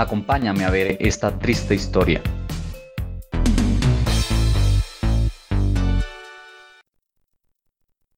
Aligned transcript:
Acompáñame 0.00 0.64
a 0.64 0.70
ver 0.70 0.96
esta 0.98 1.30
triste 1.38 1.74
historia. 1.74 2.22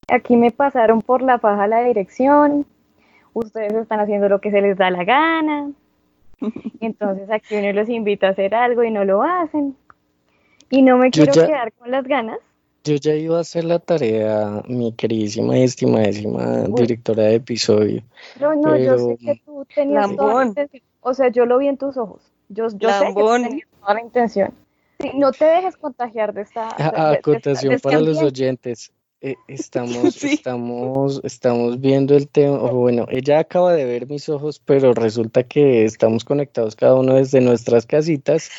Aquí 0.06 0.37
me 0.37 0.53
pasaron 0.53 1.03
por 1.03 1.22
la 1.22 1.40
faja 1.40 1.66
la 1.66 1.82
dirección, 1.82 2.66
ustedes 3.32 3.72
están 3.72 3.98
haciendo 3.98 4.29
lo 4.29 4.41
que 4.41 4.53
se 4.53 4.61
les 4.61 4.79
da 4.79 4.93
la 4.93 5.03
gana, 5.03 5.73
entonces 6.80 7.29
aquí 7.32 7.57
uno 7.57 7.73
los 7.73 7.89
invita 7.89 8.29
a 8.29 8.30
hacer 8.30 8.55
algo 8.55 8.85
y 8.85 8.93
no 8.93 9.05
lo 9.05 9.25
hacen. 9.25 9.75
Y 10.71 10.83
no 10.83 10.99
me 10.99 11.11
quiero 11.11 11.33
quedar 11.33 11.73
con 11.73 11.91
las 11.91 12.05
ganas. 12.05 12.39
Yo 12.85 12.95
ya 12.95 13.14
iba 13.14 13.39
a 13.39 13.41
hacer 13.41 13.64
la 13.64 13.80
tarea, 13.80 14.62
mi 14.69 14.93
queridísima 14.93 15.59
y 15.59 15.64
estimadísima 15.64 16.62
directora 16.69 17.25
de 17.25 17.35
episodio. 17.35 18.05
No, 18.39 18.55
no, 18.55 18.77
yo 18.77 18.99
sé 18.99 19.17
que 19.17 19.43
tú 19.45 19.67
tenías 19.75 20.09
intención. 20.12 20.80
O 21.02 21.14
sea, 21.14 21.29
yo 21.29 21.44
lo 21.46 21.58
vi 21.58 21.68
en 21.68 21.76
tus 21.76 21.96
ojos. 21.96 22.32
Yo, 22.48 22.68
yo 22.79 22.90
sé 22.90 23.06
que 23.06 23.14
tenías 23.14 23.68
toda 23.80 23.94
la 23.94 24.00
intención. 24.00 24.54
no 25.14 25.32
te 25.32 25.44
dejes 25.44 25.76
contagiar 25.76 26.32
de 26.32 26.42
esta. 26.42 26.68
acotación 27.12 27.78
para 27.80 28.00
los 28.00 28.18
oyentes. 28.22 28.92
Eh, 29.20 29.36
estamos, 29.46 30.25
estamos, 30.25 31.20
estamos 31.22 31.80
viendo 31.80 32.16
el 32.16 32.28
tema. 32.28 32.58
bueno, 32.70 33.06
ella 33.08 33.38
acaba 33.38 33.72
de 33.72 33.84
ver 33.84 34.08
mis 34.08 34.28
ojos, 34.28 34.61
pero 34.64 34.94
resulta 34.94 35.44
que 35.44 35.84
estamos 35.84 36.25
conectados 36.25 36.75
cada 36.75 36.97
uno 36.97 37.14
desde 37.14 37.41
nuestras 37.41 37.86
casitas 37.86 38.50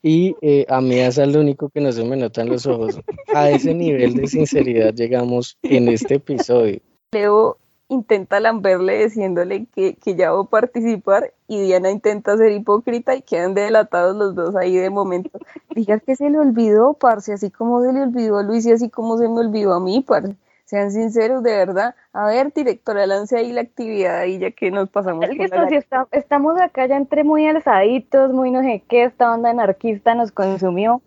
y 0.00 0.36
eh, 0.42 0.66
a 0.68 0.80
mí 0.80 0.98
es 0.98 1.18
lo 1.18 1.40
único 1.40 1.70
que 1.70 1.80
no 1.80 1.92
se 1.92 2.04
me 2.04 2.16
notan 2.16 2.48
los 2.48 2.66
ojos. 2.66 3.00
A 3.34 3.50
ese 3.50 3.74
nivel 3.74 4.14
de 4.14 4.26
sinceridad 4.26 4.94
llegamos 4.94 5.58
en 5.62 5.88
este 5.88 6.14
episodio. 6.16 6.80
Leo 7.12 7.58
intenta 7.92 8.40
lamberle 8.40 9.04
diciéndole 9.04 9.66
que, 9.74 9.94
que, 9.94 10.14
ya 10.14 10.32
va 10.32 10.42
a 10.42 10.44
participar 10.44 11.32
y 11.46 11.60
Diana 11.60 11.90
intenta 11.90 12.36
ser 12.36 12.52
hipócrita 12.52 13.14
y 13.14 13.22
quedan 13.22 13.54
delatados 13.54 14.16
los 14.16 14.34
dos 14.34 14.56
ahí 14.56 14.76
de 14.76 14.90
momento. 14.90 15.30
Diga 15.74 15.98
que 16.00 16.16
se 16.16 16.30
le 16.30 16.38
olvidó, 16.38 16.94
parce, 16.94 17.32
así 17.32 17.50
como 17.50 17.82
se 17.82 17.92
le 17.92 18.02
olvidó 18.02 18.38
a 18.38 18.42
Luis 18.42 18.66
y 18.66 18.72
así 18.72 18.90
como 18.90 19.18
se 19.18 19.28
me 19.28 19.40
olvidó 19.40 19.74
a 19.74 19.80
mí, 19.80 20.04
parce. 20.06 20.34
Sean 20.64 20.90
sinceros, 20.90 21.42
de 21.42 21.50
verdad. 21.50 21.94
A 22.14 22.28
ver, 22.28 22.50
directora, 22.50 23.06
lance 23.06 23.36
ahí 23.36 23.52
la 23.52 23.60
actividad 23.60 24.20
ahí 24.20 24.38
ya 24.38 24.52
que 24.52 24.70
nos 24.70 24.88
pasamos. 24.88 25.26
estamos 26.12 26.58
acá 26.58 26.86
ya 26.86 26.96
entre 26.96 27.24
muy 27.24 27.46
alzaditos, 27.46 28.32
muy 28.32 28.50
no 28.50 28.62
sé 28.62 28.82
qué, 28.88 29.04
esta 29.04 29.34
onda 29.34 29.50
anarquista 29.50 30.14
nos 30.14 30.32
consumió. 30.32 31.02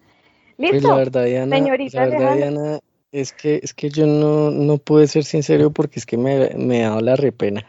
Pues 0.58 0.72
Listo, 0.72 0.89
la 0.89 0.95
verdad, 0.95 1.25
Diana, 1.25 1.55
señorita 1.55 2.05
Diana, 2.05 2.80
es 3.16 3.31
que, 3.31 3.61
es 3.63 3.73
que 3.73 3.89
yo 3.89 4.05
no, 4.05 4.52
no 4.52 4.77
pude 4.77 5.08
ser 5.08 5.23
sincero 5.23 5.71
porque 5.71 5.99
es 5.99 6.05
que 6.05 6.17
me, 6.17 6.49
me 6.55 6.83
ha 6.83 6.89
dado 6.89 6.99
la 6.99 7.16
repena. 7.16 7.66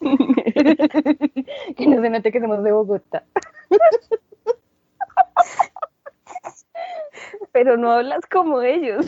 que 0.00 1.86
no 1.86 2.00
se 2.00 2.08
note 2.08 2.32
que 2.32 2.40
somos 2.40 2.64
de 2.64 2.72
Bogotá. 2.72 3.26
Pero 7.52 7.76
no 7.76 7.92
hablas 7.92 8.24
como 8.30 8.62
ellos. 8.62 9.04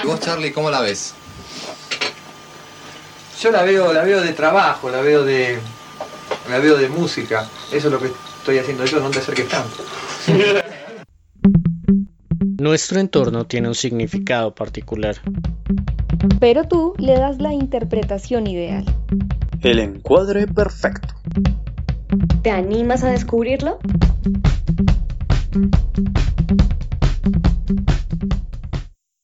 ¿Y 0.00 0.06
vos, 0.06 0.20
Charlie, 0.20 0.52
cómo 0.52 0.70
la 0.70 0.80
ves? 0.80 1.16
Yo 3.42 3.50
la 3.50 3.64
veo, 3.64 3.92
la 3.92 4.04
veo 4.04 4.20
de 4.20 4.34
trabajo, 4.34 4.88
la 4.88 5.00
veo 5.00 5.24
de, 5.24 5.58
la 6.48 6.60
veo 6.60 6.76
de 6.76 6.88
música. 6.88 7.48
Eso 7.72 7.88
es 7.88 7.92
lo 7.92 7.98
que 7.98 8.06
estoy 8.06 8.58
haciendo 8.58 8.84
yo, 8.84 9.00
no 9.00 9.10
te 9.10 9.18
acerques 9.18 9.48
tanto. 9.48 9.82
Nuestro 12.60 13.00
entorno 13.00 13.44
tiene 13.44 13.66
un 13.66 13.74
significado 13.74 14.54
particular. 14.54 15.16
Pero 16.38 16.68
tú 16.68 16.94
le 16.98 17.14
das 17.14 17.40
la 17.40 17.52
interpretación 17.52 18.46
ideal. 18.46 18.84
El 19.60 19.80
encuadre 19.80 20.46
perfecto. 20.46 21.12
¿Te 22.44 22.52
animas 22.52 23.02
a 23.02 23.10
descubrirlo? 23.10 23.80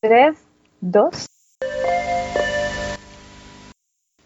Tres, 0.00 0.38
dos. 0.80 1.28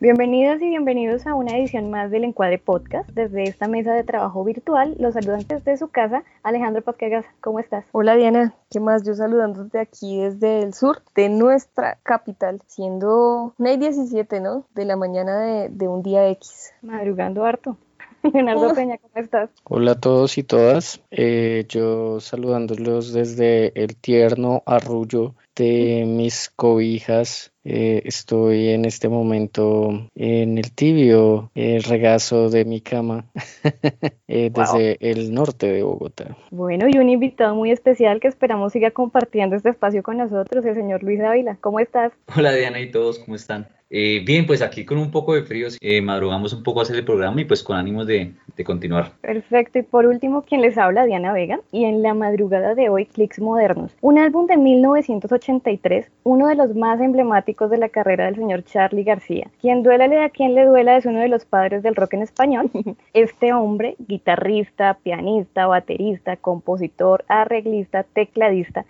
Bienvenidos 0.02 0.60
y 0.60 0.68
bienvenidos 0.68 1.28
a 1.28 1.36
una 1.36 1.56
edición 1.56 1.88
más 1.88 2.10
del 2.10 2.24
Encuadre 2.24 2.58
Podcast. 2.58 3.08
Desde 3.10 3.44
esta 3.44 3.68
mesa 3.68 3.94
de 3.94 4.02
trabajo 4.02 4.42
virtual, 4.42 4.96
los 4.98 5.14
saludantes 5.14 5.64
de 5.64 5.76
su 5.76 5.90
casa, 5.90 6.24
Alejandro 6.42 6.82
Pasquegas, 6.82 7.24
¿cómo 7.40 7.60
estás? 7.60 7.84
Hola 7.92 8.16
Diana, 8.16 8.52
¿qué 8.68 8.80
más? 8.80 9.04
Yo 9.04 9.14
saludándote 9.14 9.78
aquí 9.78 10.18
desde 10.18 10.64
el 10.64 10.74
sur 10.74 11.04
de 11.14 11.28
nuestra 11.28 12.00
capital, 12.02 12.60
siendo 12.66 13.54
9 13.58 13.76
y 13.76 13.78
17, 13.78 14.40
¿no? 14.40 14.66
De 14.74 14.86
la 14.86 14.96
mañana 14.96 15.38
de, 15.38 15.68
de 15.68 15.86
un 15.86 16.02
día 16.02 16.28
X. 16.30 16.72
Madrugando 16.82 17.44
harto. 17.44 17.76
Leonardo 18.34 18.74
Peña, 18.74 18.98
¿cómo 18.98 19.22
estás? 19.22 19.50
Hola 19.62 19.92
a 19.92 20.00
todos 20.00 20.36
y 20.36 20.42
todas. 20.42 21.00
Eh, 21.12 21.64
yo 21.68 22.18
saludándolos 22.18 23.12
desde 23.12 23.72
el 23.80 23.94
tierno 23.94 24.64
arrullo 24.66 25.36
de 25.54 26.04
mis 26.08 26.50
cobijas. 26.54 27.51
Eh, 27.64 28.02
estoy 28.04 28.70
en 28.70 28.84
este 28.84 29.08
momento 29.08 30.08
en 30.14 30.58
el 30.58 30.72
tibio 30.72 31.50
regazo 31.54 32.50
de 32.50 32.64
mi 32.64 32.80
cama 32.80 33.26
eh, 34.28 34.50
desde 34.52 34.96
el 35.00 35.32
norte 35.32 35.70
de 35.70 35.82
Bogotá. 35.82 36.36
Bueno, 36.50 36.86
y 36.88 36.98
un 36.98 37.08
invitado 37.08 37.54
muy 37.54 37.70
especial 37.70 38.20
que 38.20 38.28
esperamos 38.28 38.72
siga 38.72 38.90
compartiendo 38.90 39.56
este 39.56 39.70
espacio 39.70 40.02
con 40.02 40.16
nosotros, 40.16 40.64
el 40.64 40.74
señor 40.74 41.02
Luis 41.02 41.20
Ávila. 41.20 41.56
¿Cómo 41.60 41.80
estás? 41.80 42.12
Hola 42.36 42.52
Diana 42.52 42.80
y 42.80 42.90
todos, 42.90 43.18
¿cómo 43.20 43.36
están? 43.36 43.68
Eh, 43.94 44.22
bien, 44.24 44.46
pues 44.46 44.62
aquí 44.62 44.86
con 44.86 44.96
un 44.96 45.10
poco 45.10 45.34
de 45.34 45.42
frío, 45.42 45.68
eh, 45.78 46.00
madrugamos 46.00 46.54
un 46.54 46.62
poco 46.62 46.80
a 46.80 46.84
hacer 46.84 46.96
el 46.96 47.04
programa 47.04 47.38
y 47.42 47.44
pues 47.44 47.62
con 47.62 47.76
ánimos 47.76 48.06
de, 48.06 48.32
de, 48.56 48.64
continuar. 48.64 49.12
Perfecto, 49.20 49.80
y 49.80 49.82
por 49.82 50.06
último, 50.06 50.44
quien 50.44 50.62
les 50.62 50.78
habla, 50.78 51.04
Diana 51.04 51.34
Vega, 51.34 51.60
y 51.72 51.84
en 51.84 52.00
la 52.00 52.14
madrugada 52.14 52.74
de 52.74 52.88
hoy, 52.88 53.04
Clicks 53.04 53.38
Modernos, 53.38 53.94
un 54.00 54.18
álbum 54.18 54.46
de 54.46 54.56
1983, 54.56 56.10
uno 56.22 56.46
de 56.46 56.54
los 56.54 56.74
más 56.74 57.02
emblemáticos 57.02 57.51
de 57.52 57.78
la 57.78 57.90
carrera 57.90 58.24
del 58.24 58.36
señor 58.36 58.64
Charlie 58.64 59.04
García. 59.04 59.50
Quien 59.60 59.82
duélale 59.82 60.22
a 60.22 60.30
quien 60.30 60.54
le 60.54 60.64
duela 60.64 60.96
es 60.96 61.06
uno 61.06 61.20
de 61.20 61.28
los 61.28 61.44
padres 61.44 61.82
del 61.82 61.94
rock 61.94 62.14
en 62.14 62.22
español. 62.22 62.70
Este 63.12 63.52
hombre, 63.52 63.94
guitarrista, 63.98 64.98
pianista, 65.02 65.66
baterista, 65.66 66.36
compositor, 66.36 67.24
arreglista, 67.28 68.04
tecladista, 68.04 68.86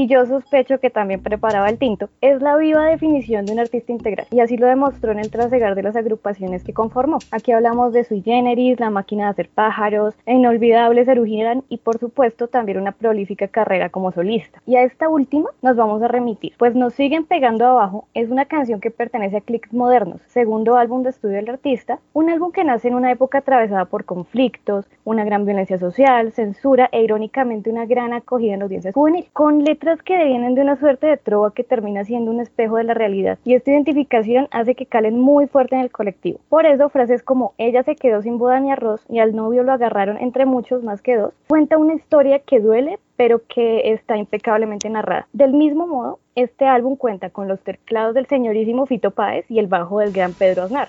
y 0.00 0.06
yo 0.06 0.24
sospecho 0.24 0.80
que 0.80 0.88
también 0.88 1.22
preparaba 1.22 1.68
el 1.68 1.76
tinto, 1.76 2.08
es 2.22 2.40
la 2.40 2.56
viva 2.56 2.86
definición 2.86 3.44
de 3.44 3.52
un 3.52 3.58
artista 3.58 3.92
integral, 3.92 4.26
y 4.30 4.40
así 4.40 4.56
lo 4.56 4.66
demostró 4.66 5.12
en 5.12 5.18
el 5.18 5.30
trasegar 5.30 5.74
de 5.74 5.82
las 5.82 5.94
agrupaciones 5.94 6.64
que 6.64 6.72
conformó. 6.72 7.18
Aquí 7.30 7.52
hablamos 7.52 7.92
de 7.92 8.04
Sui 8.04 8.22
Generis, 8.22 8.80
La 8.80 8.88
Máquina 8.88 9.24
de 9.24 9.30
Hacer 9.32 9.50
Pájaros, 9.50 10.14
e 10.24 10.32
Inolvidables 10.32 11.06
Erugiran 11.06 11.64
y 11.68 11.76
por 11.76 11.98
supuesto 11.98 12.48
también 12.48 12.78
una 12.78 12.92
prolífica 12.92 13.48
carrera 13.48 13.90
como 13.90 14.10
solista. 14.10 14.62
Y 14.64 14.76
a 14.76 14.84
esta 14.84 15.10
última 15.10 15.50
nos 15.60 15.76
vamos 15.76 16.02
a 16.02 16.08
remitir, 16.08 16.54
pues 16.56 16.74
nos 16.74 16.94
siguen 16.94 17.26
pegando 17.26 17.66
abajo, 17.66 18.08
es 18.14 18.30
una 18.30 18.46
canción 18.46 18.80
que 18.80 18.90
pertenece 18.90 19.36
a 19.36 19.40
Clicks 19.42 19.74
Modernos, 19.74 20.22
segundo 20.28 20.76
álbum 20.76 21.02
de 21.02 21.10
estudio 21.10 21.36
del 21.36 21.50
artista, 21.50 21.98
un 22.14 22.30
álbum 22.30 22.52
que 22.52 22.64
nace 22.64 22.88
en 22.88 22.94
una 22.94 23.12
época 23.12 23.38
atravesada 23.38 23.84
por 23.84 24.06
conflictos, 24.06 24.86
una 25.04 25.24
gran 25.24 25.44
violencia 25.44 25.76
social, 25.76 26.32
censura 26.32 26.88
e 26.90 27.02
irónicamente 27.02 27.68
una 27.68 27.84
gran 27.84 28.14
acogida 28.14 28.54
en 28.54 28.62
audiencias 28.62 28.94
juvenil, 28.94 29.26
con 29.34 29.62
letras 29.62 29.89
que 29.98 30.16
devienen 30.16 30.54
de 30.54 30.62
una 30.62 30.76
suerte 30.76 31.06
de 31.06 31.16
trova 31.16 31.52
que 31.52 31.64
termina 31.64 32.04
siendo 32.04 32.30
un 32.30 32.40
espejo 32.40 32.76
de 32.76 32.84
la 32.84 32.94
realidad 32.94 33.38
y 33.44 33.54
esta 33.54 33.70
identificación 33.70 34.48
hace 34.50 34.74
que 34.74 34.86
calen 34.86 35.18
muy 35.18 35.46
fuerte 35.46 35.74
en 35.74 35.82
el 35.82 35.90
colectivo. 35.90 36.40
Por 36.48 36.66
eso 36.66 36.88
frases 36.88 37.22
como 37.22 37.54
ella 37.58 37.82
se 37.82 37.96
quedó 37.96 38.22
sin 38.22 38.38
boda 38.38 38.60
ni 38.60 38.70
arroz 38.70 39.04
y 39.08 39.18
al 39.18 39.34
novio 39.34 39.62
lo 39.62 39.72
agarraron 39.72 40.16
entre 40.18 40.46
muchos 40.46 40.82
más 40.82 41.02
que 41.02 41.16
dos, 41.16 41.34
cuenta 41.48 41.78
una 41.78 41.94
historia 41.94 42.38
que 42.40 42.60
duele 42.60 42.98
pero 43.16 43.42
que 43.46 43.92
está 43.92 44.16
impecablemente 44.16 44.88
narrada. 44.88 45.28
Del 45.34 45.52
mismo 45.52 45.86
modo, 45.86 46.20
este 46.36 46.64
álbum 46.64 46.96
cuenta 46.96 47.28
con 47.28 47.48
los 47.48 47.60
teclados 47.60 48.14
del 48.14 48.26
señorísimo 48.26 48.86
Fito 48.86 49.10
Páez 49.10 49.44
y 49.50 49.58
el 49.58 49.66
bajo 49.66 49.98
del 49.98 50.10
gran 50.12 50.32
Pedro 50.32 50.62
Aznar. 50.62 50.88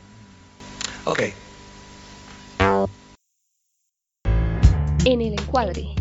Ok. 1.05 1.23
En 5.03 5.19
el 5.19 5.33
encuadre. 5.33 6.00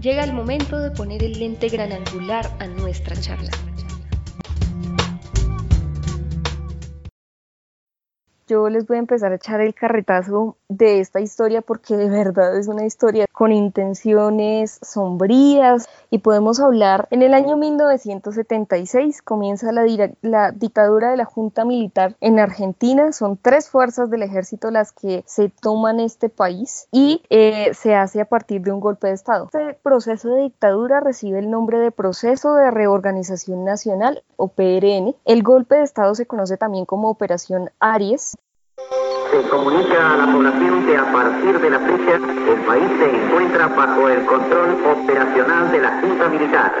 Llega 0.00 0.24
el 0.24 0.32
momento 0.32 0.78
de 0.78 0.90
poner 0.90 1.22
el 1.24 1.38
lente 1.38 1.68
gran 1.68 1.92
angular 1.92 2.50
a 2.58 2.66
nuestra 2.66 3.16
charla. 3.16 3.50
Yo 8.48 8.68
les 8.70 8.86
voy 8.86 8.96
a 8.96 9.00
empezar 9.00 9.30
a 9.30 9.36
echar 9.36 9.60
el 9.60 9.74
carretazo 9.74 10.56
de 10.68 11.00
esta 11.00 11.20
historia 11.20 11.60
porque 11.60 11.96
de 11.96 12.08
verdad 12.08 12.58
es 12.58 12.66
una 12.66 12.86
historia 12.86 13.26
con 13.30 13.52
intenciones 13.52 14.78
sombrías 14.82 15.86
y 16.10 16.18
podemos 16.18 16.58
hablar, 16.58 17.06
en 17.10 17.22
el 17.22 17.34
año 17.34 17.56
1976 17.56 19.20
comienza 19.22 19.70
la, 19.72 20.52
dictadura 20.52 21.10
de 21.10 21.18
la 21.18 21.26
Junta 21.26 21.66
Militar 21.66 22.16
en 22.20 22.38
Argentina, 22.38 23.12
son 23.12 23.36
tres 23.36 23.68
fuerzas 23.68 24.10
del 24.10 24.22
ejército 24.22 24.70
las 24.70 24.92
que 24.92 25.22
se 25.26 25.50
toman 25.50 26.00
este 26.00 26.30
país 26.30 26.88
y 26.90 27.22
eh, 27.28 27.72
se 27.74 27.94
hace 27.94 28.22
a 28.22 28.24
partir 28.24 28.62
de 28.62 28.72
un 28.72 28.80
golpe 28.80 29.08
de 29.08 29.14
Estado. 29.14 29.44
Este 29.44 29.74
proceso 29.82 30.30
de 30.30 30.42
dictadura 30.42 31.00
recibe 31.00 31.38
el 31.38 31.50
nombre 31.50 31.78
de 31.78 31.90
Proceso 31.90 32.54
de 32.54 32.70
Reorganización 32.70 33.64
Nacional 33.64 34.22
o 34.36 34.48
PRN. 34.48 35.14
El 35.26 35.42
golpe 35.42 35.76
de 35.76 35.82
Estado 35.82 36.14
se 36.14 36.26
conoce 36.26 36.56
también 36.56 36.86
como 36.86 37.10
Operación 37.10 37.70
Aries 37.80 38.37
se 39.30 39.48
comunica 39.48 40.14
a 40.14 40.16
la 40.16 40.32
población 40.32 40.86
que 40.86 40.96
a 40.96 41.12
partir 41.12 41.60
de 41.60 41.70
la 41.70 41.80
fecha 41.80 42.14
el 42.16 42.60
país 42.66 42.90
se 42.98 43.16
encuentra 43.16 43.66
bajo 43.68 44.08
el 44.08 44.24
control 44.24 44.78
operacional 44.84 45.72
de 45.72 45.80
la 45.80 46.00
Junta 46.00 46.28
Militar. 46.28 46.72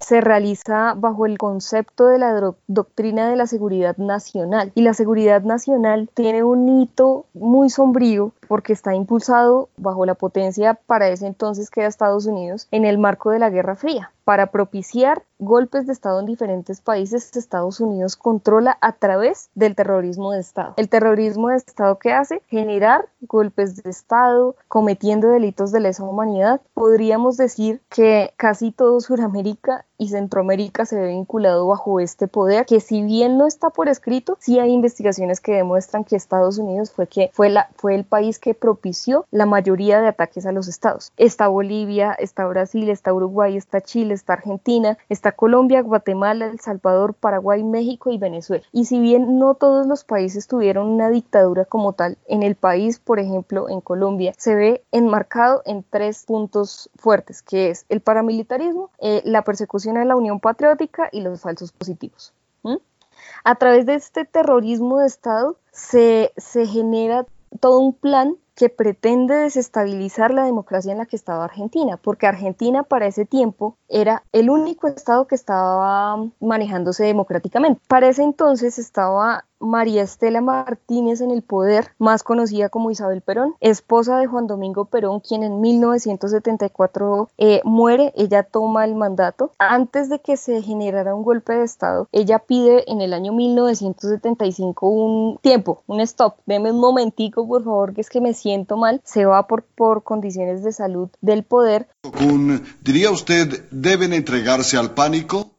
Se 0.00 0.20
realiza 0.20 0.94
bajo 0.96 1.26
el 1.26 1.38
concepto 1.38 2.06
de 2.06 2.18
la 2.18 2.54
doctrina 2.66 3.28
de 3.28 3.36
la 3.36 3.46
seguridad 3.46 3.96
nacional 3.98 4.72
y 4.74 4.82
la 4.82 4.94
seguridad 4.94 5.42
nacional 5.42 6.10
tiene 6.12 6.42
un 6.42 6.68
hito 6.80 7.26
muy 7.34 7.70
sombrío 7.70 8.32
porque 8.52 8.74
está 8.74 8.94
impulsado 8.94 9.70
bajo 9.78 10.04
la 10.04 10.14
potencia 10.14 10.74
para 10.74 11.08
ese 11.08 11.26
entonces 11.26 11.70
que 11.70 11.80
era 11.80 11.88
Estados 11.88 12.26
Unidos 12.26 12.68
en 12.70 12.84
el 12.84 12.98
marco 12.98 13.30
de 13.30 13.38
la 13.38 13.48
Guerra 13.48 13.76
Fría. 13.76 14.12
Para 14.24 14.48
propiciar 14.48 15.22
golpes 15.38 15.86
de 15.86 15.94
Estado 15.94 16.20
en 16.20 16.26
diferentes 16.26 16.82
países, 16.82 17.34
Estados 17.34 17.80
Unidos 17.80 18.14
controla 18.14 18.76
a 18.82 18.92
través 18.92 19.48
del 19.54 19.74
terrorismo 19.74 20.32
de 20.32 20.40
Estado. 20.40 20.74
El 20.76 20.90
terrorismo 20.90 21.48
de 21.48 21.56
Estado 21.56 21.98
que 21.98 22.12
hace 22.12 22.42
generar 22.48 23.08
golpes 23.22 23.82
de 23.82 23.88
Estado, 23.88 24.54
cometiendo 24.68 25.28
delitos 25.28 25.72
de 25.72 25.80
lesa 25.80 26.04
humanidad. 26.04 26.60
Podríamos 26.74 27.38
decir 27.38 27.80
que 27.88 28.34
casi 28.36 28.70
todo 28.70 29.00
Sudamérica 29.00 29.86
y 30.02 30.08
Centroamérica 30.08 30.84
se 30.84 30.96
ve 30.96 31.08
vinculado 31.08 31.68
bajo 31.68 32.00
este 32.00 32.26
poder, 32.26 32.66
que 32.66 32.80
si 32.80 33.02
bien 33.02 33.38
no 33.38 33.46
está 33.46 33.70
por 33.70 33.88
escrito, 33.88 34.36
sí 34.40 34.58
hay 34.58 34.72
investigaciones 34.72 35.40
que 35.40 35.52
demuestran 35.52 36.02
que 36.02 36.16
Estados 36.16 36.58
Unidos 36.58 36.90
fue, 36.90 37.06
que 37.06 37.30
fue, 37.32 37.50
la, 37.50 37.68
fue 37.76 37.94
el 37.94 38.04
país 38.04 38.40
que 38.40 38.52
propició 38.52 39.26
la 39.30 39.46
mayoría 39.46 40.00
de 40.00 40.08
ataques 40.08 40.44
a 40.44 40.50
los 40.50 40.66
estados. 40.66 41.12
Está 41.16 41.46
Bolivia, 41.46 42.12
está 42.12 42.44
Brasil, 42.46 42.88
está 42.88 43.14
Uruguay, 43.14 43.56
está 43.56 43.80
Chile, 43.80 44.14
está 44.14 44.32
Argentina, 44.32 44.98
está 45.08 45.30
Colombia, 45.30 45.82
Guatemala, 45.82 46.46
El 46.46 46.58
Salvador, 46.58 47.14
Paraguay, 47.14 47.62
México 47.62 48.10
y 48.10 48.18
Venezuela. 48.18 48.64
Y 48.72 48.86
si 48.86 48.98
bien 48.98 49.38
no 49.38 49.54
todos 49.54 49.86
los 49.86 50.02
países 50.02 50.48
tuvieron 50.48 50.88
una 50.88 51.10
dictadura 51.10 51.64
como 51.64 51.92
tal, 51.92 52.18
en 52.26 52.42
el 52.42 52.56
país, 52.56 52.98
por 52.98 53.20
ejemplo, 53.20 53.68
en 53.68 53.80
Colombia, 53.80 54.32
se 54.36 54.56
ve 54.56 54.82
enmarcado 54.90 55.62
en 55.64 55.84
tres 55.88 56.24
puntos 56.26 56.90
fuertes, 56.96 57.42
que 57.42 57.70
es 57.70 57.86
el 57.88 58.00
paramilitarismo, 58.00 58.90
eh, 58.98 59.22
la 59.24 59.42
persecución 59.42 59.91
a 59.96 60.04
la 60.04 60.16
Unión 60.16 60.40
Patriótica 60.40 61.08
y 61.12 61.20
los 61.20 61.40
falsos 61.40 61.72
positivos. 61.72 62.34
A 63.44 63.54
través 63.56 63.86
de 63.86 63.94
este 63.94 64.24
terrorismo 64.24 64.98
de 64.98 65.06
Estado 65.06 65.56
se, 65.70 66.32
se 66.36 66.66
genera 66.66 67.26
todo 67.60 67.78
un 67.78 67.92
plan 67.92 68.36
que 68.62 68.68
pretende 68.68 69.34
desestabilizar 69.34 70.32
la 70.32 70.44
democracia 70.44 70.92
en 70.92 70.98
la 70.98 71.06
que 71.06 71.16
estaba 71.16 71.42
Argentina, 71.42 71.96
porque 71.96 72.28
Argentina 72.28 72.84
para 72.84 73.08
ese 73.08 73.24
tiempo 73.24 73.76
era 73.88 74.22
el 74.30 74.50
único 74.50 74.86
estado 74.86 75.26
que 75.26 75.34
estaba 75.34 76.24
manejándose 76.38 77.02
democráticamente. 77.02 77.80
Para 77.88 78.08
ese 78.08 78.22
entonces 78.22 78.78
estaba 78.78 79.46
María 79.62 80.02
Estela 80.02 80.40
Martínez 80.40 81.20
en 81.20 81.30
el 81.30 81.42
poder, 81.42 81.92
más 81.98 82.22
conocida 82.22 82.68
como 82.68 82.90
Isabel 82.90 83.20
Perón, 83.20 83.54
esposa 83.60 84.18
de 84.18 84.26
Juan 84.26 84.46
Domingo 84.46 84.86
Perón, 84.86 85.20
quien 85.20 85.42
en 85.44 85.60
1974 85.60 87.30
eh, 87.38 87.60
muere, 87.64 88.12
ella 88.16 88.42
toma 88.42 88.84
el 88.84 88.94
mandato. 88.94 89.52
Antes 89.58 90.08
de 90.08 90.20
que 90.20 90.36
se 90.36 90.62
generara 90.62 91.14
un 91.14 91.22
golpe 91.22 91.54
de 91.54 91.64
Estado, 91.64 92.08
ella 92.12 92.40
pide 92.40 92.90
en 92.90 93.00
el 93.00 93.12
año 93.12 93.32
1975 93.32 94.88
un 94.88 95.38
tiempo, 95.40 95.82
un 95.86 96.00
stop, 96.00 96.36
deme 96.46 96.72
un 96.72 96.80
momentico 96.80 97.46
por 97.46 97.64
favor, 97.64 97.94
que 97.94 98.00
es 98.00 98.10
que 98.10 98.20
me 98.20 98.34
siento 98.34 98.51
mal, 98.76 99.00
se 99.04 99.24
va 99.24 99.46
por, 99.46 99.64
por 99.64 100.02
condiciones 100.02 100.62
de 100.62 100.72
salud 100.72 101.08
del 101.20 101.42
poder. 101.42 101.88
¿Diría 102.82 103.10
usted, 103.10 103.64
deben 103.70 104.12
entregarse 104.12 104.76
al 104.76 104.92
pánico? 104.92 105.50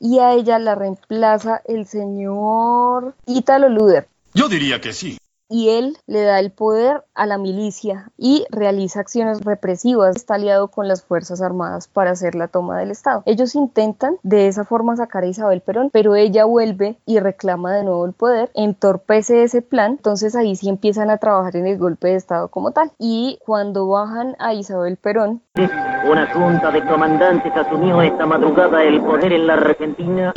y 0.00 0.18
a 0.18 0.32
ella 0.32 0.58
la 0.58 0.74
reemplaza 0.74 1.60
el 1.66 1.86
señor 1.86 3.14
Ítalo 3.26 3.68
Luder. 3.68 4.08
Yo 4.32 4.48
diría 4.48 4.80
que 4.80 4.94
sí 4.94 5.19
y 5.50 5.70
él 5.70 5.98
le 6.06 6.22
da 6.22 6.38
el 6.38 6.52
poder 6.52 7.04
a 7.14 7.26
la 7.26 7.36
milicia 7.36 8.10
y 8.16 8.46
realiza 8.50 9.00
acciones 9.00 9.44
represivas. 9.44 10.16
Está 10.16 10.36
aliado 10.36 10.68
con 10.68 10.88
las 10.88 11.02
Fuerzas 11.02 11.42
Armadas 11.42 11.88
para 11.88 12.12
hacer 12.12 12.34
la 12.34 12.48
toma 12.48 12.78
del 12.78 12.90
Estado. 12.90 13.22
Ellos 13.26 13.54
intentan 13.54 14.16
de 14.22 14.46
esa 14.46 14.64
forma 14.64 14.96
sacar 14.96 15.24
a 15.24 15.26
Isabel 15.26 15.60
Perón, 15.60 15.90
pero 15.92 16.14
ella 16.14 16.44
vuelve 16.44 16.96
y 17.04 17.18
reclama 17.18 17.74
de 17.74 17.84
nuevo 17.84 18.06
el 18.06 18.12
poder, 18.12 18.50
entorpece 18.54 19.42
ese 19.42 19.60
plan, 19.60 19.92
entonces 19.92 20.36
ahí 20.36 20.54
sí 20.54 20.68
empiezan 20.68 21.10
a 21.10 21.18
trabajar 21.18 21.56
en 21.56 21.66
el 21.66 21.78
golpe 21.78 22.08
de 22.08 22.14
Estado 22.14 22.48
como 22.48 22.70
tal. 22.70 22.92
Y 22.98 23.38
cuando 23.44 23.88
bajan 23.88 24.36
a 24.38 24.54
Isabel 24.54 24.96
Perón... 24.96 25.42
Una 26.08 26.32
junta 26.32 26.70
de 26.70 26.86
comandantes 26.86 27.52
asumió 27.54 28.00
esta 28.00 28.24
madrugada 28.24 28.82
el 28.84 29.02
poder 29.02 29.32
en 29.32 29.46
la 29.46 29.54
Argentina 29.54 30.32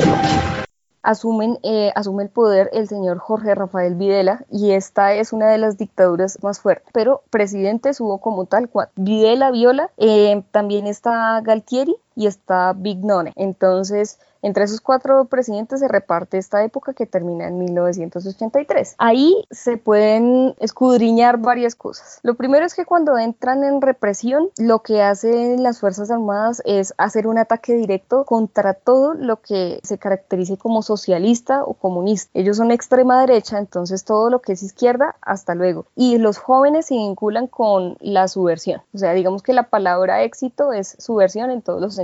asumen, 1.04 1.58
eh, 1.62 1.92
asume 1.94 2.24
el 2.24 2.30
poder 2.30 2.70
el 2.72 2.88
señor 2.88 3.18
Jorge 3.18 3.54
Rafael 3.54 3.94
Videla 3.94 4.44
y 4.50 4.72
esta 4.72 5.14
es 5.14 5.32
una 5.32 5.46
de 5.46 5.58
las 5.58 5.78
dictaduras 5.78 6.42
más 6.42 6.58
fuertes. 6.58 6.90
Pero 6.92 7.22
presidentes 7.30 8.00
hubo 8.00 8.18
como 8.18 8.46
tal 8.46 8.68
cual. 8.68 8.88
Videla, 8.96 9.52
Viola, 9.52 9.90
eh, 9.98 10.42
también 10.50 10.86
está 10.86 11.40
Galtieri 11.42 11.94
y 12.14 12.26
está 12.26 12.72
Bignone. 12.72 13.32
Entonces, 13.36 14.18
entre 14.44 14.64
esos 14.64 14.82
cuatro 14.82 15.24
presidentes 15.24 15.80
se 15.80 15.88
reparte 15.88 16.36
esta 16.36 16.62
época 16.64 16.92
que 16.92 17.06
termina 17.06 17.48
en 17.48 17.58
1983. 17.58 18.96
Ahí 18.98 19.42
se 19.50 19.78
pueden 19.78 20.54
escudriñar 20.58 21.38
varias 21.38 21.74
cosas. 21.74 22.20
Lo 22.22 22.34
primero 22.34 22.66
es 22.66 22.74
que 22.74 22.84
cuando 22.84 23.16
entran 23.16 23.64
en 23.64 23.80
represión, 23.80 24.50
lo 24.58 24.80
que 24.80 25.00
hacen 25.00 25.62
las 25.62 25.80
Fuerzas 25.80 26.10
Armadas 26.10 26.60
es 26.66 26.92
hacer 26.98 27.26
un 27.26 27.38
ataque 27.38 27.72
directo 27.72 28.24
contra 28.24 28.74
todo 28.74 29.14
lo 29.14 29.40
que 29.40 29.80
se 29.82 29.96
caracterice 29.96 30.58
como 30.58 30.82
socialista 30.82 31.64
o 31.64 31.72
comunista. 31.72 32.30
Ellos 32.34 32.58
son 32.58 32.70
extrema 32.70 33.22
derecha, 33.22 33.56
entonces 33.58 34.04
todo 34.04 34.28
lo 34.28 34.42
que 34.42 34.52
es 34.52 34.62
izquierda, 34.62 35.16
hasta 35.22 35.54
luego. 35.54 35.86
Y 35.96 36.18
los 36.18 36.36
jóvenes 36.36 36.84
se 36.84 36.96
vinculan 36.96 37.46
con 37.46 37.96
la 38.00 38.28
subversión. 38.28 38.82
O 38.92 38.98
sea, 38.98 39.14
digamos 39.14 39.42
que 39.42 39.54
la 39.54 39.70
palabra 39.70 40.22
éxito 40.22 40.74
es 40.74 40.96
subversión 40.98 41.50
en 41.50 41.62
todos 41.62 41.80
los 41.80 41.94
sentidos. 41.94 42.03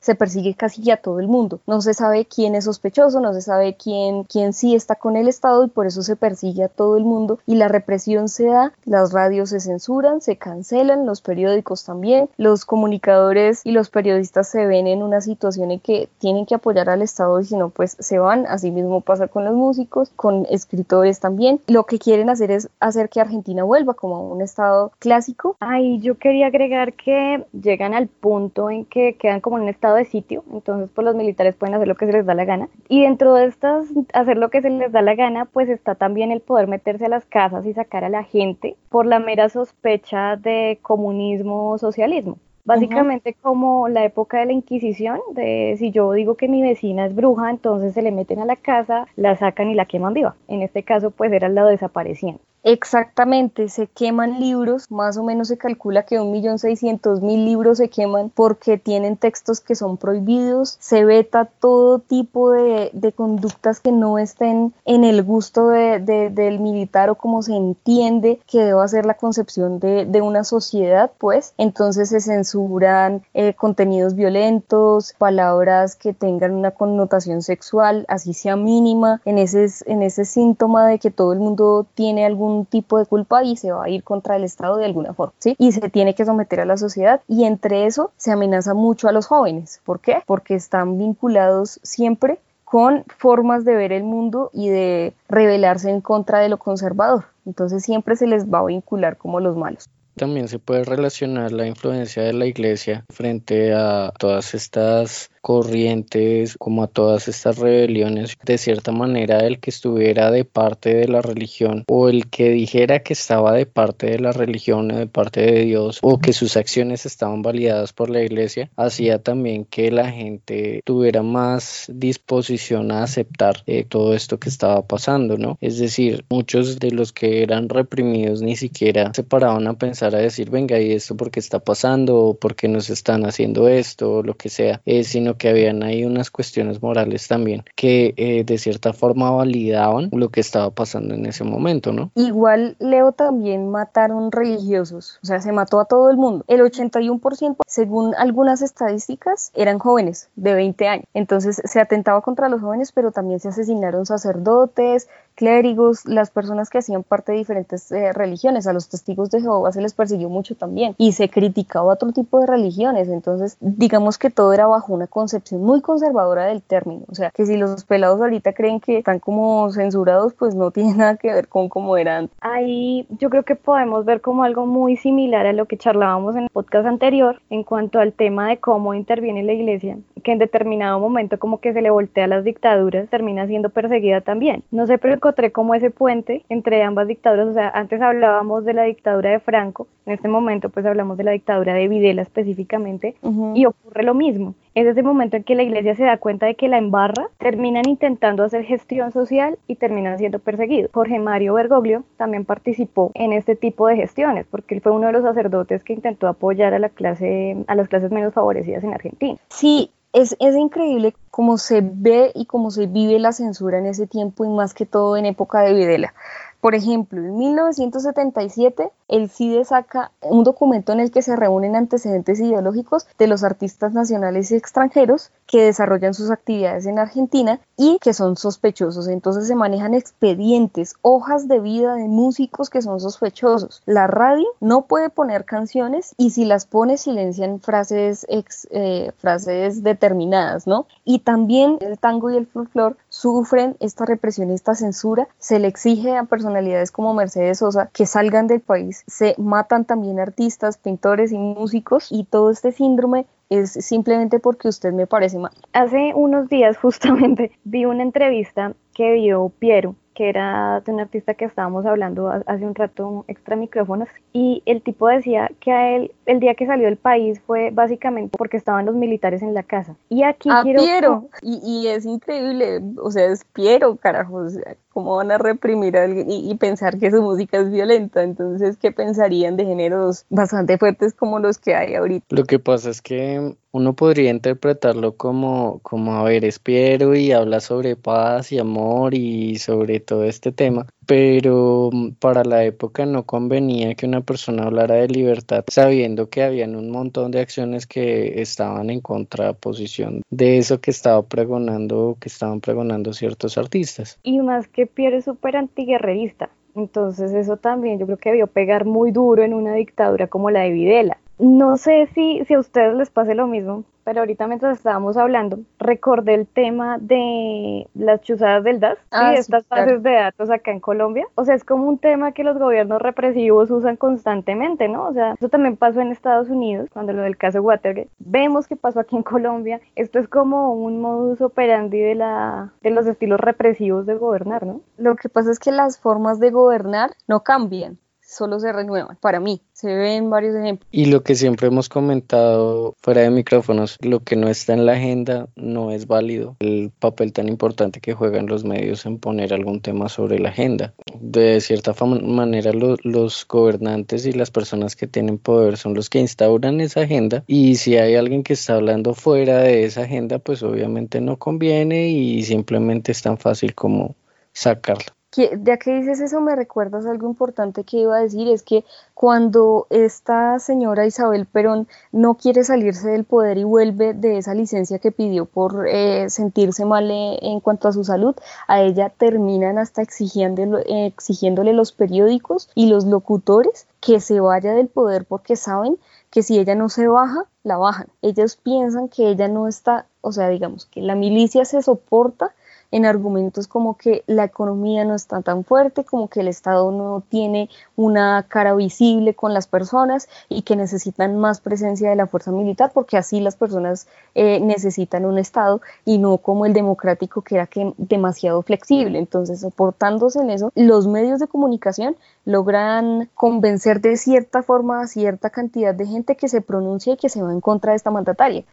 Se 0.00 0.14
persigue 0.14 0.54
casi 0.54 0.90
a 0.90 0.96
todo 0.96 1.20
el 1.20 1.28
mundo. 1.28 1.60
No 1.66 1.80
se 1.80 1.94
sabe 1.94 2.24
quién 2.24 2.54
es 2.54 2.64
sospechoso, 2.64 3.20
no 3.20 3.32
se 3.32 3.42
sabe 3.42 3.76
quién, 3.76 4.24
quién 4.24 4.52
sí 4.52 4.74
está 4.74 4.94
con 4.94 5.16
el 5.16 5.28
Estado 5.28 5.64
y 5.64 5.68
por 5.68 5.86
eso 5.86 6.02
se 6.02 6.16
persigue 6.16 6.64
a 6.64 6.68
todo 6.68 6.96
el 6.96 7.04
mundo 7.04 7.38
y 7.46 7.56
la 7.56 7.68
represión 7.68 8.28
se 8.28 8.46
da, 8.46 8.72
las 8.84 9.12
radios 9.12 9.50
se 9.50 9.60
censuran, 9.60 10.20
se 10.20 10.36
cancelan, 10.36 11.06
los 11.06 11.20
periódicos 11.20 11.84
también, 11.84 12.28
los 12.36 12.64
comunicadores 12.64 13.60
y 13.64 13.72
los 13.72 13.90
periodistas 13.90 14.48
se 14.48 14.66
ven 14.66 14.86
en 14.86 15.02
una 15.02 15.20
situación 15.20 15.70
en 15.70 15.80
que 15.80 16.08
tienen 16.18 16.46
que 16.46 16.54
apoyar 16.54 16.88
al 16.88 17.02
Estado 17.02 17.40
y 17.40 17.44
si 17.44 17.56
no 17.56 17.70
pues 17.70 17.96
se 17.98 18.18
van, 18.18 18.46
así 18.46 18.70
mismo 18.70 19.00
pasa 19.00 19.28
con 19.28 19.44
los 19.44 19.54
músicos, 19.54 20.10
con 20.16 20.46
escritores 20.50 21.20
también. 21.20 21.60
Lo 21.66 21.84
que 21.84 21.98
quieren 21.98 22.30
hacer 22.30 22.50
es 22.50 22.68
hacer 22.80 23.08
que 23.08 23.20
Argentina 23.20 23.64
vuelva 23.64 23.94
como 23.94 24.30
un 24.30 24.42
Estado 24.42 24.92
clásico. 24.98 25.56
Ay, 25.60 26.00
yo 26.00 26.16
quería 26.16 26.46
agregar 26.46 26.92
que 26.94 27.44
llegan 27.52 27.94
al 27.94 28.08
punto 28.08 28.70
en 28.70 28.84
que 28.84 29.16
quedan 29.16 29.39
como 29.40 29.56
en 29.56 29.64
un 29.64 29.68
estado 29.68 29.96
de 29.96 30.04
sitio, 30.04 30.44
entonces 30.52 30.90
pues 30.94 31.04
los 31.04 31.14
militares 31.14 31.54
pueden 31.56 31.74
hacer 31.74 31.88
lo 31.88 31.94
que 31.94 32.06
se 32.06 32.12
les 32.12 32.26
da 32.26 32.34
la 32.34 32.44
gana. 32.44 32.68
Y 32.88 33.02
dentro 33.02 33.34
de 33.34 33.46
estas, 33.46 33.86
hacer 34.12 34.36
lo 34.36 34.50
que 34.50 34.62
se 34.62 34.70
les 34.70 34.92
da 34.92 35.02
la 35.02 35.14
gana, 35.14 35.44
pues 35.44 35.68
está 35.68 35.94
también 35.94 36.30
el 36.30 36.40
poder 36.40 36.68
meterse 36.68 37.06
a 37.06 37.08
las 37.08 37.26
casas 37.26 37.66
y 37.66 37.72
sacar 37.72 38.04
a 38.04 38.08
la 38.08 38.24
gente 38.24 38.76
por 38.88 39.06
la 39.06 39.18
mera 39.18 39.48
sospecha 39.48 40.36
de 40.36 40.78
comunismo 40.82 41.70
o 41.70 41.78
socialismo. 41.78 42.38
Básicamente 42.64 43.34
como 43.34 43.88
la 43.88 44.04
época 44.04 44.38
de 44.38 44.46
la 44.46 44.52
Inquisición, 44.52 45.18
de 45.32 45.74
si 45.78 45.90
yo 45.90 46.12
digo 46.12 46.36
que 46.36 46.46
mi 46.46 46.62
vecina 46.62 47.06
es 47.06 47.14
bruja, 47.14 47.50
entonces 47.50 47.94
se 47.94 48.02
le 48.02 48.12
meten 48.12 48.38
a 48.38 48.44
la 48.44 48.56
casa, 48.56 49.06
la 49.16 49.34
sacan 49.36 49.70
y 49.70 49.74
la 49.74 49.86
queman 49.86 50.14
viva. 50.14 50.36
En 50.46 50.62
este 50.62 50.82
caso 50.82 51.10
pues 51.10 51.32
era 51.32 51.48
la 51.48 51.64
desapareciendo. 51.64 52.40
Exactamente, 52.62 53.68
se 53.70 53.86
queman 53.86 54.38
libros, 54.38 54.90
más 54.90 55.16
o 55.16 55.24
menos 55.24 55.48
se 55.48 55.56
calcula 55.56 56.02
que 56.02 56.20
un 56.20 56.30
millón 56.30 56.58
seiscientos 56.58 57.22
mil 57.22 57.46
libros 57.46 57.78
se 57.78 57.88
queman 57.88 58.28
porque 58.28 58.76
tienen 58.76 59.16
textos 59.16 59.60
que 59.60 59.74
son 59.74 59.96
prohibidos, 59.96 60.76
se 60.78 61.04
veta 61.04 61.46
todo 61.46 62.00
tipo 62.00 62.50
de, 62.50 62.90
conductas 63.16 63.80
que 63.80 63.92
no 63.92 64.18
estén 64.18 64.74
en 64.84 65.04
el 65.04 65.22
gusto 65.22 65.68
del 65.68 66.60
militar 66.60 67.10
o 67.10 67.14
como 67.14 67.42
se 67.42 67.54
entiende 67.54 68.40
que 68.46 68.64
deba 68.64 68.86
ser 68.88 69.06
la 69.06 69.14
concepción 69.14 69.80
de, 69.80 70.20
una 70.20 70.44
sociedad, 70.44 71.10
pues. 71.16 71.54
Entonces 71.56 72.10
se 72.10 72.20
censuran 72.20 73.22
eh, 73.32 73.54
contenidos 73.54 74.14
violentos, 74.14 75.14
palabras 75.16 75.96
que 75.96 76.12
tengan 76.12 76.52
una 76.52 76.72
connotación 76.72 77.40
sexual, 77.40 78.04
así 78.08 78.34
sea 78.34 78.56
mínima, 78.56 79.22
en 79.24 79.38
ese, 79.38 79.66
en 79.86 80.02
ese 80.02 80.26
síntoma 80.26 80.86
de 80.86 80.98
que 80.98 81.10
todo 81.10 81.32
el 81.32 81.38
mundo 81.38 81.86
tiene 81.94 82.26
algún 82.26 82.49
tipo 82.68 82.98
de 82.98 83.06
culpa 83.06 83.42
y 83.44 83.56
se 83.56 83.72
va 83.72 83.84
a 83.84 83.88
ir 83.88 84.02
contra 84.02 84.36
el 84.36 84.44
Estado 84.44 84.76
de 84.76 84.84
alguna 84.84 85.14
forma, 85.14 85.32
¿sí? 85.38 85.54
Y 85.58 85.72
se 85.72 85.88
tiene 85.90 86.14
que 86.14 86.24
someter 86.24 86.60
a 86.60 86.64
la 86.64 86.76
sociedad 86.76 87.20
y 87.28 87.44
entre 87.44 87.86
eso 87.86 88.12
se 88.16 88.32
amenaza 88.32 88.74
mucho 88.74 89.08
a 89.08 89.12
los 89.12 89.26
jóvenes. 89.26 89.80
¿Por 89.84 90.00
qué? 90.00 90.22
Porque 90.26 90.54
están 90.54 90.98
vinculados 90.98 91.80
siempre 91.82 92.38
con 92.64 93.04
formas 93.18 93.64
de 93.64 93.74
ver 93.74 93.92
el 93.92 94.04
mundo 94.04 94.50
y 94.52 94.68
de 94.68 95.12
rebelarse 95.28 95.90
en 95.90 96.00
contra 96.00 96.38
de 96.38 96.48
lo 96.48 96.58
conservador. 96.58 97.24
Entonces 97.44 97.82
siempre 97.82 98.14
se 98.14 98.28
les 98.28 98.46
va 98.46 98.60
a 98.60 98.64
vincular 98.64 99.16
como 99.16 99.40
los 99.40 99.56
malos. 99.56 99.88
También 100.14 100.48
se 100.48 100.58
puede 100.58 100.84
relacionar 100.84 101.50
la 101.50 101.66
influencia 101.66 102.22
de 102.22 102.32
la 102.32 102.46
iglesia 102.46 103.04
frente 103.10 103.72
a 103.74 104.12
todas 104.18 104.54
estas 104.54 105.30
corrientes, 105.40 106.56
como 106.58 106.82
a 106.82 106.86
todas 106.86 107.28
estas 107.28 107.58
rebeliones, 107.58 108.36
de 108.44 108.58
cierta 108.58 108.92
manera 108.92 109.40
el 109.46 109.60
que 109.60 109.70
estuviera 109.70 110.30
de 110.30 110.44
parte 110.44 110.94
de 110.94 111.08
la 111.08 111.22
religión 111.22 111.84
o 111.88 112.08
el 112.08 112.28
que 112.28 112.50
dijera 112.50 113.00
que 113.00 113.12
estaba 113.12 113.52
de 113.52 113.66
parte 113.66 114.06
de 114.06 114.18
la 114.18 114.32
religión 114.32 114.90
o 114.90 114.98
de 114.98 115.06
parte 115.06 115.40
de 115.40 115.64
Dios 115.64 115.98
o 116.02 116.18
que 116.18 116.32
sus 116.32 116.56
acciones 116.56 117.06
estaban 117.06 117.42
validadas 117.42 117.92
por 117.92 118.10
la 118.10 118.22
iglesia, 118.22 118.70
hacía 118.76 119.22
también 119.22 119.64
que 119.64 119.90
la 119.90 120.10
gente 120.10 120.82
tuviera 120.84 121.22
más 121.22 121.86
disposición 121.92 122.92
a 122.92 123.02
aceptar 123.02 123.62
eh, 123.66 123.84
todo 123.84 124.14
esto 124.14 124.38
que 124.38 124.48
estaba 124.48 124.86
pasando, 124.86 125.38
¿no? 125.38 125.58
Es 125.60 125.78
decir, 125.78 126.24
muchos 126.28 126.78
de 126.78 126.90
los 126.90 127.12
que 127.12 127.42
eran 127.42 127.68
reprimidos 127.68 128.42
ni 128.42 128.56
siquiera 128.56 129.12
se 129.14 129.22
paraban 129.22 129.66
a 129.66 129.74
pensar 129.74 130.14
a 130.14 130.18
decir, 130.18 130.50
venga, 130.50 130.80
¿y 130.80 130.92
esto 130.92 131.16
por 131.16 131.30
qué 131.30 131.40
está 131.40 131.58
pasando? 131.60 132.16
¿O 132.18 132.34
por 132.34 132.54
qué 132.54 132.68
nos 132.68 132.90
están 132.90 133.24
haciendo 133.24 133.68
esto? 133.68 134.16
O 134.16 134.22
lo 134.22 134.36
que 134.36 134.48
sea, 134.48 134.80
eh, 134.84 135.04
sino 135.04 135.29
que 135.36 135.48
habían 135.48 135.82
ahí 135.82 136.04
unas 136.04 136.30
cuestiones 136.30 136.82
morales 136.82 137.28
también 137.28 137.64
que 137.76 138.14
eh, 138.16 138.44
de 138.44 138.58
cierta 138.58 138.92
forma 138.92 139.30
validaban 139.30 140.08
lo 140.12 140.28
que 140.30 140.40
estaba 140.40 140.70
pasando 140.70 141.14
en 141.14 141.26
ese 141.26 141.44
momento, 141.44 141.92
¿no? 141.92 142.10
Igual 142.14 142.76
Leo 142.78 143.12
también 143.12 143.70
mataron 143.70 144.32
religiosos, 144.32 145.18
o 145.22 145.26
sea, 145.26 145.40
se 145.40 145.52
mató 145.52 145.80
a 145.80 145.84
todo 145.84 146.10
el 146.10 146.16
mundo. 146.16 146.44
El 146.48 146.60
81%, 146.60 147.56
según 147.66 148.14
algunas 148.16 148.62
estadísticas, 148.62 149.50
eran 149.54 149.78
jóvenes 149.78 150.28
de 150.36 150.54
20 150.54 150.88
años. 150.88 151.06
Entonces 151.14 151.60
se 151.64 151.80
atentaba 151.80 152.20
contra 152.22 152.48
los 152.48 152.60
jóvenes, 152.60 152.92
pero 152.92 153.12
también 153.12 153.40
se 153.40 153.48
asesinaron 153.48 154.06
sacerdotes, 154.06 155.08
clérigos, 155.34 156.04
las 156.04 156.30
personas 156.30 156.68
que 156.68 156.78
hacían 156.78 157.02
parte 157.02 157.32
de 157.32 157.38
diferentes 157.38 157.90
eh, 157.92 158.12
religiones, 158.12 158.66
a 158.66 158.74
los 158.74 158.88
testigos 158.88 159.30
de 159.30 159.40
Jehová 159.40 159.72
se 159.72 159.80
les 159.80 159.94
persiguió 159.94 160.28
mucho 160.28 160.54
también 160.54 160.94
y 160.98 161.12
se 161.12 161.30
criticaba 161.30 161.94
otro 161.94 162.12
tipo 162.12 162.40
de 162.40 162.46
religiones, 162.46 163.08
entonces 163.08 163.56
digamos 163.60 164.18
que 164.18 164.28
todo 164.28 164.52
era 164.52 164.66
bajo 164.66 164.92
una 164.92 165.06
concepción 165.20 165.62
muy 165.62 165.82
conservadora 165.82 166.46
del 166.46 166.62
término, 166.62 167.04
o 167.08 167.14
sea 167.14 167.30
que 167.30 167.44
si 167.44 167.58
los 167.58 167.84
pelados 167.84 168.22
ahorita 168.22 168.54
creen 168.54 168.80
que 168.80 168.96
están 168.98 169.18
como 169.18 169.70
censurados, 169.70 170.32
pues 170.32 170.54
no 170.54 170.70
tiene 170.76 170.94
nada 170.94 171.16
que 171.16 171.30
ver 171.30 171.46
con 171.46 171.68
cómo 171.68 171.98
eran. 171.98 172.30
Ahí 172.40 173.06
yo 173.10 173.28
creo 173.28 173.42
que 173.42 173.54
podemos 173.54 174.06
ver 174.06 174.22
como 174.22 174.44
algo 174.44 174.64
muy 174.64 174.96
similar 174.96 175.46
a 175.46 175.52
lo 175.52 175.66
que 175.66 175.76
charlábamos 175.76 176.36
en 176.36 176.44
el 176.44 176.48
podcast 176.48 176.86
anterior 176.86 177.42
en 177.50 177.64
cuanto 177.64 177.98
al 177.98 178.14
tema 178.14 178.48
de 178.48 178.58
cómo 178.58 178.94
interviene 178.94 179.42
la 179.42 179.52
iglesia, 179.52 179.98
que 180.24 180.32
en 180.32 180.38
determinado 180.38 180.98
momento 180.98 181.38
como 181.38 181.60
que 181.60 181.74
se 181.74 181.82
le 181.82 181.90
voltea 181.90 182.24
a 182.24 182.28
las 182.28 182.44
dictaduras, 182.44 183.10
termina 183.10 183.46
siendo 183.46 183.68
perseguida 183.68 184.22
también. 184.22 184.64
No 184.70 184.86
sé, 184.86 184.96
pero 184.96 185.14
encontré 185.14 185.52
como 185.52 185.74
ese 185.74 185.90
puente 185.90 186.46
entre 186.48 186.82
ambas 186.82 187.08
dictaduras, 187.08 187.48
o 187.48 187.52
sea, 187.52 187.68
antes 187.68 188.00
hablábamos 188.00 188.64
de 188.64 188.72
la 188.72 188.84
dictadura 188.84 189.30
de 189.30 189.40
Franco, 189.40 189.86
en 190.06 190.14
este 190.14 190.28
momento 190.28 190.70
pues 190.70 190.86
hablamos 190.86 191.18
de 191.18 191.24
la 191.24 191.32
dictadura 191.32 191.74
de 191.74 191.88
Videla 191.88 192.22
específicamente, 192.22 193.16
y 193.54 193.66
ocurre 193.66 194.02
lo 194.02 194.14
mismo. 194.14 194.54
Es 194.74 194.86
ese 194.86 195.02
momento 195.02 195.36
en 195.36 195.44
que 195.44 195.56
la 195.56 195.64
iglesia 195.64 195.96
se 195.96 196.04
da 196.04 196.18
cuenta 196.18 196.46
de 196.46 196.54
que 196.54 196.68
la 196.68 196.78
embarra, 196.78 197.28
terminan 197.38 197.88
intentando 197.88 198.44
hacer 198.44 198.64
gestión 198.64 199.10
social 199.10 199.58
y 199.66 199.76
terminan 199.76 200.18
siendo 200.18 200.38
perseguidos. 200.38 200.90
Jorge 200.92 201.18
Mario 201.18 201.54
Bergoglio 201.54 202.04
también 202.16 202.44
participó 202.44 203.10
en 203.14 203.32
este 203.32 203.56
tipo 203.56 203.88
de 203.88 203.96
gestiones, 203.96 204.46
porque 204.48 204.76
él 204.76 204.80
fue 204.80 204.92
uno 204.92 205.08
de 205.08 205.12
los 205.12 205.22
sacerdotes 205.22 205.82
que 205.82 205.92
intentó 205.92 206.28
apoyar 206.28 206.72
a 206.72 206.78
la 206.78 206.88
clase, 206.88 207.56
a 207.66 207.74
las 207.74 207.88
clases 207.88 208.12
menos 208.12 208.32
favorecidas 208.32 208.84
en 208.84 208.94
Argentina. 208.94 209.38
Sí, 209.48 209.90
es, 210.12 210.36
es, 210.40 210.56
increíble 210.56 211.14
cómo 211.30 211.56
se 211.56 211.80
ve 211.82 212.32
y 212.34 212.46
cómo 212.46 212.70
se 212.70 212.86
vive 212.86 213.18
la 213.18 213.32
censura 213.32 213.78
en 213.78 213.86
ese 213.86 214.06
tiempo 214.06 214.44
y 214.44 214.48
más 214.48 214.74
que 214.74 214.86
todo 214.86 215.16
en 215.16 215.26
época 215.26 215.60
de 215.62 215.74
Videla. 215.74 216.14
Por 216.60 216.74
ejemplo, 216.74 217.20
en 217.20 217.38
1977 217.38 218.92
el 219.08 219.28
CIDE 219.28 219.64
saca 219.64 220.12
un 220.22 220.44
documento 220.44 220.92
en 220.92 221.00
el 221.00 221.10
que 221.10 221.22
se 221.22 221.34
reúnen 221.34 221.74
antecedentes 221.74 222.38
ideológicos 222.38 223.06
de 223.18 223.26
los 223.26 223.42
artistas 223.42 223.92
nacionales 223.92 224.50
y 224.50 224.56
extranjeros 224.56 225.32
que 225.46 225.64
desarrollan 225.64 226.14
sus 226.14 226.30
actividades 226.30 226.86
en 226.86 226.98
Argentina 226.98 227.60
y 227.76 227.98
que 228.00 228.14
son 228.14 228.36
sospechosos. 228.36 229.08
Entonces 229.08 229.48
se 229.48 229.56
manejan 229.56 229.94
expedientes, 229.94 230.94
hojas 231.02 231.48
de 231.48 231.60
vida 231.60 231.94
de 231.94 232.06
músicos 232.06 232.70
que 232.70 232.82
son 232.82 233.00
sospechosos. 233.00 233.82
La 233.86 234.06
radio 234.06 234.46
no 234.60 234.82
puede 234.82 235.10
poner 235.10 235.44
canciones 235.44 236.14
y 236.16 236.30
si 236.30 236.44
las 236.44 236.66
pone 236.66 236.96
silencian 236.96 237.60
frases, 237.60 238.26
eh, 238.70 239.12
frases 239.18 239.82
determinadas, 239.82 240.66
¿no? 240.66 240.86
Y 241.04 241.20
también 241.20 241.78
el 241.80 241.98
tango 241.98 242.30
y 242.30 242.36
el 242.36 242.46
folclore 242.46 242.96
sufren 243.10 243.76
esta 243.80 244.06
represión, 244.06 244.50
esta 244.50 244.74
censura. 244.74 245.28
Se 245.38 245.58
le 245.58 245.68
exige 245.68 246.16
a 246.16 246.24
personalidades 246.24 246.90
como 246.90 247.12
Mercedes 247.12 247.58
Sosa 247.58 247.90
que 247.92 248.06
salgan 248.06 248.46
del 248.46 248.60
país, 248.60 249.04
se 249.06 249.34
matan 249.36 249.84
también 249.84 250.18
artistas, 250.18 250.78
pintores 250.78 251.32
y 251.32 251.38
músicos 251.38 252.06
y 252.10 252.24
todo 252.24 252.50
este 252.50 252.72
síndrome 252.72 253.26
es 253.50 253.72
simplemente 253.72 254.38
porque 254.38 254.68
usted 254.68 254.92
me 254.92 255.06
parece 255.06 255.38
mal. 255.38 255.52
Hace 255.72 256.12
unos 256.14 256.48
días 256.48 256.76
justamente 256.82 257.52
vi 257.64 257.84
una 257.84 258.02
entrevista 258.02 258.74
que 258.94 259.12
dio 259.14 259.50
Piero 259.58 259.96
que 260.20 260.28
era 260.28 260.82
de 260.84 260.92
un 260.92 261.00
artista 261.00 261.32
que 261.32 261.46
estábamos 261.46 261.86
hablando 261.86 262.28
hace 262.28 262.66
un 262.66 262.74
rato 262.74 263.24
extra 263.26 263.56
micrófonos 263.56 264.06
y 264.34 264.62
el 264.66 264.82
tipo 264.82 265.08
decía 265.08 265.50
que 265.60 265.72
a 265.72 265.96
él 265.96 266.12
el 266.26 266.40
día 266.40 266.54
que 266.54 266.66
salió 266.66 266.84
del 266.84 266.98
país 266.98 267.40
fue 267.46 267.70
básicamente 267.72 268.36
porque 268.36 268.58
estaban 268.58 268.84
los 268.84 268.94
militares 268.94 269.40
en 269.40 269.54
la 269.54 269.62
casa. 269.62 269.96
Y 270.10 270.22
aquí 270.22 270.50
ah, 270.52 270.62
Piero. 270.62 271.30
y, 271.40 271.58
y, 271.64 271.88
es 271.88 272.04
increíble 272.04 272.82
o 273.02 273.10
sea 273.10 273.32
es 273.32 273.46
Piero 273.46 273.96
carajo 273.96 274.44
cómo 274.90 275.16
van 275.16 275.30
a 275.30 275.38
reprimir 275.38 275.96
a 275.96 276.04
alguien 276.04 276.30
y, 276.30 276.54
pensar 276.56 276.98
que 276.98 277.10
su 277.10 277.22
música 277.22 277.58
es 277.58 277.70
violenta. 277.70 278.22
Entonces, 278.22 278.76
¿qué 278.76 278.92
pensarían 278.92 279.56
de 279.56 279.64
géneros 279.64 280.26
bastante 280.28 280.76
fuertes 280.78 281.14
como 281.14 281.38
los 281.38 281.58
que 281.58 281.74
hay 281.74 281.94
ahorita? 281.94 282.26
Lo 282.30 282.44
que 282.44 282.58
pasa 282.58 282.90
es 282.90 283.00
que 283.00 283.56
uno 283.72 283.94
podría 283.94 284.30
interpretarlo 284.30 285.16
como, 285.16 285.78
como 285.82 286.16
a 286.16 286.24
ver, 286.24 286.44
es 286.44 286.58
Piero 286.58 287.14
y 287.14 287.32
habla 287.32 287.60
sobre 287.60 287.96
paz 287.96 288.52
y 288.52 288.58
amor 288.58 289.14
y 289.14 289.58
sobre 289.58 290.00
todo 290.00 290.24
este 290.24 290.52
tema, 290.52 290.86
pero 291.10 291.90
para 292.20 292.44
la 292.44 292.62
época 292.62 293.04
no 293.04 293.24
convenía 293.24 293.96
que 293.96 294.06
una 294.06 294.20
persona 294.20 294.62
hablara 294.62 294.94
de 294.94 295.08
libertad 295.08 295.64
sabiendo 295.66 296.30
que 296.30 296.44
habían 296.44 296.76
un 296.76 296.92
montón 296.92 297.32
de 297.32 297.40
acciones 297.40 297.88
que 297.88 298.40
estaban 298.40 298.90
en 298.90 299.00
contraposición 299.00 300.22
de 300.30 300.58
eso 300.58 300.80
que 300.80 300.92
estaba 300.92 301.20
pregonando, 301.22 302.16
que 302.20 302.28
estaban 302.28 302.60
pregonando 302.60 303.12
ciertos 303.12 303.58
artistas. 303.58 304.20
Y 304.22 304.38
más 304.38 304.68
que 304.68 304.86
Pierre 304.86 305.16
es 305.16 305.24
súper 305.24 305.56
antiguerrerista. 305.56 306.48
Entonces 306.76 307.32
eso 307.32 307.56
también 307.56 307.98
yo 307.98 308.06
creo 308.06 308.18
que 308.18 308.30
debió 308.30 308.46
pegar 308.46 308.84
muy 308.84 309.10
duro 309.10 309.42
en 309.42 309.52
una 309.52 309.74
dictadura 309.74 310.28
como 310.28 310.52
la 310.52 310.60
de 310.60 310.70
Videla. 310.70 311.18
No 311.40 311.78
sé 311.78 312.06
si, 312.14 312.44
si 312.44 312.54
a 312.54 312.58
ustedes 312.58 312.94
les 312.94 313.08
pase 313.08 313.34
lo 313.34 313.46
mismo, 313.46 313.84
pero 314.04 314.20
ahorita 314.20 314.46
mientras 314.46 314.76
estábamos 314.76 315.16
hablando, 315.16 315.60
recordé 315.78 316.34
el 316.34 316.46
tema 316.46 316.98
de 316.98 317.88
las 317.94 318.20
chuzadas 318.20 318.62
del 318.62 318.78
DAS 318.78 318.98
ah, 319.10 319.32
y 319.32 319.38
estas 319.38 319.66
bases 319.68 320.02
de 320.02 320.12
datos 320.12 320.50
acá 320.50 320.70
en 320.70 320.80
Colombia. 320.80 321.26
O 321.36 321.44
sea, 321.44 321.54
es 321.54 321.64
como 321.64 321.88
un 321.88 321.96
tema 321.96 322.32
que 322.32 322.44
los 322.44 322.58
gobiernos 322.58 323.00
represivos 323.00 323.70
usan 323.70 323.96
constantemente, 323.96 324.88
¿no? 324.88 325.08
O 325.08 325.12
sea, 325.14 325.34
eso 325.38 325.48
también 325.48 325.76
pasó 325.76 326.00
en 326.00 326.12
Estados 326.12 326.50
Unidos, 326.50 326.88
cuando 326.92 327.12
lo 327.12 327.22
del 327.22 327.36
caso 327.36 327.62
Watergate. 327.62 328.10
Vemos 328.18 328.66
que 328.66 328.76
pasó 328.76 329.00
aquí 329.00 329.16
en 329.16 329.22
Colombia. 329.22 329.80
Esto 329.96 330.18
es 330.18 330.28
como 330.28 330.74
un 330.74 331.00
modus 331.00 331.40
operandi 331.40 332.00
de, 332.00 332.16
la, 332.16 332.72
de 332.82 332.90
los 332.90 333.06
estilos 333.06 333.40
represivos 333.40 334.06
de 334.06 334.16
gobernar, 334.16 334.66
¿no? 334.66 334.82
Lo 334.98 335.16
que 335.16 335.28
pasa 335.28 335.50
es 335.50 335.58
que 335.58 335.72
las 335.72 335.98
formas 335.98 336.38
de 336.38 336.50
gobernar 336.50 337.12
no 337.26 337.40
cambian 337.44 337.98
solo 338.30 338.60
se 338.60 338.72
renuevan, 338.72 339.18
para 339.20 339.40
mí, 339.40 339.60
se 339.72 339.92
ven 339.94 340.30
varios 340.30 340.54
ejemplos. 340.54 340.88
Y 340.92 341.06
lo 341.06 341.22
que 341.22 341.34
siempre 341.34 341.66
hemos 341.66 341.88
comentado 341.88 342.94
fuera 343.02 343.22
de 343.22 343.30
micrófonos, 343.30 343.98
lo 344.00 344.20
que 344.20 344.36
no 344.36 344.48
está 344.48 344.72
en 344.72 344.86
la 344.86 344.92
agenda 344.92 345.48
no 345.56 345.90
es 345.90 346.06
válido. 346.06 346.56
El 346.60 346.92
papel 346.96 347.32
tan 347.32 347.48
importante 347.48 348.00
que 348.00 348.14
juegan 348.14 348.46
los 348.46 348.64
medios 348.64 349.04
en 349.04 349.18
poner 349.18 349.52
algún 349.52 349.80
tema 349.80 350.08
sobre 350.08 350.38
la 350.38 350.50
agenda. 350.50 350.94
De 351.20 351.60
cierta 351.60 351.92
manera, 352.04 352.72
los 352.72 353.46
gobernantes 353.48 354.24
y 354.26 354.32
las 354.32 354.50
personas 354.50 354.94
que 354.94 355.08
tienen 355.08 355.38
poder 355.38 355.76
son 355.76 355.94
los 355.94 356.08
que 356.08 356.20
instauran 356.20 356.80
esa 356.80 357.00
agenda 357.00 357.42
y 357.48 357.76
si 357.76 357.96
hay 357.96 358.14
alguien 358.14 358.44
que 358.44 358.52
está 358.52 358.74
hablando 358.74 359.14
fuera 359.14 359.58
de 359.58 359.84
esa 359.84 360.02
agenda, 360.02 360.38
pues 360.38 360.62
obviamente 360.62 361.20
no 361.20 361.36
conviene 361.36 362.08
y 362.08 362.42
simplemente 362.44 363.12
es 363.12 363.22
tan 363.22 363.38
fácil 363.38 363.74
como 363.74 364.14
sacarlo 364.52 365.19
ya 365.32 365.76
que 365.76 365.94
dices 365.94 366.20
eso, 366.20 366.40
me 366.40 366.56
recuerdas 366.56 367.06
algo 367.06 367.28
importante 367.28 367.84
que 367.84 367.98
iba 367.98 368.16
a 368.16 368.20
decir, 368.20 368.48
es 368.48 368.62
que 368.62 368.84
cuando 369.14 369.86
esta 369.90 370.58
señora 370.58 371.06
Isabel 371.06 371.46
Perón 371.46 371.86
no 372.10 372.34
quiere 372.34 372.64
salirse 372.64 373.08
del 373.08 373.24
poder 373.24 373.58
y 373.58 373.64
vuelve 373.64 374.12
de 374.12 374.38
esa 374.38 374.54
licencia 374.54 374.98
que 374.98 375.12
pidió 375.12 375.46
por 375.46 375.86
eh, 375.86 376.28
sentirse 376.30 376.84
mal 376.84 377.10
eh, 377.10 377.38
en 377.42 377.60
cuanto 377.60 377.86
a 377.86 377.92
su 377.92 378.02
salud, 378.02 378.34
a 378.66 378.82
ella 378.82 379.10
terminan 379.10 379.78
hasta 379.78 380.02
exigiéndole, 380.02 380.84
exigiéndole 381.06 381.74
los 381.74 381.92
periódicos 381.92 382.68
y 382.74 382.88
los 382.88 383.04
locutores 383.04 383.86
que 384.00 384.20
se 384.20 384.40
vaya 384.40 384.72
del 384.72 384.88
poder 384.88 385.26
porque 385.26 385.54
saben 385.54 385.98
que 386.30 386.42
si 386.42 386.58
ella 386.58 386.74
no 386.74 386.88
se 386.88 387.06
baja, 387.06 387.44
la 387.62 387.76
bajan. 387.76 388.06
Ellos 388.22 388.56
piensan 388.56 389.08
que 389.08 389.28
ella 389.28 389.48
no 389.48 389.68
está, 389.68 390.06
o 390.22 390.32
sea, 390.32 390.48
digamos 390.48 390.86
que 390.86 391.02
la 391.02 391.14
milicia 391.14 391.64
se 391.64 391.82
soporta 391.82 392.52
en 392.90 393.06
argumentos 393.06 393.66
como 393.66 393.96
que 393.96 394.24
la 394.26 394.44
economía 394.44 395.04
no 395.04 395.14
está 395.14 395.42
tan 395.42 395.64
fuerte, 395.64 396.04
como 396.04 396.28
que 396.28 396.40
el 396.40 396.48
Estado 396.48 396.90
no 396.90 397.22
tiene 397.28 397.68
una 397.96 398.44
cara 398.48 398.74
visible 398.74 399.34
con 399.34 399.54
las 399.54 399.66
personas 399.66 400.28
y 400.48 400.62
que 400.62 400.76
necesitan 400.76 401.38
más 401.38 401.60
presencia 401.60 402.10
de 402.10 402.16
la 402.16 402.26
fuerza 402.26 402.50
militar, 402.50 402.90
porque 402.92 403.16
así 403.16 403.40
las 403.40 403.56
personas 403.56 404.08
eh, 404.34 404.60
necesitan 404.60 405.24
un 405.24 405.38
Estado 405.38 405.80
y 406.04 406.18
no 406.18 406.38
como 406.38 406.66
el 406.66 406.72
democrático 406.72 407.42
que 407.42 407.56
era 407.56 407.66
que 407.66 407.92
demasiado 407.96 408.62
flexible. 408.62 409.18
Entonces, 409.18 409.60
soportándose 409.60 410.40
en 410.40 410.50
eso, 410.50 410.72
los 410.74 411.06
medios 411.06 411.40
de 411.40 411.48
comunicación 411.48 412.16
logran 412.44 413.28
convencer 413.34 414.00
de 414.00 414.16
cierta 414.16 414.62
forma 414.62 415.02
a 415.02 415.06
cierta 415.06 415.50
cantidad 415.50 415.94
de 415.94 416.06
gente 416.06 416.36
que 416.36 416.48
se 416.48 416.60
pronuncia 416.60 417.14
y 417.14 417.16
que 417.16 417.28
se 417.28 417.42
va 417.42 417.52
en 417.52 417.60
contra 417.60 417.92
de 417.92 417.96
esta 417.96 418.10
mandataria. 418.10 418.64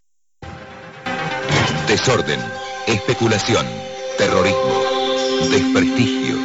Desorden, 1.86 2.40
especulación 2.86 3.77
terrorismo, 4.18 4.74
desprestigio. 5.50 6.36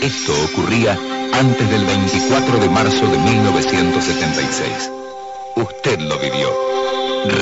Esto 0.00 0.32
ocurría 0.50 0.96
antes 1.34 1.68
del 1.68 1.84
24 1.84 2.58
de 2.58 2.68
marzo 2.70 3.06
de 3.06 3.18
1976. 3.18 4.92
Usted 5.56 5.98
lo 6.00 6.16
vivió. 6.18 6.48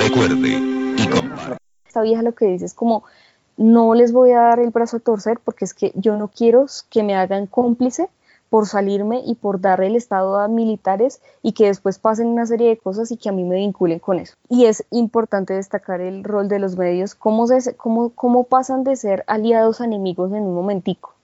Recuerde 0.03 0.59
y 0.97 1.07
comparte. 1.07 1.59
Esta 1.87 2.03
vieja 2.03 2.23
lo 2.23 2.35
que 2.35 2.47
dice 2.47 2.65
es 2.65 2.75
como, 2.75 3.05
no 3.59 3.95
les 3.95 4.13
voy 4.13 4.33
a 4.33 4.41
dar 4.41 4.59
el 4.59 4.71
brazo 4.71 4.97
a 4.97 5.01
torcer 5.01 5.39
porque 5.45 5.67
es 5.67 5.75
que 5.75 5.93
yo 5.95 6.17
no 6.17 6.29
quiero 6.29 6.67
que 6.89 7.03
me 7.03 7.15
hagan 7.15 7.47
cómplice 7.47 8.09
por 8.51 8.67
salirme 8.67 9.23
y 9.25 9.35
por 9.35 9.61
dar 9.61 9.81
el 9.83 9.97
Estado 9.97 10.39
a 10.39 10.49
militares 10.49 11.21
y 11.43 11.53
que 11.53 11.67
después 11.67 11.99
pasen 11.99 12.29
una 12.29 12.47
serie 12.47 12.69
de 12.69 12.79
cosas 12.79 13.11
y 13.11 13.17
que 13.17 13.29
a 13.29 13.33
mí 13.33 13.45
me 13.45 13.57
vinculen 13.57 13.99
con 13.99 14.19
eso. 14.19 14.35
Y 14.49 14.67
es 14.67 14.85
importante 14.91 15.55
destacar 15.55 16.01
el 16.01 16.25
rol 16.25 16.49
de 16.49 16.59
los 16.59 16.77
medios, 16.77 17.15
cómo, 17.15 17.47
se, 17.47 17.77
cómo, 17.77 18.11
cómo 18.11 18.45
pasan 18.45 18.85
de 18.85 18.97
ser 18.97 19.25
aliados 19.27 19.81
a 19.81 19.85
enemigos 19.85 20.33
en 20.33 20.43
un 20.45 20.55
momentico. 20.55 21.18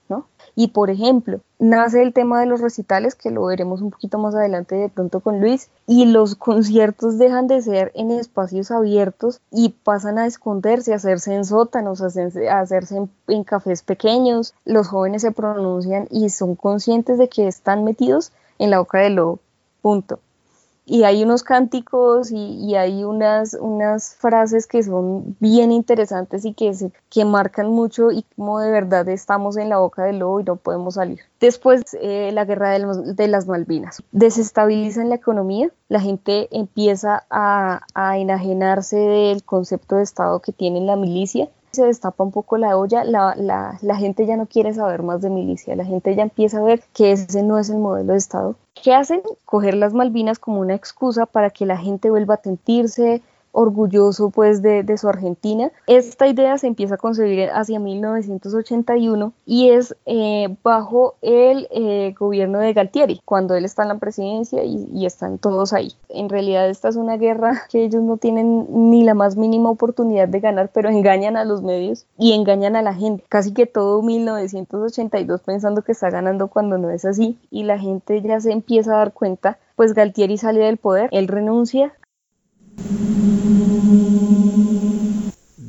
Y 0.56 0.68
por 0.68 0.90
ejemplo, 0.90 1.40
nace 1.58 2.02
el 2.02 2.12
tema 2.12 2.40
de 2.40 2.46
los 2.46 2.61
recitales, 2.61 3.14
que 3.14 3.30
lo 3.30 3.46
veremos 3.46 3.80
un 3.82 3.90
poquito 3.90 4.18
más 4.18 4.34
adelante 4.34 4.76
de 4.76 4.88
pronto 4.88 5.20
con 5.20 5.40
Luis, 5.40 5.68
y 5.87 6.06
los 6.06 6.37
conciertos 6.37 7.18
dejan 7.18 7.46
de 7.49 7.61
ser 7.61 7.90
en 7.94 8.11
espacios 8.11 8.70
abiertos 8.70 9.40
y 9.50 9.70
pasan 9.70 10.18
a 10.18 10.26
esconderse, 10.26 10.92
a 10.92 10.96
hacerse 10.96 11.34
en 11.34 11.44
sótanos, 11.44 12.02
a 12.02 12.06
hacerse, 12.06 13.08
en, 13.28 13.44
cafés 13.44 13.82
pequeños. 13.82 14.54
Los 14.64 14.88
jóvenes 14.88 15.23
se 15.23 15.32
pronuncian 15.32 16.06
y 16.11 16.30
son 16.30 16.54
conscientes 16.54 17.18
de 17.18 17.28
que 17.28 17.49
están 17.49 17.84
metidos 17.84 18.32
en 18.58 18.70
la 18.70 18.78
boca 18.78 18.99
del 18.99 19.14
lobo. 19.14 19.40
Punto 19.82 20.20
y 20.87 21.05
hay 21.05 21.23
unos 21.23 21.43
cánticos 21.43 22.31
y, 22.31 22.75
hay 22.75 23.05
unas, 23.05 23.55
unas 23.55 24.14
frases 24.17 24.67
que 24.67 24.83
son 24.83 25.37
bien 25.41 25.73
interesantes 25.73 26.45
y 26.45 26.53
que, 26.53 26.75
que 27.09 27.25
marcan 27.25 27.69
mucho 27.69 28.11
y 28.11 28.25
como 28.37 28.61
de 28.61 28.71
verdad 28.71 29.09
estamos 29.09 29.57
en 29.57 29.71
la 29.71 29.79
boca 29.79 30.05
del 30.05 30.19
lobo 30.19 30.41
y 30.41 30.45
no 30.45 30.57
podemos 30.57 30.95
salir. 30.95 31.21
Después, 31.41 31.83
eh, 32.00 32.31
la 32.33 32.45
guerra 32.45 32.71
de, 32.71 33.14
de, 33.14 33.29
las 33.29 33.47
Malvinas. 33.47 34.03
Desestabilizan 34.12 35.09
la 35.09 35.14
economía, 35.14 35.71
la 35.88 36.00
gente 36.00 36.49
empieza 36.50 37.25
a, 37.31 37.81
a 37.95 38.19
enajenarse 38.19 38.97
del 38.97 39.43
concepto 39.43 39.97
de 39.97 40.03
Estado 40.03 40.41
que 40.41 40.53
tiene 40.53 40.81
la 40.83 40.97
milicia 40.97 41.49
se 41.75 41.85
destapa 41.85 42.25
un 42.25 42.33
poco 42.33 42.57
la 42.57 42.76
olla, 42.76 43.04
la, 43.04 43.35
la, 43.37 43.97
gente 43.97 44.26
ya 44.26 44.37
no 44.37 44.47
quiere 44.47 44.73
saber 44.73 45.02
más 45.02 45.21
de 45.21 45.31
milicia, 45.31 45.76
la 45.76 45.85
gente 45.85 46.14
ya 46.14 46.23
empieza 46.23 46.59
a 46.59 46.62
ver 46.62 46.83
que 46.93 47.12
ese 47.12 47.43
no 47.43 47.59
es 47.59 47.71
el 47.71 47.78
modelo 47.78 48.12
de 48.12 48.19
Estado. 48.19 48.57
¿Qué 48.75 48.95
hacen? 48.95 49.23
Coger 49.45 49.75
las 49.75 49.95
Malvinas 49.95 50.38
como 50.38 50.61
una 50.61 50.75
excusa 50.75 51.26
para 51.26 51.50
que 51.50 51.66
la 51.66 51.76
gente 51.76 52.11
vuelva 52.11 52.35
a 52.35 52.43
sentirse 52.43 53.23
orgulloso 53.54 54.30
pues 54.30 54.61
de, 54.62 54.84
su 54.99 55.08
Argentina. 55.08 55.70
Esta 55.87 56.26
idea 56.26 56.58
se 56.58 56.66
empieza 56.66 56.96
a 56.96 56.99
concebir 56.99 57.49
hacia 57.50 57.78
1981 57.80 59.32
y 59.46 59.70
es 59.70 59.96
eh, 60.06 60.54
bajo 60.62 61.14
el 61.23 61.68
eh, 61.70 62.14
gobierno 62.18 62.58
de 62.58 62.73
Galtieri, 62.73 63.20
cuando 63.25 63.54
él 63.54 63.64
está 63.64 63.82
en 63.82 63.88
la 63.88 63.99
presidencia 63.99 64.62
y, 64.64 64.88
y, 64.92 65.06
están 65.06 65.38
todos 65.38 65.73
ahí. 65.73 65.93
En 66.08 66.28
realidad 66.28 66.69
esta 66.69 66.88
es 66.88 66.97
una 66.97 67.17
guerra 67.17 67.62
que 67.71 67.84
ellos 67.84 68.02
no 68.02 68.17
tienen 68.17 68.67
ni 68.90 69.04
la 69.04 69.14
más 69.14 69.36
mínima 69.36 69.71
oportunidad 69.71 70.28
de 70.28 70.40
ganar, 70.40 70.71
pero 70.73 70.90
engañan 70.90 71.36
a 71.36 71.45
los 71.45 71.62
medios 71.62 72.06
y 72.19 72.32
engañan 72.32 72.76
a 72.76 72.82
la 72.82 72.95
gente. 72.95 73.25
Casi 73.28 73.54
que 73.54 73.67
todo 73.67 74.02
1982 74.02 75.40
pensando 75.40 75.82
que 75.82 75.93
está 75.93 76.10
ganando 76.10 76.49
cuando 76.49 76.78
no 76.78 76.90
es 76.90 77.04
así 77.04 77.38
y 77.50 77.64
la 77.64 77.78
gente 77.78 78.21
ya 78.21 78.40
se 78.40 78.52
empieza 78.52 78.95
a 78.95 78.99
dar 78.99 79.12
cuenta 79.12 79.58
pues 79.76 79.95
Galtieri 79.95 80.38
sale 80.38 80.60
del 80.60 80.76
poder, 80.76 81.08
él 81.12 81.28
renuncia, 81.28 81.95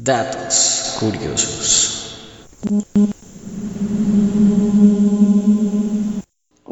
Datos 0.05 0.97
curiosos. 0.99 2.29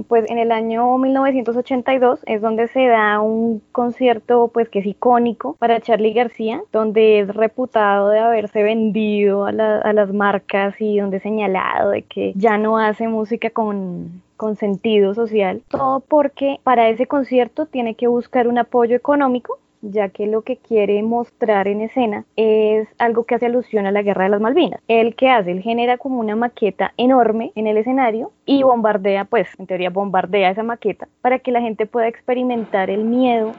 Pues 0.08 0.30
en 0.30 0.38
el 0.38 0.52
año 0.52 1.00
1982 1.00 2.19
es 2.28 2.41
donde 2.41 2.67
se 2.67 2.86
da 2.86 3.22
un 3.22 3.63
concierto 3.72 4.52
pues 4.54 4.69
que 4.69 4.80
es 4.80 4.86
icónico 4.86 5.56
para 5.58 5.82
Charlie 5.82 6.13
García, 6.13 6.62
donde 6.72 7.22
es 7.22 7.34
reputado 7.34 8.10
de 8.10 8.19
haberse 8.19 8.62
vendido 8.62 9.46
a, 9.46 9.52
las 9.52 10.13
marcas 10.13 10.76
y 10.80 11.00
donde 11.00 11.17
es 11.17 11.24
señalado 11.24 11.89
de 11.89 12.04
que 12.04 12.34
ya 12.36 12.60
no 12.60 12.78
hace 12.78 13.08
música 13.08 13.50
con 13.50 14.22
con 14.38 14.58
sentido 14.58 15.13
social, 15.13 15.62
todo 15.69 16.02
porque 16.02 16.60
para 16.63 16.89
ese 16.89 17.08
concierto 17.08 17.65
tiene 17.65 17.96
que 17.96 18.08
buscar 18.08 18.48
un 18.48 18.58
apoyo 18.58 18.96
económico 18.96 19.58
ya 19.84 20.10
que 20.10 20.26
lo 20.26 20.41
que 20.41 20.58
quiere 20.58 21.04
mostrar 21.04 21.67
en 21.67 21.82
escena 21.82 22.26
es 22.36 22.88
algo 22.98 23.26
que 23.26 23.36
hace 23.36 23.46
alusión 23.46 23.86
a 23.86 23.91
la 23.91 24.02
guerra 24.02 24.24
de 24.24 24.30
las 24.30 24.41
Malvinas. 24.41 24.82
El 24.88 25.15
que 25.15 25.30
hace, 25.30 25.52
él 25.52 25.62
genera 25.62 25.98
como 25.98 26.19
una 26.19 26.36
maqueta 26.36 26.93
enorme 26.98 27.52
en 27.56 27.67
el 27.67 27.78
escenario 27.78 28.32
y 28.46 28.63
bombardea, 28.63 29.26
pues 29.26 29.48
en 29.60 29.67
teoría 29.67 29.89
bombardea 29.89 30.50
esa 30.50 30.63
maqueta 30.63 31.08
para 31.22 31.39
que 31.39 31.52
la 31.52 31.62
gente 31.62 31.86
pueda 31.86 32.08
experimentar 32.08 32.89
el 32.89 33.04
miedo. 33.04 33.52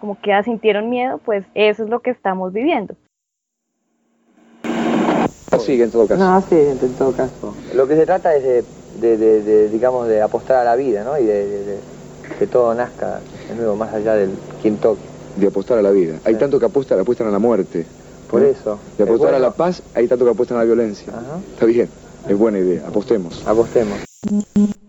Como 0.00 0.18
que 0.20 0.42
sintieron 0.42 0.88
miedo, 0.88 1.18
pues 1.18 1.44
eso 1.54 1.84
es 1.84 1.90
lo 1.90 2.00
que 2.00 2.10
estamos 2.10 2.52
viviendo. 2.52 2.94
Sigue 5.58 5.84
en 5.84 5.90
todo 5.90 6.06
caso. 6.06 6.22
No, 6.22 6.40
sí, 6.48 6.56
en 6.56 6.78
todo 6.94 7.12
caso. 7.12 7.54
Lo 7.74 7.86
que 7.86 7.96
se 7.96 8.06
trata 8.06 8.34
es 8.34 8.64
de, 9.00 9.68
digamos, 9.70 10.08
de 10.08 10.22
apostar 10.22 10.58
a 10.58 10.64
la 10.64 10.76
vida, 10.76 11.04
¿no? 11.04 11.18
Y 11.18 11.24
de, 11.24 11.78
que 12.38 12.46
todo 12.46 12.74
nazca 12.74 13.20
de 13.48 13.54
nuevo, 13.56 13.76
más 13.76 13.92
allá 13.92 14.14
del 14.14 14.30
quien 14.62 14.76
toque. 14.76 15.00
De 15.36 15.46
apostar 15.46 15.78
a 15.78 15.82
la 15.82 15.90
vida. 15.90 16.16
Hay 16.24 16.34
tanto 16.34 16.58
que 16.58 16.66
apuestan, 16.66 16.98
apuestan 17.00 17.28
a 17.28 17.30
la 17.30 17.38
muerte. 17.38 17.86
Por 18.30 18.42
eso. 18.42 18.78
De 18.96 19.04
apostar 19.04 19.34
a 19.34 19.38
la 19.38 19.52
paz, 19.52 19.82
hay 19.94 20.06
tanto 20.06 20.24
que 20.24 20.32
apuestan 20.32 20.58
a 20.58 20.60
la 20.60 20.66
violencia. 20.66 21.12
Está 21.52 21.66
bien, 21.66 21.88
es 22.28 22.38
buena 22.38 22.58
idea, 22.58 22.82
apostemos. 22.86 23.42
Apostemos. 23.46 24.07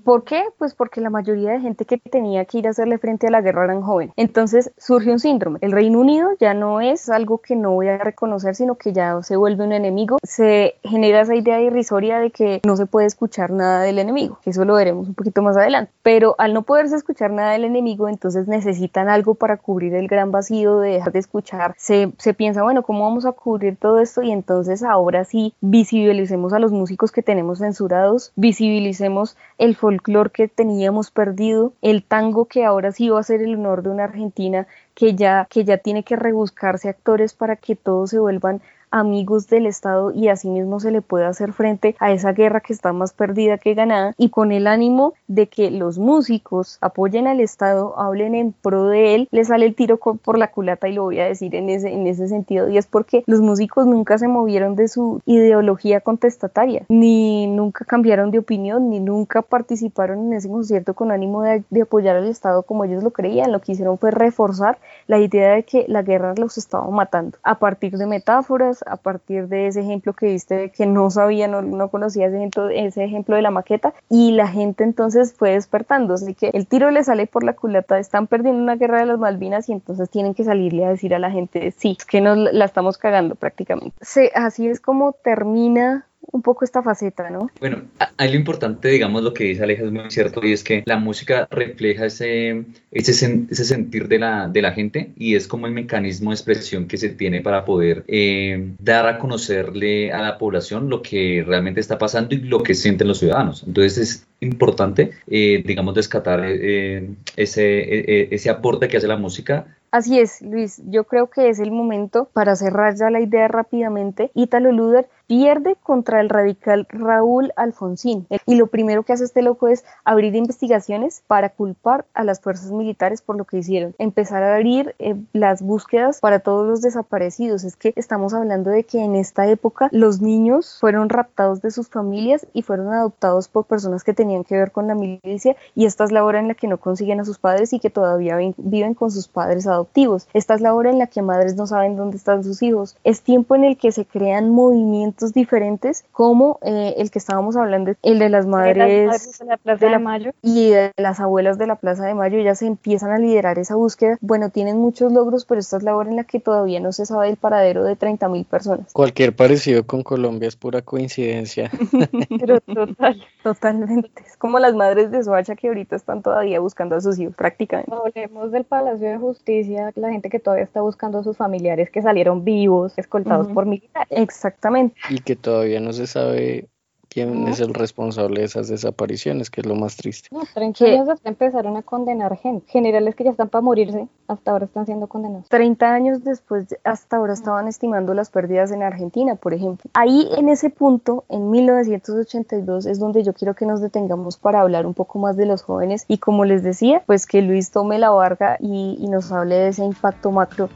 ¿Por 0.04 0.24
qué? 0.24 0.46
Pues 0.58 0.74
porque 0.74 1.02
la 1.02 1.12
mayoría 1.12 1.52
de 1.52 1.60
gente 1.60 1.86
que 1.86 2.00
tenía 2.00 2.44
que 2.46 2.58
ir 2.58 2.68
a 2.68 2.72
hacerle 2.72 2.98
frente 2.98 3.28
a 3.28 3.30
la 3.30 3.42
guerra 3.42 3.65
eran 3.65 3.84
jóvenes. 3.84 4.13
Entonces 4.18 4.72
surge 4.78 5.12
un 5.12 5.20
síndrome. 5.20 5.60
El 5.62 5.72
Reino 5.72 6.00
Unido 6.00 6.30
ya 6.39 6.56
no 6.56 6.82
es 6.82 7.10
algo 7.10 7.38
que 7.38 7.56
no 7.56 7.74
voy 7.74 7.89
a 7.89 8.00
reconocer, 8.00 8.56
sino 8.56 8.76
que 8.76 8.92
ya 8.92 9.22
se 9.22 9.36
vuelve 9.36 9.63
un 9.63 9.72
enemigo. 9.72 10.18
Se 10.24 10.76
genera 10.84 11.22
esa 11.22 11.36
idea 11.36 11.62
irrisoria 11.62 12.18
de 12.18 12.32
que 12.32 12.60
no 12.65 12.76
se 12.76 12.88
puede 12.88 13.06
escuchar 13.06 13.52
nada 13.52 13.84
del 13.84 14.00
enemigo. 14.00 14.39
Eso 14.46 14.65
lo 14.65 14.74
veremos 14.74 15.08
un 15.08 15.13
poquito 15.13 15.44
más 15.44 15.56
adelante. 15.58 15.92
Pero 16.02 16.34
al 16.39 16.56
no 16.56 16.63
poderse 16.63 16.96
escuchar 16.96 17.30
nada 17.30 17.52
del 17.52 17.65
enemigo, 17.65 18.10
entonces 18.10 18.48
necesitan 18.48 19.10
algo 19.10 19.36
para 19.36 19.58
cubrir 19.58 19.94
el 19.94 20.08
gran 20.08 20.32
vacío 20.32 20.80
de 20.80 20.94
dejar 20.94 21.13
de 21.13 21.20
escuchar. 21.20 21.76
Se, 21.78 22.12
se 22.18 22.34
piensa, 22.34 22.63
bueno, 22.63 22.82
¿cómo 22.82 23.04
vamos 23.04 23.28
a 23.28 23.34
cubrir 23.34 23.78
todo 23.78 24.00
esto? 24.00 24.24
Y 24.24 24.32
entonces 24.32 24.82
ahora 24.82 25.24
sí 25.24 25.54
visibilicemos 25.62 26.52
a 26.54 26.60
los 26.60 26.72
músicos 26.72 27.12
que 27.12 27.22
tenemos 27.22 27.60
censurados, 27.60 28.32
visibilicemos 28.36 29.18
el 29.58 29.75
folclore 29.75 30.32
que 30.32 30.47
teníamos 30.47 31.12
perdido, 31.12 31.73
el 31.82 32.03
tango 32.03 32.45
que 32.45 32.65
ahora 32.65 32.91
sí 32.91 33.10
va 33.10 33.19
a 33.19 33.23
ser 33.23 33.41
el 33.41 33.55
honor 33.55 33.84
de 33.84 33.89
una 33.89 34.05
Argentina 34.05 34.67
que 34.95 35.15
ya, 35.15 35.47
que 35.49 35.63
ya 35.65 35.77
tiene 35.77 36.03
que 36.03 36.15
rebuscarse 36.15 36.89
actores 36.89 37.34
para 37.34 37.55
que 37.55 37.75
todos 37.75 38.10
se 38.12 38.19
vuelvan 38.19 38.62
amigos 38.91 39.47
del 39.47 39.65
Estado 39.65 40.12
y 40.12 40.30
asimismo 40.30 40.80
se 40.80 40.91
le 40.91 41.02
puede 41.02 41.25
hacer 41.25 41.54
frente 41.54 41.95
a 41.99 42.12
esa 42.12 42.34
guerra 42.34 42.62
que 42.62 42.73
está 42.73 42.93
más 42.93 43.13
perdida 43.13 43.58
que 43.58 43.73
ganada 43.73 44.13
y 44.17 44.30
con 44.30 44.52
el 44.52 44.67
ánimo 44.67 45.13
de 45.28 45.47
que 45.47 45.71
los 45.71 45.97
músicos 45.97 46.78
apoyen 46.82 47.28
al 47.28 47.39
Estado, 47.39 47.99
hablen 47.99 48.36
en 48.36 48.52
pro 48.52 48.88
de 48.88 49.15
él, 49.15 49.28
le 49.32 49.43
sale 49.45 49.65
el 49.65 49.75
tiro 49.75 49.97
por 49.97 50.38
la 50.38 50.52
culata 50.52 50.88
y 50.88 50.93
lo 50.93 51.04
voy 51.04 51.19
a 51.19 51.25
decir 51.25 51.56
en 51.56 51.69
ese, 51.69 51.93
en 51.93 52.08
ese 52.08 52.28
sentido 52.28 52.69
y 52.69 52.78
es 52.78 52.88
porque 52.88 53.23
los 53.28 53.41
músicos 53.41 53.86
nunca 53.86 54.17
se 54.17 54.28
movieron 54.28 54.75
de 54.75 54.88
su 54.88 55.21
ideología 55.25 56.02
contestataria, 56.02 56.86
ni 56.89 57.47
nunca 57.47 57.86
cambiaron 57.86 58.32
de 58.32 58.39
opinión, 58.39 58.89
ni 58.89 58.99
nunca 58.99 59.41
participaron 59.41 60.28
en 60.28 60.34
ese 60.34 60.49
concierto 60.49 60.93
con 60.93 61.12
ánimo 61.12 61.43
de, 61.43 61.63
de 61.69 61.82
apoyar 61.84 62.15
al 62.15 62.28
Estado 62.28 62.63
como 62.63 62.86
ellos 62.86 63.04
lo 63.04 63.12
creían, 63.12 63.52
lo 63.52 63.60
que 63.62 63.73
hicieron 63.73 63.97
fue 63.97 64.12
reforzar 64.12 64.78
la 65.08 65.19
idea 65.19 65.54
de 65.54 65.63
que 65.63 65.86
la 65.88 66.02
guerra 66.02 66.34
los 66.38 66.58
estaba 66.58 66.89
matando 66.89 67.38
a 67.43 67.60
partir 67.60 67.97
de 67.97 68.06
metáforas, 68.06 68.79
a 68.88 68.98
partir 68.98 69.48
de 69.48 69.68
ese 69.68 69.82
ejemplo 69.82 70.13
que 70.13 70.28
viste 70.28 70.72
que 70.72 70.86
no 70.86 71.10
sabía, 71.10 71.48
no, 71.48 71.62
no 71.62 71.89
conocía 71.89 72.28
ese 72.28 73.04
ejemplo, 73.04 73.36
de 73.36 73.42
la 73.42 73.52
maqueta 73.52 73.94
y 74.10 74.32
la 74.32 74.48
gente 74.48 74.84
entonces 74.84 75.34
fue 75.34 75.52
despertando, 75.52 76.15
así 76.15 76.34
que 76.34 76.50
el 76.54 76.68
tiro 76.68 76.92
le 76.92 77.04
sale 77.04 77.28
por 77.28 77.44
la 77.44 77.54
culata, 77.54 78.00
están 78.00 78.28
perdiendo 78.28 78.62
una 78.62 78.76
guerra 78.76 79.00
de 79.00 79.06
las 79.06 79.20
Malvinas 79.20 79.70
y 79.70 79.74
entonces 79.74 80.10
tienen 80.10 80.34
que 80.34 80.44
salirle 80.44 80.86
a 80.86 80.89
decir 80.89 81.13
a 81.13 81.20
la 81.20 81.32
gente, 81.32 81.72
sí, 81.72 81.96
es 81.98 82.06
que 82.06 82.22
nos 82.22 82.38
la 82.38 82.65
estamos 82.65 82.98
cagando 82.98 83.36
prácticamente. 83.36 83.96
así 84.36 84.68
es 84.68 84.80
como 84.80 85.13
termina 85.13 86.09
un 86.21 86.41
poco 86.41 86.65
esta 86.65 86.82
faceta, 86.82 87.29
¿no? 87.29 87.49
Bueno, 87.60 87.84
hay 88.17 88.32
lo 88.32 88.36
importante, 88.36 88.89
digamos, 88.89 89.23
lo 89.23 89.34
que 89.34 89.45
dice 89.45 89.63
Aleja 89.63 89.84
es 89.84 89.91
muy 89.91 90.10
cierto, 90.10 90.45
y 90.45 90.53
es 90.53 90.63
que 90.63 90.84
la 90.86 90.97
música 90.97 91.47
refleja 91.49 92.05
ese, 92.05 92.65
ese, 92.91 93.45
ese 93.49 93.65
sentir 93.65 94.08
de 94.08 94.19
la, 94.19 94.47
de 94.47 94.62
la 94.62 94.71
gente 94.71 95.12
y 95.15 95.36
es 95.36 95.47
como 95.47 95.67
el 95.67 95.73
mecanismo 95.73 96.29
de 96.29 96.36
expresión 96.36 96.88
que 96.88 96.97
se 96.97 97.10
tiene 97.10 97.41
para 97.41 97.65
poder 97.65 98.03
eh, 98.08 98.73
dar 98.79 99.08
a 99.08 99.17
conocerle 99.19 100.12
a 100.12 100.21
la 100.21 100.38
población 100.38 100.89
lo 100.89 101.01
que 101.01 101.43
realmente 101.45 101.79
está 101.79 101.97
pasando 101.97 102.36
y 102.36 102.39
lo 102.39 102.63
que 102.63 102.75
sienten 102.75 103.08
los 103.08 103.19
ciudadanos. 103.19 103.63
Entonces 103.65 103.97
es 103.97 104.27
importante, 104.41 105.12
eh, 105.27 105.63
digamos, 105.65 105.95
descatar 105.95 106.41
eh, 106.45 107.10
ese, 107.36 108.34
ese 108.34 108.49
aporte 108.49 108.88
que 108.88 108.97
hace 108.97 109.08
la 109.08 109.17
música 109.17 109.65
Así 109.91 110.19
es, 110.19 110.43
Luis. 110.43 110.82
Yo 110.86 111.06
creo 111.06 111.32
que 111.32 111.49
es 111.49 111.60
el 111.60 111.71
momento 111.71 112.25
para 112.34 112.56
cerrar 112.56 112.95
ya 112.95 113.10
la 113.10 113.21
idea 113.21 113.47
rápidamente. 113.47 114.30
Ítalo 114.36 114.71
Luder 114.71 115.10
pierde 115.25 115.78
contra 115.82 116.21
el 116.21 116.30
radical 116.30 116.88
Raúl 116.89 117.54
Alfonsín. 117.56 118.28
Y 118.45 118.56
lo 118.56 118.67
primero 118.67 119.04
que 119.04 119.13
hace 119.13 119.23
este 119.23 119.41
loco 119.41 119.67
es 119.67 119.86
abrir 120.04 120.36
investigaciones 120.36 121.23
para 121.25 121.49
culpar 121.49 122.06
a 122.13 122.23
las 122.23 122.39
fuerzas 122.39 122.71
militares 122.71 123.21
por 123.21 123.36
lo 123.36 123.45
que 123.45 123.58
hicieron. 123.58 123.95
Empezar 123.97 124.43
a 124.43 124.56
abrir 124.56 124.95
eh, 124.99 125.15
las 125.34 125.62
búsquedas 125.62 126.19
para 126.19 126.39
todos 126.39 126.67
los 126.67 126.82
desaparecidos. 126.82 127.63
Es 127.63 127.75
que 127.75 127.93
estamos 127.95 128.34
hablando 128.34 128.69
de 128.69 128.84
que 128.84 129.04
en 129.04 129.15
esta 129.15 129.47
época 129.47 129.89
los 129.91 130.21
niños 130.21 130.78
fueron 130.80 131.10
raptados 131.10 131.62
de 131.62 131.71
sus 131.71 131.89
familias 131.89 132.45
y 132.54 132.62
fueron 132.62 132.93
adoptados 132.93 133.47
por 133.47 133.65
personas 133.65 134.04
que 134.04 134.13
tenían 134.13 134.43
que 134.43 134.58
ver 134.58 134.71
con 134.71 134.88
la 134.88 134.95
milicia 134.95 135.56
y 135.75 135.86
esta 135.86 136.04
es 136.04 136.12
la 136.12 136.23
hora 136.23 136.39
en 136.39 136.47
la 136.47 136.54
que 136.54 136.67
no 136.67 136.78
consiguen 136.78 137.19
a 137.19 137.25
sus 137.25 137.39
padres 137.39 137.73
y 137.73 137.80
que 137.80 137.89
todavía 137.89 138.38
viven 138.58 138.93
con 138.93 139.12
sus 139.12 139.28
padres 139.28 139.65
adoptados 139.67 139.79
adoptivos. 139.80 140.28
Esta 140.34 140.54
es 140.54 140.62
la 140.62 140.74
hora 140.74 140.89
en 140.89 141.00
la 141.00 141.08
que 141.08 141.22
madres 141.22 141.56
no 141.56 141.68
saben 141.68 141.96
dónde 141.96 142.18
están 142.18 142.44
sus 142.44 142.62
hijos. 142.62 142.96
Es 143.04 143.22
tiempo 143.22 143.56
en 143.56 143.63
el 143.63 143.78
que 143.78 143.92
se 143.92 144.06
crean 144.06 144.50
movimientos 144.50 145.34
diferentes 145.34 146.06
como 146.12 146.60
eh, 146.62 146.96
el 146.98 147.12
que 147.12 147.20
estábamos 147.20 147.56
hablando, 147.56 147.94
el 148.04 148.20
de 148.20 148.30
las 148.30 148.46
madres, 148.46 149.39
de 149.39 149.46
la 149.46 149.58
Plaza 149.58 149.88
de, 149.88 150.00
Mayo 150.00 150.32
y 150.42 150.70
de 150.70 150.92
las 150.98 151.20
abuelas 151.20 151.58
de 151.58 151.68
la 151.68 151.76
Plaza 151.76 152.06
de 152.06 152.13
Mayo. 152.13 152.38
Ellas 152.38 152.62
empiezan 152.62 153.12
a 153.12 153.18
liderar 153.18 153.60
esa 153.60 153.76
búsqueda. 153.76 154.18
Bueno, 154.22 154.50
tienen 154.50 154.78
muchos 154.78 155.12
logros, 155.12 155.46
pero 155.46 155.60
esta 155.60 155.78
es 155.78 155.84
la 155.84 155.96
hora 155.96 156.10
en 156.10 156.15
la 156.15 156.24
que 156.24 156.39
todavía 156.39 156.80
no 156.80 156.92
se 156.92 157.06
sabe 157.06 157.30
el 157.30 157.38
paradero 157.38 157.84
de 157.84 157.96
30 157.96 158.28
mil 158.30 158.46
personas. 158.46 158.92
Cualquier 158.94 159.36
parecido 159.36 159.86
con 159.86 160.04
Colombia 160.04 160.48
es 160.48 160.56
pura 160.56 160.82
coincidencia. 160.82 161.72
pero 162.39 162.60
total, 162.62 163.24
totalmente. 163.44 164.24
Es 164.26 164.38
como 164.38 164.60
las 164.60 164.74
madres 164.74 165.12
de 165.12 165.24
Soacha 165.24 165.56
que 165.56 165.68
ahorita 165.68 165.96
están 165.96 166.22
todavía 166.22 166.60
buscando 166.60 166.96
a 166.96 167.02
sus 167.02 167.18
hijos, 167.20 167.36
prácticamente. 167.36 167.94
Hablemos 167.94 168.52
del 168.52 168.65
Palacio 168.65 169.10
de 169.10 169.18
Justicia 169.18 169.68
la 169.69 170.10
gente 170.12 170.29
que 170.29 170.39
todavía 170.39 170.63
está 170.63 170.82
buscando 170.82 171.19
a 171.19 171.23
sus 171.23 171.38
familiares 171.38 171.89
que 171.89 172.01
salieron 172.01 172.43
vivos, 172.43 172.93
escoltados 172.97 173.47
por 173.47 173.65
militares. 173.65 174.08
Exactamente. 174.12 174.95
Y 175.10 175.19
que 175.19 175.36
todavía 175.36 175.79
no 175.79 175.93
se 175.93 176.08
sabe 176.08 176.67
quién 177.10 177.48
es 177.48 177.60
el 177.60 177.74
responsable 177.74 178.41
de 178.41 178.45
esas 178.45 178.69
desapariciones, 178.69 179.50
que 179.50 179.62
es 179.62 179.67
lo 179.67 179.76
más 179.76 179.98
triste. 179.98 180.30
No, 180.32 180.41
30 180.54 180.86
años 180.86 181.10
hasta 181.10 181.30
empezaron 181.30 181.76
a 181.76 181.82
condenar 181.82 182.38
gente. 182.38 182.65
Generales 182.69 183.15
que 183.15 183.24
ya 183.24 183.32
están 183.32 183.50
para 183.50 183.62
morirse, 183.62 184.08
hasta 184.28 184.52
ahora 184.52 184.65
están 184.65 184.86
siendo 184.86 185.08
condenados. 185.08 185.50
30 185.50 185.93
años 185.93 186.24
después, 186.24 186.67
hasta 186.84 187.17
ahora 187.17 187.34
estaban 187.34 187.67
estimando 187.67 188.13
las 188.13 188.30
pérdidas 188.30 188.72
en 188.72 188.84
Argentina, 188.84 189.36
por 189.36 189.54
ejemplo. 189.54 189.89
Ahí 189.93 190.30
en 190.38 190.50
ese 190.50 190.69
punto, 190.69 191.26
en 191.30 191.50
1982, 191.50 192.86
es 192.86 193.00
donde 193.00 193.24
yo 193.24 193.34
quiero 193.34 193.56
que 193.56 193.65
nos 193.65 193.82
detengamos 193.82 194.38
para 194.38 194.62
hablar 194.62 194.86
un 194.86 194.93
poco 194.93 195.19
más 195.19 195.36
de 195.36 195.45
los 195.45 195.63
jóvenes 195.63 196.06
y 196.08 196.19
como 196.19 196.45
les 196.45 196.63
decía, 196.63 197.04
pues 197.06 197.26
que 197.26 197.41
Luis 197.41 197.72
tome 197.72 197.98
la 197.98 198.12
barca 198.12 198.58
y, 198.60 198.98
y 199.00 199.08
nos 199.08 199.32
hable 199.32 199.56
de 199.56 199.67
ese 199.69 199.84
impacto 199.84 200.32
macro 200.32 200.69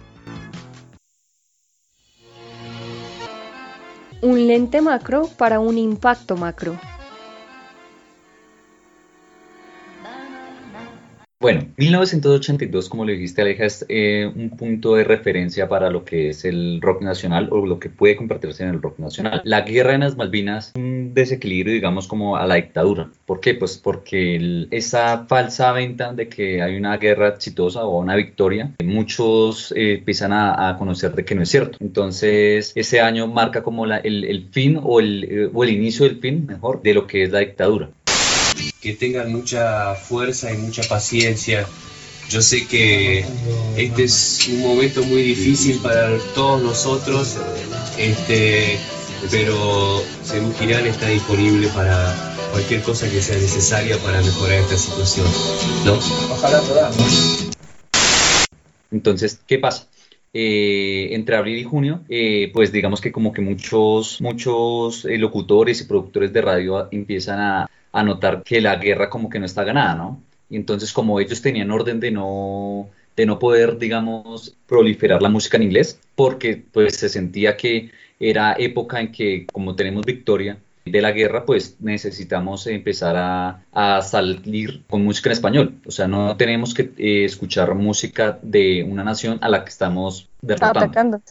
un 4.24 4.48
lente 4.48 4.82
macro 4.82 5.28
para 5.38 5.60
un 5.60 5.78
impacto 5.78 6.38
macro. 6.38 6.80
Bueno, 11.44 11.66
1982, 11.76 12.88
como 12.88 13.04
le 13.04 13.12
dijiste 13.16 13.42
Aleja, 13.42 13.66
es 13.66 13.86
eh, 13.90 14.32
un 14.34 14.52
punto 14.52 14.96
de 14.96 15.04
referencia 15.04 15.68
para 15.68 15.90
lo 15.90 16.06
que 16.06 16.30
es 16.30 16.46
el 16.46 16.80
rock 16.80 17.02
nacional 17.02 17.50
o 17.52 17.66
lo 17.66 17.80
que 17.80 17.90
puede 17.90 18.16
convertirse 18.16 18.64
en 18.64 18.70
el 18.70 18.82
rock 18.82 18.98
nacional. 19.00 19.42
La 19.44 19.60
guerra 19.60 19.94
en 19.94 20.00
las 20.00 20.16
Malvinas, 20.16 20.72
un 20.78 21.14
desequilibrio, 21.14 21.74
digamos, 21.74 22.08
como 22.08 22.38
a 22.38 22.48
la 22.48 22.56
dictadura. 22.56 23.12
¿Por 23.26 23.42
qué? 23.42 23.56
Pues 23.56 23.78
porque 23.78 24.68
esa 24.72 25.26
falsa 25.28 25.74
venta 25.74 26.14
de 26.14 26.30
que 26.30 26.62
hay 26.62 26.78
una 26.78 26.96
guerra 26.96 27.28
exitosa 27.28 27.84
o 27.84 28.00
una 28.00 28.16
victoria, 28.16 28.74
muchos 28.82 29.74
eh, 29.76 29.96
empiezan 29.96 30.32
a, 30.32 30.78
conocer 30.80 31.14
de 31.14 31.26
que 31.26 31.36
no 31.36 31.44
es 31.44 31.50
cierto. 31.50 31.78
Entonces, 31.82 32.72
ese 32.74 33.02
año 33.02 33.28
marca 33.28 33.64
como 33.64 33.86
la, 33.86 33.98
el, 33.98 34.48
fin 34.54 34.80
o 34.82 35.02
el, 35.02 35.26
eh, 35.26 35.50
o 35.54 35.62
el 35.66 35.72
inicio 35.72 36.06
del 36.06 36.22
fin, 36.22 36.46
mejor, 36.46 36.82
de 36.82 36.94
lo 36.94 37.06
que 37.06 37.24
es 37.24 37.32
la 37.34 37.40
dictadura 37.40 37.90
que 38.82 38.94
tengan 38.94 39.32
mucha 39.32 39.96
fuerza 39.96 40.52
y 40.54 40.58
mucha 40.58 40.84
paciencia. 40.84 41.68
Yo 42.30 42.42
sé 42.42 42.68
que 42.68 43.26
este 43.78 44.04
es 44.04 44.48
un 44.50 44.62
momento 44.62 45.04
muy 45.04 45.22
difícil 45.22 45.80
para 45.80 46.18
todos 46.34 46.62
nosotros, 46.62 47.38
este, 47.98 48.78
pero 49.30 50.04
Según 50.24 50.54
Girán 50.56 50.86
está 50.88 51.10
disponible 51.10 51.68
para 51.70 52.34
cualquier 52.52 52.82
cosa 52.82 53.10
que 53.10 53.22
sea 53.22 53.36
necesaria 53.38 53.98
para 53.98 54.22
mejorar 54.22 54.60
esta 54.60 54.78
situación. 54.78 55.28
¿no? 55.86 55.94
Ojalá 56.32 56.62
podamos. 56.62 57.50
Entonces, 58.92 59.40
¿qué 59.48 59.60
pasa? 59.60 59.88
Eh, 60.36 61.10
entre 61.12 61.36
abril 61.36 61.60
y 61.60 61.64
junio, 61.64 62.02
eh, 62.10 62.50
pues 62.54 62.72
digamos 62.72 63.02
que 63.02 63.12
como 63.12 63.34
que 63.34 63.42
muchos, 63.42 64.20
muchos 64.22 65.06
eh, 65.06 65.18
locutores 65.18 65.82
y 65.82 65.86
productores 65.86 66.34
de 66.34 66.42
radio 66.42 66.88
empiezan 66.92 67.40
a, 67.40 67.70
a 67.94 68.04
notar 68.04 68.44
que 68.44 68.60
la 68.60 68.76
guerra 68.76 69.10
como 69.10 69.30
que 69.30 69.40
no 69.40 69.46
está 69.46 69.64
ganada, 69.64 69.96
¿no? 69.96 70.22
Y 70.50 70.58
entonces 70.58 70.92
como 70.92 71.20
ellos 71.20 71.42
tenían 71.42 71.72
orden 71.72 72.00
de 72.00 72.12
no, 72.12 72.90
de 73.16 73.26
no 73.26 73.40
poder, 73.40 73.78
digamos, 73.78 74.56
proliferar 74.68 75.22
la 75.22 75.30
música 75.30 75.58
en 75.58 75.64
inglés, 75.64 76.00
porque 76.16 76.62
pues 76.72 76.98
se 76.98 77.08
sentía 77.08 77.56
que 77.56 77.92
era 78.20 78.56
época 78.58 79.00
en 79.00 79.12
que 79.12 79.48
como 79.52 79.76
tenemos 79.76 80.06
victoria 80.06 80.58
de 80.86 81.02
la 81.02 81.12
guerra, 81.12 81.46
pues 81.46 81.78
necesitamos 81.80 82.68
empezar 82.68 83.16
a, 83.72 84.02
salir 84.02 84.84
con 84.90 85.04
música 85.04 85.30
en 85.30 85.34
español. 85.34 85.76
O 85.86 85.92
sea, 85.92 86.08
no 86.08 86.36
tenemos 86.36 86.74
que 86.74 86.92
eh, 86.98 87.26
escuchar 87.26 87.74
música 87.76 88.40
de 88.42 88.84
una 88.84 89.04
nación 89.04 89.38
a 89.42 89.50
la 89.50 89.64
que 89.64 89.70
estamos 89.70 90.30
derrotando. 90.42 91.22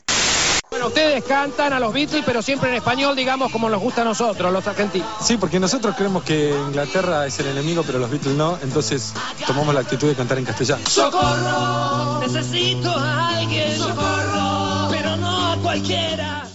Bueno, 0.73 0.87
ustedes 0.87 1.23
cantan 1.25 1.75
a 1.75 1.79
los 1.79 1.93
Beatles, 1.93 2.23
pero 2.25 2.41
siempre 2.41 2.71
en 2.71 2.77
español, 2.77 3.15
digamos, 3.15 3.53
como 3.53 3.69
nos 3.69 3.79
gusta 3.79 4.01
a 4.01 4.05
nosotros, 4.07 4.51
los 4.51 4.67
argentinos. 4.67 5.07
Sí, 5.21 5.37
porque 5.37 5.61
nosotros 5.61 5.95
creemos 5.95 6.23
que 6.23 6.49
Inglaterra 6.49 7.27
es 7.27 7.39
el 7.41 7.49
enemigo, 7.49 7.83
pero 7.87 7.99
los 7.99 8.09
Beatles 8.09 8.35
no, 8.35 8.59
entonces 8.63 9.13
tomamos 9.47 9.75
la 9.75 9.83
actitud 9.83 10.09
de 10.09 10.15
cantar 10.15 10.39
en 10.39 10.47
castellano. 10.47 10.83
¡Socorro! 10.89 12.21
Necesito 12.21 12.89
a 12.89 13.37
alguien. 13.37 13.77
¡Socorro! 13.77 14.89
Pero 14.91 15.15
no 15.19 15.53
a 15.53 15.57
cualquiera. 15.59 16.52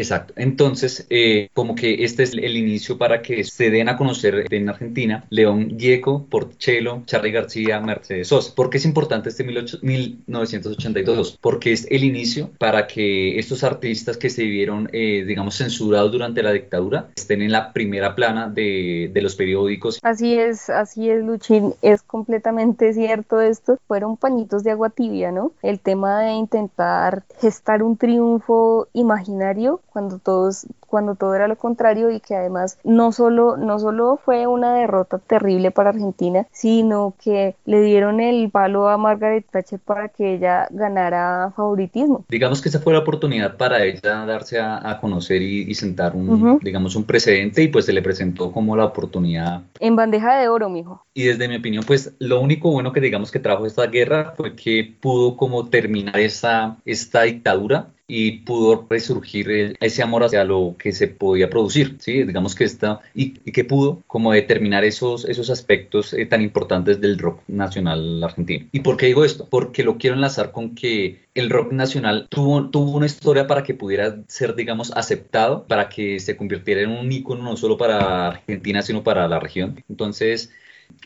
Exacto. 0.00 0.34
Entonces, 0.36 1.06
eh, 1.10 1.48
como 1.54 1.74
que 1.74 2.04
este 2.04 2.22
es 2.22 2.32
el 2.34 2.56
inicio 2.56 2.98
para 2.98 3.22
que 3.22 3.44
se 3.44 3.70
den 3.70 3.88
a 3.88 3.96
conocer 3.96 4.46
en 4.50 4.68
Argentina 4.68 5.24
León 5.30 5.78
Gieco, 5.78 6.26
Porchelo, 6.28 7.02
Charly 7.06 7.32
García, 7.32 7.80
Mercedes 7.80 8.28
Sosa. 8.28 8.54
¿Por 8.54 8.68
qué 8.70 8.76
es 8.76 8.84
importante 8.84 9.30
este 9.30 9.44
1982? 9.44 11.38
Porque 11.40 11.72
es 11.72 11.86
el 11.90 12.04
inicio 12.04 12.50
para 12.58 12.86
que 12.86 13.38
estos 13.38 13.64
artistas 13.64 14.16
que 14.18 14.28
se 14.28 14.44
vieron, 14.44 14.90
eh, 14.92 15.24
digamos, 15.26 15.56
censurados 15.56 16.12
durante 16.12 16.42
la 16.42 16.52
dictadura 16.52 17.08
estén 17.16 17.40
en 17.42 17.52
la 17.52 17.72
primera 17.72 18.14
plana 18.14 18.48
de, 18.48 19.10
de 19.12 19.22
los 19.22 19.34
periódicos. 19.34 19.98
Así 20.02 20.38
es, 20.38 20.68
así 20.68 21.08
es, 21.08 21.24
Luchín. 21.24 21.74
Es 21.80 22.02
completamente 22.02 22.92
cierto 22.92 23.40
esto. 23.40 23.78
Fueron 23.88 24.16
pañitos 24.16 24.62
de 24.62 24.72
agua 24.72 24.90
tibia, 24.90 25.32
¿no? 25.32 25.52
El 25.62 25.80
tema 25.80 26.20
de 26.20 26.32
intentar 26.32 27.24
gestar 27.40 27.82
un 27.82 27.96
triunfo 27.96 28.88
imaginario 28.92 29.80
cuando 29.96 30.18
todos 30.18 30.66
cuando 30.80 31.14
todo 31.14 31.34
era 31.34 31.48
lo 31.48 31.56
contrario 31.56 32.10
y 32.10 32.20
que 32.20 32.36
además 32.36 32.78
no 32.84 33.12
solo 33.12 33.56
no 33.56 33.78
solo 33.78 34.20
fue 34.22 34.46
una 34.46 34.74
derrota 34.74 35.18
terrible 35.18 35.70
para 35.70 35.88
Argentina 35.88 36.46
sino 36.52 37.14
que 37.24 37.56
le 37.64 37.80
dieron 37.80 38.20
el 38.20 38.50
palo 38.50 38.90
a 38.90 38.98
Margaret 38.98 39.46
Thatcher 39.50 39.80
para 39.80 40.10
que 40.10 40.34
ella 40.34 40.68
ganara 40.70 41.50
favoritismo. 41.56 42.26
Digamos 42.28 42.60
que 42.60 42.68
esa 42.68 42.80
fue 42.80 42.92
la 42.92 42.98
oportunidad 42.98 43.56
para 43.56 43.84
ella 43.84 44.26
darse 44.26 44.60
a, 44.60 44.98
conocer 45.00 45.40
y, 45.40 45.74
sentar 45.74 46.14
un 46.14 46.58
digamos 46.62 46.94
un 46.94 47.04
precedente 47.04 47.62
y 47.62 47.68
pues 47.68 47.86
se 47.86 47.94
le 47.94 48.02
presentó 48.02 48.52
como 48.52 48.76
la 48.76 48.84
oportunidad. 48.84 49.62
En 49.80 49.96
bandeja 49.96 50.36
de 50.36 50.48
oro 50.48 50.68
mijo. 50.68 51.06
Y 51.14 51.24
desde 51.24 51.48
mi 51.48 51.56
opinión 51.56 51.84
pues 51.86 52.12
lo 52.18 52.42
único 52.42 52.70
bueno 52.70 52.92
que 52.92 53.00
digamos 53.00 53.30
que 53.30 53.38
trajo 53.38 53.64
esta 53.64 53.86
guerra 53.86 54.34
fue 54.36 54.54
que 54.54 54.94
pudo 55.00 55.38
como 55.38 55.70
terminar 55.70 56.20
esa 56.20 56.76
esta 56.84 57.22
dictadura 57.22 57.95
y 58.08 58.38
pudo 58.38 58.86
resurgir 58.88 59.76
ese 59.80 60.02
amor 60.02 60.22
hacia 60.22 60.44
lo 60.44 60.76
que 60.78 60.92
se 60.92 61.08
podía 61.08 61.50
producir, 61.50 61.96
¿sí? 61.98 62.22
Digamos 62.22 62.54
que 62.54 62.64
está, 62.64 63.00
y, 63.14 63.30
que 63.30 63.64
pudo 63.64 64.02
como 64.06 64.32
determinar 64.32 64.84
esos, 64.84 65.24
esos 65.24 65.50
aspectos 65.50 66.12
eh, 66.12 66.24
tan 66.26 66.42
importantes 66.42 67.00
del 67.00 67.18
rock 67.18 67.40
nacional 67.48 68.22
argentino. 68.22 68.66
¿Y 68.70 68.80
por 68.80 68.96
qué 68.96 69.06
digo 69.06 69.24
esto? 69.24 69.48
Porque 69.50 69.82
lo 69.82 69.98
quiero 69.98 70.14
enlazar 70.14 70.52
con 70.52 70.74
que 70.74 71.20
el 71.34 71.50
rock 71.50 71.72
nacional 71.72 72.28
tuvo, 72.30 72.70
tuvo 72.70 72.92
una 72.92 73.06
historia 73.06 73.46
para 73.46 73.64
que 73.64 73.74
pudiera 73.74 74.18
ser, 74.28 74.54
digamos, 74.54 74.92
aceptado, 74.92 75.66
para 75.66 75.88
que 75.88 76.20
se 76.20 76.36
convirtiera 76.36 76.82
en 76.82 76.90
un 76.90 77.10
ícono 77.10 77.42
no 77.42 77.56
solo 77.56 77.76
para 77.76 78.28
Argentina, 78.28 78.82
sino 78.82 79.02
para 79.02 79.26
la 79.26 79.40
región. 79.40 79.82
Entonces, 79.88 80.52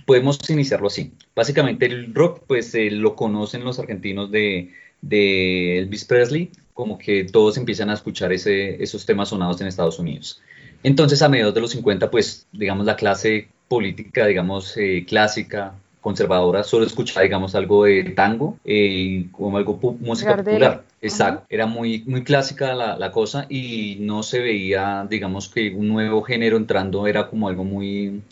podemos 0.05 0.39
iniciarlo 0.51 0.89
así. 0.89 1.13
Básicamente 1.35 1.87
el 1.87 2.15
rock, 2.15 2.43
pues 2.47 2.75
eh, 2.75 2.91
lo 2.91 3.17
conocen 3.17 3.65
los 3.65 3.79
argentinos 3.79 4.31
de, 4.31 4.73
de 5.01 5.79
Elvis 5.79 6.05
Presley, 6.05 6.51
como 6.81 6.97
que 6.97 7.25
todos 7.25 7.59
empiezan 7.59 7.91
a 7.91 7.93
escuchar 7.93 8.33
ese, 8.33 8.83
esos 8.83 9.05
temas 9.05 9.29
sonados 9.29 9.61
en 9.61 9.67
Estados 9.67 9.99
Unidos. 9.99 10.41
Entonces, 10.83 11.21
a 11.21 11.29
mediados 11.29 11.53
de 11.53 11.61
los 11.61 11.73
50, 11.73 12.11
pues, 12.11 12.47
digamos, 12.53 12.87
la 12.87 12.97
clase 12.97 13.49
política, 13.69 14.25
digamos, 14.25 14.75
eh, 14.79 15.05
clásica, 15.07 15.75
conservadora, 16.01 16.63
solo 16.63 16.87
escuchaba, 16.87 17.23
digamos, 17.23 17.55
algo 17.55 17.85
de 17.85 18.03
tango, 18.17 18.59
eh, 18.65 19.27
como 19.31 19.59
algo 19.59 19.79
música 20.01 20.39
popular. 20.39 20.85
Exacto, 21.03 21.45
era 21.51 21.67
muy, 21.67 22.03
muy 22.07 22.25
clásica 22.25 22.75
la, 22.75 22.97
la, 22.97 23.13
cosa 23.13 23.45
y 23.51 23.99
no 24.01 24.23
se 24.23 24.41
veía, 24.41 25.07
digamos, 25.09 25.51
que 25.51 25.75
un 25.75 25.89
nuevo 25.89 26.23
género 26.23 26.57
entrando 26.57 27.07
era 27.07 27.29
como 27.29 27.47
algo 27.47 27.65
muy, 27.65 28.23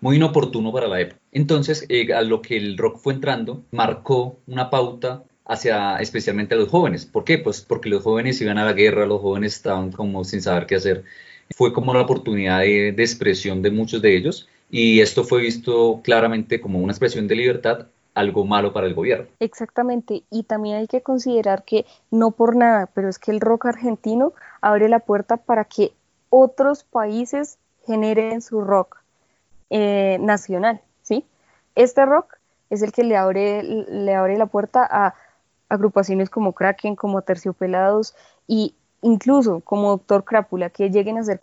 muy 0.00 0.16
inoportuno 0.16 0.72
para 0.72 0.88
la 0.88 1.00
época. 1.00 1.20
Entonces, 1.30 1.86
eh, 1.88 2.12
a 2.12 2.22
lo 2.22 2.42
que 2.42 2.56
el 2.56 2.76
rock 2.76 2.98
fue 2.98 3.14
entrando, 3.14 3.62
marcó 3.70 4.36
una 4.48 4.68
pauta 4.68 5.22
hacia 5.46 5.96
especialmente 5.96 6.54
a 6.54 6.58
los 6.58 6.68
jóvenes. 6.68 7.04
¿Por 7.06 7.24
qué? 7.24 7.38
Pues 7.38 7.60
porque 7.60 7.88
los 7.88 8.02
jóvenes 8.02 8.40
iban 8.40 8.58
a 8.58 8.64
la 8.64 8.72
guerra, 8.72 9.06
los 9.06 9.20
jóvenes 9.20 9.56
estaban 9.56 9.92
como 9.92 10.24
sin 10.24 10.42
saber 10.42 10.66
qué 10.66 10.76
hacer. 10.76 11.04
Fue 11.54 11.72
como 11.72 11.92
la 11.92 12.02
oportunidad 12.02 12.60
de, 12.60 12.88
expresión 12.88 13.60
de 13.62 13.70
muchos 13.70 14.00
de 14.00 14.16
ellos 14.16 14.48
y 14.70 15.00
esto 15.00 15.24
fue 15.24 15.42
visto 15.42 16.00
claramente 16.02 16.60
como 16.60 16.78
una 16.78 16.92
expresión 16.92 17.28
de 17.28 17.36
libertad 17.36 17.86
algo 18.14 18.44
malo 18.44 18.72
para 18.72 18.86
el 18.86 18.94
gobierno. 18.94 19.26
Exactamente, 19.40 20.22
y 20.30 20.44
también 20.44 20.76
hay 20.76 20.86
que 20.86 21.02
considerar 21.02 21.64
que 21.64 21.84
no 22.12 22.30
por 22.30 22.54
nada, 22.54 22.88
pero 22.94 23.08
es 23.08 23.18
que 23.18 23.32
el 23.32 23.40
rock 23.40 23.66
argentino 23.66 24.32
abre 24.60 24.88
la 24.88 25.00
puerta 25.00 25.36
para 25.36 25.64
que 25.64 25.92
otros 26.30 26.84
países 26.84 27.58
generen 27.84 28.40
su 28.40 28.60
rock 28.60 28.98
eh, 29.70 30.18
nacional, 30.20 30.80
¿sí? 31.02 31.24
Este 31.74 32.06
rock 32.06 32.38
es 32.70 32.82
el 32.82 32.92
que 32.92 33.02
le 33.02 33.16
abre, 33.16 33.62
le 33.62 34.14
abre 34.14 34.38
la 34.38 34.46
puerta 34.46 34.86
a 34.88 35.14
agrupaciones 35.68 36.30
como 36.30 36.52
Kraken, 36.52 36.96
como 36.96 37.22
Terciopelados 37.22 38.14
y 38.46 38.74
incluso 39.04 39.60
como 39.60 39.90
Doctor 39.90 40.24
Crápula, 40.24 40.70
que 40.70 40.90
lleguen 40.90 41.18
a 41.18 41.24
ser 41.24 41.38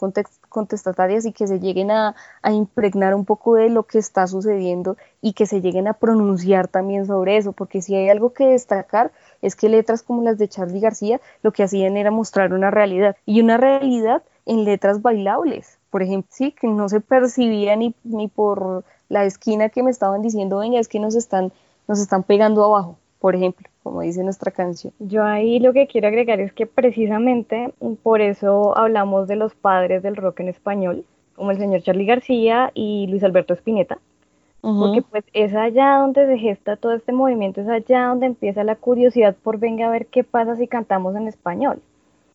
contestatarias 0.50 1.26
y 1.26 1.32
que 1.32 1.46
se 1.46 1.60
lleguen 1.60 1.92
a, 1.92 2.16
impregnar 2.52 3.14
un 3.14 3.24
poco 3.24 3.54
de 3.56 3.70
lo 3.70 3.84
que 3.84 4.00
está 4.00 4.26
sucediendo 4.26 4.98
y 5.22 5.34
que 5.34 5.46
se 5.46 5.62
lleguen 5.62 5.88
a 5.88 5.94
pronunciar 5.94 6.68
también 6.68 7.06
sobre 7.06 7.38
eso, 7.38 7.52
porque 7.52 7.84
si 7.84 7.96
hay 7.96 8.10
algo 8.10 8.34
que 8.34 8.48
destacar 8.48 9.12
es 9.44 9.56
que 9.56 9.70
letras 9.70 10.02
como 10.02 10.24
las 10.24 10.40
de 10.40 10.48
Charlie 10.48 10.80
García 10.80 11.22
lo 11.44 11.54
que 11.54 11.64
hacían 11.64 11.98
era 11.98 12.10
mostrar 12.10 12.52
una 12.52 12.72
realidad 12.72 13.16
y 13.28 13.42
una 13.42 13.58
realidad 13.58 14.24
en 14.48 14.66
letras 14.66 15.04
bailables, 15.04 15.78
por 15.92 16.02
ejemplo, 16.02 16.30
sí, 16.32 16.54
que 16.54 16.68
no 16.68 16.90
se 16.90 17.00
percibía 17.00 17.76
ni, 17.76 17.94
ni 18.04 18.28
por 18.28 18.84
la 19.08 19.26
esquina 19.26 19.70
que 19.70 19.84
me 19.84 19.92
estaban 19.92 20.24
diciendo, 20.24 20.58
venga, 20.58 20.80
es 20.80 20.88
que 20.88 21.00
nos 21.00 21.14
están, 21.14 21.52
nos 21.88 22.00
están 22.00 22.24
pegando 22.24 22.66
abajo 22.66 22.98
por 23.22 23.36
ejemplo, 23.36 23.70
como 23.84 24.02
dice 24.02 24.24
nuestra 24.24 24.52
canción. 24.52 24.94
Yo 24.98 25.24
ahí 25.24 25.60
lo 25.60 25.74
que 25.74 25.86
quiero 25.86 26.08
agregar 26.08 26.40
es 26.40 26.52
que 26.54 26.66
precisamente 26.66 27.72
por 28.02 28.20
eso 28.20 28.76
hablamos 28.76 29.28
de 29.28 29.36
los 29.36 29.54
padres 29.54 30.02
del 30.02 30.16
rock 30.16 30.40
en 30.40 30.50
español, 30.50 31.06
como 31.36 31.52
el 31.52 31.60
señor 31.60 31.84
Charlie 31.84 32.08
García 32.08 32.72
y 32.74 33.06
Luis 33.08 33.24
Alberto 33.24 33.54
Spinetta, 33.54 34.00
porque 34.62 35.04
pues 35.04 35.24
es 35.34 35.54
allá 35.54 35.98
donde 36.00 36.26
se 36.26 36.38
gesta 36.38 36.76
todo 36.78 36.94
este 36.94 37.14
movimiento, 37.14 37.62
es 37.62 37.70
allá 37.70 38.08
donde 38.08 38.26
empieza 38.26 38.64
la 38.64 38.76
curiosidad 38.76 39.36
por 39.36 39.60
venga 39.60 39.88
a 39.88 39.92
ver 39.92 40.08
qué 40.08 40.24
pasa 40.24 40.56
si 40.56 40.68
cantamos 40.68 41.16
en 41.16 41.28
español. 41.28 41.80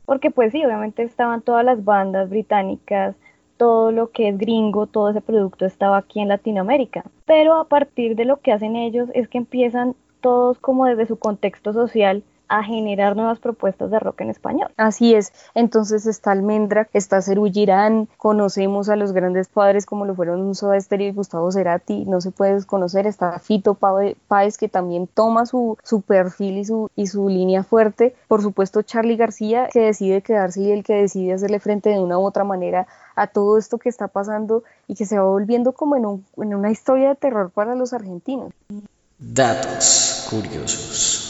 Porque 0.05 0.31
pues 0.31 0.53
sí, 0.53 0.65
obviamente 0.65 1.03
estaban 1.03 1.43
todas 1.43 1.65
las 1.65 1.85
bandas 1.85 2.31
británicas, 2.31 3.17
todo 3.57 3.91
lo 3.91 4.11
que 4.11 4.29
es 4.29 4.39
gringo, 4.39 4.87
todo 4.87 5.11
ese 5.11 5.21
producto 5.21 5.67
estaba 5.67 5.97
aquí 5.97 6.21
en 6.21 6.29
Latinoamérica. 6.29 7.05
Pero 7.27 7.55
a 7.55 7.65
partir 7.65 8.15
de 8.15 8.25
lo 8.25 8.37
que 8.39 8.53
hacen 8.53 8.77
ellos 8.77 9.09
es 9.15 9.29
que 9.29 9.39
empiezan 9.39 9.97
todos 10.21 10.59
como 10.59 10.87
desde 10.87 11.07
su 11.07 11.17
contexto 11.17 11.73
social 11.73 12.23
a 12.49 12.63
generar 12.63 13.17
nuevas 13.17 13.39
propuestas 13.39 13.91
de 13.91 13.99
rock 13.99 14.21
en 14.21 14.31
español. 14.31 14.71
Así 14.77 15.15
es, 15.15 15.33
entonces 15.55 16.07
está 16.07 16.33
Almendra, 16.33 16.89
está 16.93 17.23
Cerú 17.23 17.47
Girán, 17.51 18.09
conocemos 18.17 18.89
a 18.89 18.97
los 18.97 19.13
grandes 19.13 19.49
padres 19.49 19.87
como 19.87 20.05
lo 20.05 20.15
fueron 20.15 20.55
Soda 20.55 20.81
Stereo 20.81 21.09
y 21.09 21.13
Gustavo 21.13 21.51
Cerati, 21.51 22.05
no 22.05 22.21
se 22.21 22.31
puede 22.31 22.55
desconocer, 22.55 23.07
está 23.07 23.39
Fito 23.39 23.75
Páez 23.75 24.59
que 24.59 24.69
también 24.69 25.07
toma 25.07 25.47
su, 25.47 25.77
su 25.83 26.03
perfil 26.03 26.59
y 26.59 26.65
su, 26.65 26.91
y 26.95 27.07
su 27.07 27.29
línea 27.29 27.63
fuerte, 27.63 28.15
por 28.29 28.43
supuesto 28.43 28.83
Charlie 28.83 29.17
García 29.17 29.69
que 29.73 29.81
decide 29.81 30.23
quedarse 30.23 30.61
y 30.61 30.71
el 30.71 30.85
que 30.85 30.95
decide 30.95 31.35
hacerle 31.35 31.61
frente 31.61 31.91
de 31.91 32.01
una 32.01 32.19
u 32.19 32.25
otra 32.25 32.45
manera 32.45 32.87
a 33.17 33.27
todo 33.27 33.59
esto 33.59 33.79
que 33.79 33.89
está 33.89 34.09
pasando 34.09 34.63
y 34.87 34.95
que 34.95 35.07
se 35.07 35.19
va 35.19 35.25
volviendo 35.25 35.73
como 35.73 35.97
en, 35.97 36.07
un, 36.07 36.25
en 36.37 36.55
una 36.55 36.71
historia 36.71 37.09
de 37.11 37.15
terror 37.17 37.51
para 37.51 37.75
los 37.75 37.93
argentinos. 37.93 38.53
Datos 39.19 40.06
curiosos. 40.29 41.27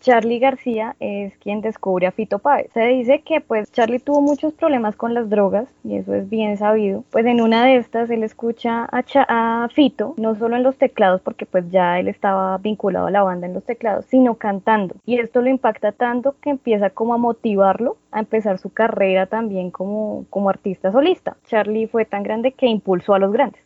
Charlie 0.00 0.38
García 0.38 0.96
es 0.98 1.36
quien 1.38 1.60
descubre 1.60 2.06
a 2.06 2.10
Fito 2.10 2.38
Páez. 2.38 2.70
Se 2.72 2.86
dice 2.86 3.22
que 3.22 3.40
pues 3.40 3.70
Charlie 3.70 4.00
tuvo 4.00 4.20
muchos 4.20 4.54
problemas 4.54 4.96
con 4.96 5.14
las 5.14 5.28
drogas 5.28 5.68
y 5.84 5.96
eso 5.96 6.14
es 6.14 6.28
bien 6.28 6.56
sabido. 6.56 7.04
Pues 7.10 7.26
en 7.26 7.40
una 7.40 7.64
de 7.64 7.76
estas 7.76 8.10
él 8.10 8.22
escucha 8.22 8.88
a, 8.90 9.04
a, 9.28 9.68
Fito, 9.68 10.14
no 10.16 10.34
solo 10.36 10.56
en 10.56 10.62
los 10.62 10.76
teclados 10.76 11.20
porque 11.20 11.46
pues 11.46 11.70
ya 11.70 11.98
él 12.00 12.08
estaba 12.08 12.58
vinculado 12.58 13.06
a 13.06 13.10
la 13.10 13.22
banda 13.22 13.46
en 13.46 13.54
los 13.54 13.64
teclados, 13.64 14.06
sino 14.06 14.34
cantando. 14.34 14.96
Y 15.04 15.18
esto 15.18 15.40
lo 15.42 15.48
impacta 15.48 15.92
tanto 15.92 16.34
que 16.40 16.50
empieza 16.50 16.90
como 16.90 17.14
a 17.14 17.18
motivarlo 17.18 17.98
a 18.10 18.20
empezar 18.20 18.58
su 18.58 18.70
carrera 18.70 19.26
también 19.26 19.70
como, 19.70 20.24
como 20.30 20.50
artista 20.50 20.90
solista. 20.90 21.36
Charlie 21.46 21.86
fue 21.86 22.04
tan 22.04 22.22
grande 22.22 22.52
que 22.52 22.66
impulsó 22.66 23.14
a 23.14 23.18
los 23.18 23.32
grandes. 23.32 23.62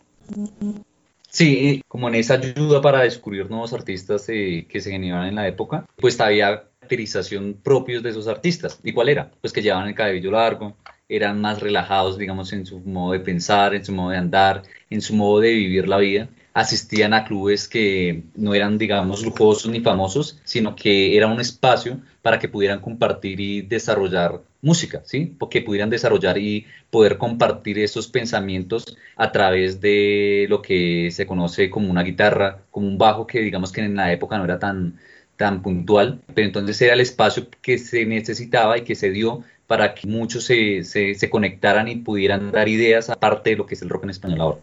Sí, 1.31 1.83
como 1.89 2.09
en 2.09 2.17
esa 2.17 2.35
ayuda 2.35 2.83
para 2.83 3.03
descubrir 3.03 3.49
nuevos 3.49 3.73
artistas 3.73 4.29
eh, 4.29 4.67
que 4.69 4.81
se 4.81 4.91
generaban 4.91 5.29
en 5.29 5.37
la 5.37 5.47
época, 5.49 5.87
pues 5.97 6.21
había 6.21 6.65
caracterización 6.91 7.57
propios 7.63 8.03
de 8.03 8.11
esos 8.11 8.27
artistas. 8.27 8.81
¿Y 8.83 8.93
cuál 8.93 9.09
era? 9.09 9.31
Pues 9.41 9.53
que 9.53 9.63
llevaban 9.63 9.89
el 9.89 9.95
cabello 9.95 10.33
largo, 10.33 10.77
eran 11.09 11.41
más 11.41 11.61
relajados, 11.61 12.19
digamos, 12.19 12.53
en 12.53 12.67
su 12.67 12.81
modo 12.81 13.13
de 13.13 13.21
pensar, 13.21 13.75
en 13.75 13.85
su 13.85 13.93
modo 13.93 14.11
de 14.11 14.17
andar, 14.17 14.63
en 14.91 15.01
su 15.01 15.15
modo 15.15 15.41
de 15.41 15.53
vivir 15.53 15.89
la 15.89 15.99
vida. 15.99 16.29
asistían 16.53 17.15
a 17.15 17.25
clubes 17.25 17.69
que 17.69 18.25
no 18.35 18.55
eran, 18.55 18.77
digamos, 18.77 19.23
lujosos 19.25 19.71
ni 19.71 19.81
famosos, 19.81 20.41
sino 20.45 20.75
que 20.75 21.17
era 21.17 21.29
un 21.29 21.41
espacio 21.41 22.01
para 22.23 22.41
que 22.41 22.49
pudieran 22.49 22.81
compartir 22.81 23.39
y 23.41 23.63
desarrollar 23.63 24.41
música, 24.63 25.03
¿sí? 25.05 25.35
Porque 25.39 25.63
pudieran 25.63 25.91
desarrollar 25.91 26.39
y 26.39 26.67
poder 26.91 27.19
compartir 27.19 27.79
esos 27.79 28.09
pensamientos 28.09 28.85
a 29.17 29.33
través 29.33 29.81
de 29.81 30.47
lo 30.49 30.63
que 30.63 31.11
se 31.13 31.27
conoce 31.27 31.71
como 31.71 31.91
una 31.91 32.03
guitarra, 32.03 32.63
como 32.71 32.87
un 32.89 32.99
bajo 32.99 33.27
que 33.27 33.41
digamos 33.41 33.73
que 33.73 33.81
en 33.81 33.97
la 33.97 34.13
época 34.13 34.39
no 34.39 34.45
era 34.45 34.59
tan, 34.59 34.99
tan 35.37 35.63
puntual, 35.63 36.21
pero 36.35 36.47
entonces 36.47 36.81
era 36.83 36.95
el 36.95 37.01
espacio 37.01 37.49
que 37.63 37.79
se 37.79 38.05
necesitaba 38.07 38.79
y 38.79 38.83
que 38.83 38.95
se 38.95 39.11
dio 39.11 39.43
para 39.67 39.95
que 39.95 40.09
muchos 40.09 40.45
se, 40.45 40.83
se, 40.83 41.31
conectaran 41.31 41.87
y 41.87 41.97
pudieran 41.97 42.51
dar 42.51 42.69
ideas 42.69 43.09
aparte 43.09 43.51
de 43.51 43.57
lo 43.57 43.67
que 43.67 43.75
es 43.75 43.83
el 43.83 43.89
rock 43.89 44.03
en 44.03 44.11
español 44.11 44.41
ahora 44.41 44.61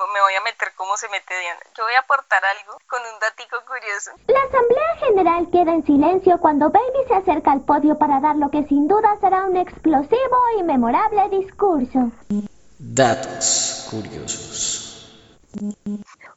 voy 0.31 0.37
a 0.37 0.43
meter 0.43 0.69
como 0.77 0.95
se 0.95 1.09
mete 1.09 1.33
Diana. 1.39 1.59
Yo 1.77 1.83
voy 1.83 1.93
a 1.93 1.99
aportar 1.99 2.41
algo 2.45 2.77
con 2.87 3.01
un 3.01 3.19
datico 3.19 3.57
curioso. 3.67 4.11
La 4.27 4.39
Asamblea 4.47 4.95
General 5.05 5.49
queda 5.51 5.75
en 5.75 5.85
silencio 5.85 6.39
cuando 6.39 6.69
Baby 6.69 7.03
se 7.07 7.15
acerca 7.15 7.51
al 7.51 7.61
podio 7.61 7.97
para 7.97 8.21
dar 8.21 8.37
lo 8.37 8.49
que 8.49 8.63
sin 8.67 8.87
duda 8.87 9.17
será 9.19 9.45
un 9.45 9.57
explosivo 9.57 10.37
y 10.57 10.63
memorable 10.63 11.29
discurso. 11.29 12.11
Datos 12.79 13.87
curiosos. 13.91 14.87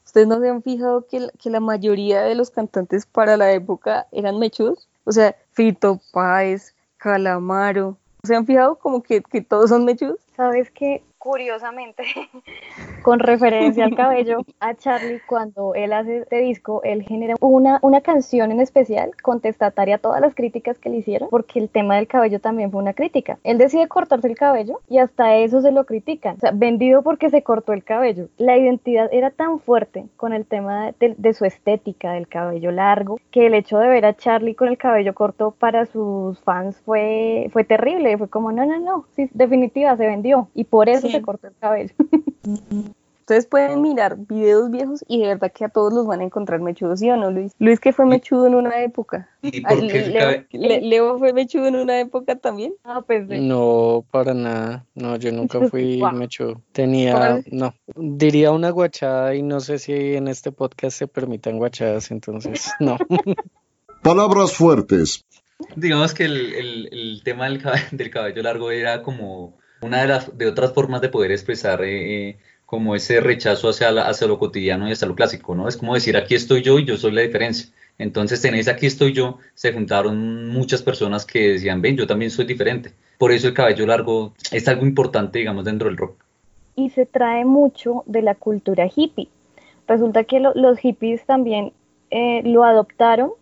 ¿Ustedes 0.04 0.26
no 0.26 0.40
se 0.40 0.48
han 0.48 0.62
fijado 0.62 1.07
que, 1.07 1.28
que 1.40 1.50
la 1.50 1.61
mayoría 1.61 2.22
de 2.22 2.35
los 2.35 2.50
cantantes 2.50 3.07
para 3.07 3.37
la 3.37 3.52
época 3.52 4.09
eran 4.11 4.40
mechudos? 4.40 4.88
O 5.04 5.12
sea, 5.12 5.37
Fito 5.52 6.00
Páez, 6.12 6.74
Calamaro. 6.96 7.96
¿Se 8.24 8.35
han 8.35 8.46
fijado 8.46 8.76
como 8.76 9.02
que, 9.04 9.22
que 9.22 9.40
todos 9.40 9.70
son 9.70 9.85
mechudos? 9.85 10.18
¿Sabes 10.37 10.70
qué? 10.72 11.04
Curiosamente, 11.25 12.05
con 13.03 13.19
referencia 13.19 13.87
al 13.87 13.97
cabello, 13.97 14.45
a 14.61 14.75
Charlie 14.75 15.23
cuando 15.27 15.75
él 15.75 15.95
hace 15.95 16.19
este 16.19 16.37
disco, 16.41 16.83
él 16.85 17.03
genera 17.03 17.35
una, 17.41 17.79
una 17.81 18.03
canción 18.03 18.53
en 18.53 18.61
especial 18.61 19.13
contestataria 19.23 19.95
a 19.95 19.99
todas 19.99 20.21
las 20.21 20.35
críticas 20.35 20.79
que 20.79 20.91
le 20.91 20.99
hicieron, 20.99 21.31
porque 21.31 21.61
el 21.61 21.71
tema 21.71 21.97
del 21.97 22.09
cabello 22.09 22.41
también 22.41 22.71
fue 22.71 22.83
una 22.83 22.93
crítica. 22.93 23.39
Él 23.43 23.57
decide 23.57 23.89
cortarse 23.89 24.29
el 24.29 24.37
cabello 24.37 24.83
y 24.87 24.99
hasta 24.99 25.37
eso 25.37 25.63
se 25.63 25.73
lo 25.73 25.87
critican. 25.87 26.37
O 26.37 26.41
sea, 26.41 26.51
vendido 26.53 27.01
porque 27.01 27.31
se 27.31 27.43
cortó 27.43 27.73
el 27.73 27.85
cabello. 27.85 28.29
La 28.37 28.59
identidad 28.59 29.09
era 29.11 29.31
tan 29.31 29.61
fuerte 29.61 30.05
con 30.19 30.35
el 30.35 30.45
tema 30.45 30.93
de, 31.01 31.33
su 31.33 31.47
estética, 31.47 32.13
del 32.13 32.29
cabello 32.29 32.71
largo, 32.71 33.19
que 33.31 33.47
el 33.47 33.55
hecho 33.55 33.79
de 33.79 33.89
ver 33.89 34.05
a 34.05 34.15
Charlie 34.15 34.55
con 34.55 34.69
el 34.69 34.77
cabello 34.77 35.15
corto 35.15 35.55
para 35.59 35.87
sus 35.87 36.39
fans 36.41 36.83
fue, 36.85 37.49
fue 37.51 37.65
terrible. 37.65 38.19
Fue 38.19 38.29
como, 38.29 38.53
no, 38.53 38.67
no, 38.67 38.79
no, 38.79 39.07
sí, 39.17 39.31
definitiva, 39.33 39.97
se 39.97 40.07
vendió. 40.07 40.49
Y 40.55 40.65
por 40.65 40.91
eso 40.91 41.13
se 41.16 41.22
cortó 41.22 41.48
el 41.48 41.55
cabello. 41.59 41.94
Ustedes 43.24 43.46
pueden 43.46 43.81
mirar 43.81 44.18
videos 44.18 44.70
viejos 44.70 45.03
y 45.09 45.22
de 45.22 45.29
verdad 45.29 45.50
que 45.50 45.64
a 45.64 45.70
todos 45.70 45.94
los 45.94 46.07
van 46.07 46.20
a 46.20 46.24
encontrar 46.24 46.61
mechudos, 46.61 47.00
¿sí 47.00 47.09
o 47.09 47.16
no, 47.16 47.31
Luis? 47.31 47.55
Luis 47.59 47.81
que 47.81 47.94
fue 47.94 48.05
mechudo 48.05 48.46
en 48.46 48.55
una 48.55 48.83
época. 48.83 49.31
Leo, 50.53 51.18
fue 51.18 51.33
mechudo 51.33 51.68
en 51.68 51.77
una 51.77 52.00
época 52.00 52.37
también. 52.37 52.74
Ah, 52.85 53.00
pues 53.00 53.27
No, 53.27 54.05
para 54.11 54.35
nada. 54.35 54.85
No, 54.94 55.16
yo 55.16 55.33
nunca 55.33 55.59
fui 55.70 56.03
mechudo. 56.12 56.61
Tenía, 56.72 57.42
no, 57.50 57.74
diría 57.96 58.50
una 58.50 58.68
guachada 58.68 59.35
y 59.35 59.42
no 59.42 59.61
sé 59.61 59.79
si 59.79 59.94
en 59.94 60.29
este 60.29 60.53
podcast 60.53 60.98
se 60.98 61.09
permitan 61.09 61.57
guachadas, 61.57 62.11
entonces 62.11 62.72
no. 62.79 62.98
Palabras 64.03 64.53
fuertes. 64.53 65.24
Digamos 65.77 66.12
que 66.12 66.24
el, 66.24 66.88
el, 66.92 67.22
tema 67.24 67.48
del, 67.48 67.62
del 67.90 68.11
cabello 68.11 68.42
largo 68.42 68.70
era 68.70 69.03
como 69.03 69.57
una 69.85 70.01
de 70.01 70.09
las 70.09 70.37
de 70.37 70.47
otras 70.47 70.73
formas 70.73 71.01
de 71.03 71.11
poder 71.11 71.31
expresar 71.31 71.83
eh, 71.85 72.31
eh, 72.31 72.37
como 72.64 72.94
ese 72.94 73.20
rechazo 73.20 73.68
hacia, 73.68 73.90
hacia 73.90 74.27
lo 74.27 74.38
cotidiano 74.38 74.88
y 74.88 74.92
hacia 74.92 75.07
lo 75.07 75.14
clásico, 75.14 75.55
¿no? 75.55 75.68
Es 75.68 75.77
como 75.77 75.94
decir, 75.94 76.16
aquí 76.16 76.35
estoy 76.35 76.62
yo 76.62 76.79
y 76.79 76.85
yo 76.85 76.97
soy 76.97 77.12
la 77.12 77.20
diferencia. 77.20 77.68
Entonces 77.99 78.44
en 78.44 78.55
ese 78.55 78.70
aquí 78.70 78.87
estoy 78.87 79.12
yo 79.12 79.38
se 79.55 79.73
juntaron 79.73 80.49
muchas 80.49 80.83
personas 80.83 81.25
que 81.27 81.53
decían, 81.53 81.83
ven, 81.83 81.97
yo 81.97 82.07
también 82.07 82.31
soy 82.31 82.47
diferente. 82.47 82.92
Por 83.18 83.31
eso 83.31 83.47
el 83.47 83.55
cabello 83.55 83.87
largo 83.87 84.35
es 84.51 84.66
algo 84.66 84.85
importante, 84.85 85.38
digamos, 85.38 85.64
dentro 85.64 85.88
del 85.88 85.99
rock. 85.99 86.16
Y 86.75 86.90
se 86.90 87.07
trae 87.07 87.44
mucho 87.44 88.03
de 88.07 88.23
la 88.23 88.35
cultura 88.35 88.88
hippie. 88.92 89.29
Resulta 89.87 90.25
que 90.25 90.40
los 90.40 90.79
hippies 90.79 91.25
también 91.25 91.73
eh, 92.11 92.42
lo 92.44 92.64
adoptaron 92.64 93.33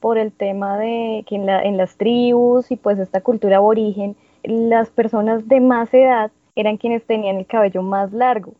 por 0.00 0.18
el 0.18 0.32
tema 0.32 0.76
de 0.78 1.24
que 1.26 1.36
en, 1.36 1.46
la, 1.46 1.62
en 1.62 1.76
las 1.76 1.96
tribus 1.96 2.70
y 2.70 2.76
pues 2.76 2.98
esta 2.98 3.20
cultura 3.20 3.58
aborigen 3.58 4.16
las 4.44 4.90
personas 4.90 5.48
de 5.48 5.60
más 5.60 5.92
edad 5.94 6.30
eran 6.54 6.76
quienes 6.76 7.04
tenían 7.04 7.36
el 7.36 7.46
cabello 7.46 7.82
más 7.82 8.12
largo. 8.12 8.54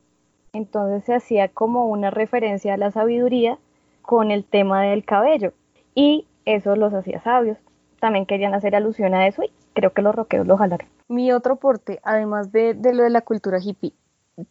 Entonces 0.52 1.04
se 1.04 1.14
hacía 1.14 1.48
como 1.48 1.86
una 1.86 2.10
referencia 2.10 2.74
a 2.74 2.76
la 2.76 2.90
sabiduría 2.90 3.58
con 4.02 4.30
el 4.30 4.44
tema 4.44 4.82
del 4.82 5.04
cabello 5.04 5.52
y 5.94 6.26
eso 6.44 6.76
los 6.76 6.92
hacía 6.92 7.22
sabios. 7.22 7.58
También 8.00 8.26
querían 8.26 8.54
hacer 8.54 8.74
alusión 8.74 9.14
a 9.14 9.26
eso 9.26 9.42
y 9.42 9.50
creo 9.74 9.92
que 9.92 10.02
los 10.02 10.14
rockeros 10.14 10.46
lo 10.46 10.56
jalaron. 10.56 10.88
Mi 11.08 11.32
otro 11.32 11.54
aporte, 11.54 12.00
además 12.02 12.52
de, 12.52 12.74
lo 12.74 13.02
de 13.02 13.10
la 13.10 13.20
cultura 13.22 13.58
hippie, 13.62 13.92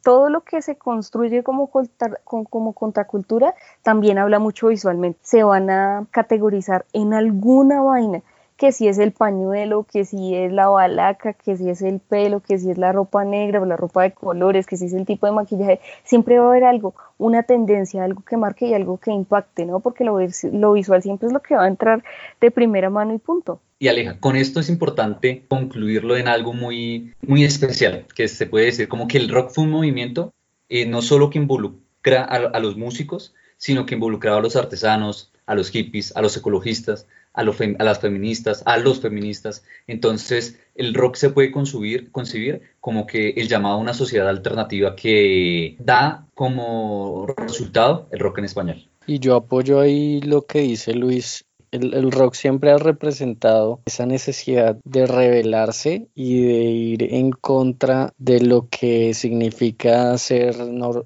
todo 0.03 0.29
lo 0.29 0.41
que 0.41 0.61
se 0.61 0.75
construye 0.75 1.43
como, 1.43 1.69
como 1.69 2.73
contracultura 2.73 3.55
también 3.83 4.17
habla 4.17 4.39
mucho 4.39 4.67
visualmente. 4.67 5.19
Se 5.23 5.43
van 5.43 5.69
a 5.69 6.05
categorizar 6.11 6.85
en 6.93 7.13
alguna 7.13 7.81
vaina 7.81 8.21
que 8.61 8.71
si 8.71 8.87
es 8.87 8.99
el 8.99 9.11
pañuelo, 9.11 9.87
que 9.91 10.05
si 10.05 10.35
es 10.35 10.53
la 10.53 10.67
balaca, 10.67 11.33
que 11.33 11.57
si 11.57 11.67
es 11.67 11.81
el 11.81 11.99
pelo, 11.99 12.41
que 12.41 12.59
si 12.59 12.69
es 12.69 12.77
la 12.77 12.91
ropa 12.91 13.25
negra 13.25 13.59
o 13.59 13.65
la 13.65 13.75
ropa 13.75 14.03
de 14.03 14.11
colores, 14.11 14.67
que 14.67 14.77
si 14.77 14.85
es 14.85 14.93
el 14.93 15.07
tipo 15.07 15.25
de 15.25 15.31
maquillaje, 15.31 15.79
siempre 16.03 16.37
va 16.37 16.45
a 16.45 16.49
haber 16.49 16.65
algo, 16.65 16.93
una 17.17 17.41
tendencia, 17.41 18.03
algo 18.03 18.21
que 18.21 18.37
marque 18.37 18.67
y 18.67 18.75
algo 18.75 18.99
que 18.99 19.09
impacte, 19.09 19.65
¿no? 19.65 19.79
Porque 19.79 20.03
lo, 20.03 20.19
lo 20.53 20.73
visual 20.73 21.01
siempre 21.01 21.25
es 21.25 21.33
lo 21.33 21.39
que 21.39 21.55
va 21.55 21.63
a 21.63 21.67
entrar 21.67 22.03
de 22.39 22.51
primera 22.51 22.91
mano 22.91 23.15
y 23.15 23.17
punto. 23.17 23.59
Y 23.79 23.87
Aleja, 23.87 24.19
con 24.19 24.35
esto 24.35 24.59
es 24.59 24.69
importante 24.69 25.43
concluirlo 25.47 26.15
en 26.15 26.27
algo 26.27 26.53
muy, 26.53 27.15
muy 27.25 27.43
especial, 27.43 28.05
que 28.13 28.27
se 28.27 28.45
puede 28.45 28.65
decir 28.65 28.87
como 28.87 29.07
que 29.07 29.17
el 29.17 29.29
rock 29.29 29.49
fue 29.49 29.63
un 29.63 29.71
movimiento 29.71 30.33
eh, 30.69 30.85
no 30.85 31.01
solo 31.01 31.31
que 31.31 31.39
involucra 31.39 32.25
a 32.25 32.59
los 32.59 32.77
músicos, 32.77 33.33
sino 33.57 33.87
que 33.87 33.95
involucraba 33.95 34.37
a 34.37 34.41
los 34.41 34.55
artesanos, 34.55 35.31
a 35.47 35.55
los 35.55 35.71
hippies, 35.71 36.15
a 36.15 36.21
los 36.21 36.37
ecologistas, 36.37 37.07
a, 37.33 37.41
a, 37.41 37.83
las 37.83 37.99
feministas, 37.99 38.63
a 38.65 38.77
los 38.77 38.99
feministas. 38.99 39.63
Entonces, 39.87 40.59
el 40.75 40.93
rock 40.93 41.15
se 41.15 41.29
puede 41.29 41.51
concebir, 41.51 42.11
concebir 42.11 42.61
como 42.79 43.05
que 43.05 43.29
el 43.29 43.47
llamado 43.47 43.75
a 43.75 43.79
una 43.79 43.93
sociedad 43.93 44.29
alternativa 44.29 44.95
que 44.95 45.75
da 45.79 46.27
como 46.33 47.27
resultado 47.37 48.07
el 48.11 48.19
rock 48.19 48.39
en 48.39 48.45
español. 48.45 48.87
Y 49.07 49.19
yo 49.19 49.35
apoyo 49.35 49.79
ahí 49.79 50.21
lo 50.21 50.43
que 50.43 50.59
dice 50.59 50.93
Luis 50.93 51.45
el, 51.71 52.11
rock 52.11 52.33
siempre 52.33 52.71
ha 52.71 52.77
representado 52.77 53.81
esa 53.85 54.05
necesidad 54.05 54.77
de 54.83 55.05
rebelarse 55.05 56.07
y 56.15 56.41
de 56.41 56.63
ir 56.63 57.13
en 57.13 57.31
contra 57.31 58.13
de 58.17 58.41
lo 58.41 58.67
que 58.69 59.13
significa 59.13 60.17
ser, 60.17 60.55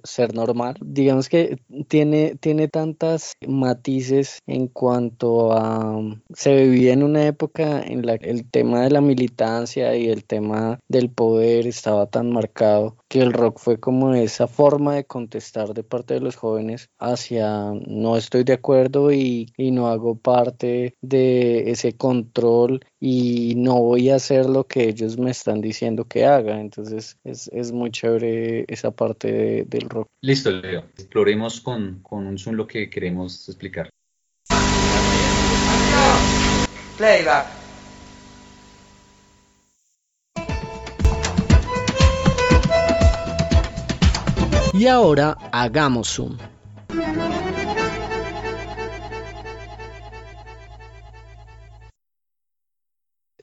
ser 0.04 0.34
normal. 0.34 0.75
Digamos 0.82 1.30
que 1.30 1.58
tiene, 1.88 2.36
tiene 2.39 2.67
tantas 2.67 3.34
matices 3.47 4.39
en 4.47 4.67
cuanto 4.67 5.54
a... 5.54 5.99
Se 6.34 6.56
vivía 6.56 6.93
en 6.93 7.04
una 7.04 7.25
época 7.25 7.82
en 7.82 8.06
la 8.06 8.17
que 8.17 8.30
el 8.30 8.49
tema 8.49 8.82
de 8.82 8.91
la 8.91 9.01
militancia 9.01 9.95
y 9.95 10.10
el 10.10 10.25
tema 10.25 10.80
del 10.88 11.10
poder 11.10 11.67
estaba 11.67 12.08
tan 12.08 12.32
marcado 12.32 12.97
que 13.08 13.22
el 13.22 13.34
rock 13.34 13.60
fue 13.60 13.80
como 13.80 14.13
esa 14.13 14.48
forma 14.48 14.96
de 14.96 15.06
contestar 15.06 15.74
de 15.74 15.84
parte 15.84 16.15
de 16.15 16.22
los 16.22 16.36
jóvenes 16.36 16.89
hacia 17.00 17.72
no 17.88 18.18
estoy 18.18 18.44
de 18.44 18.54
acuerdo 18.54 19.12
y, 19.12 19.54
y 19.58 19.72
no 19.72 19.88
hago 19.88 20.18
parte 20.18 20.96
de 21.02 21.72
ese 21.72 21.96
control 21.96 22.86
y 23.00 23.54
no 23.58 23.82
voy 23.82 24.10
a 24.10 24.15
hacer 24.15 24.48
lo 24.48 24.65
que 24.65 24.88
ellos 24.89 25.18
me 25.18 25.32
están 25.32 25.62
diciendo 25.62 26.06
que 26.06 26.26
haga. 26.26 26.60
Entonces 26.60 27.18
es, 27.24 27.50
es 27.54 27.72
muy 27.72 27.91
chévere 27.91 28.65
esa 28.68 28.91
parte 28.91 29.65
del 29.68 29.89
rock. 29.89 30.08
Listo, 30.22 30.52
Leo. 30.52 30.86
Exploremos 30.98 31.62
con, 31.62 32.00
con 32.02 32.26
un 32.26 32.38
zoom 32.38 32.56
lo 32.56 32.68
que 32.68 32.89
queremos 32.89 33.48
explicar. 33.48 33.89
Playback. 36.98 37.64
Y 44.78 44.88
ahora 44.88 45.38
hagamos 45.54 46.10
zoom. 46.16 46.38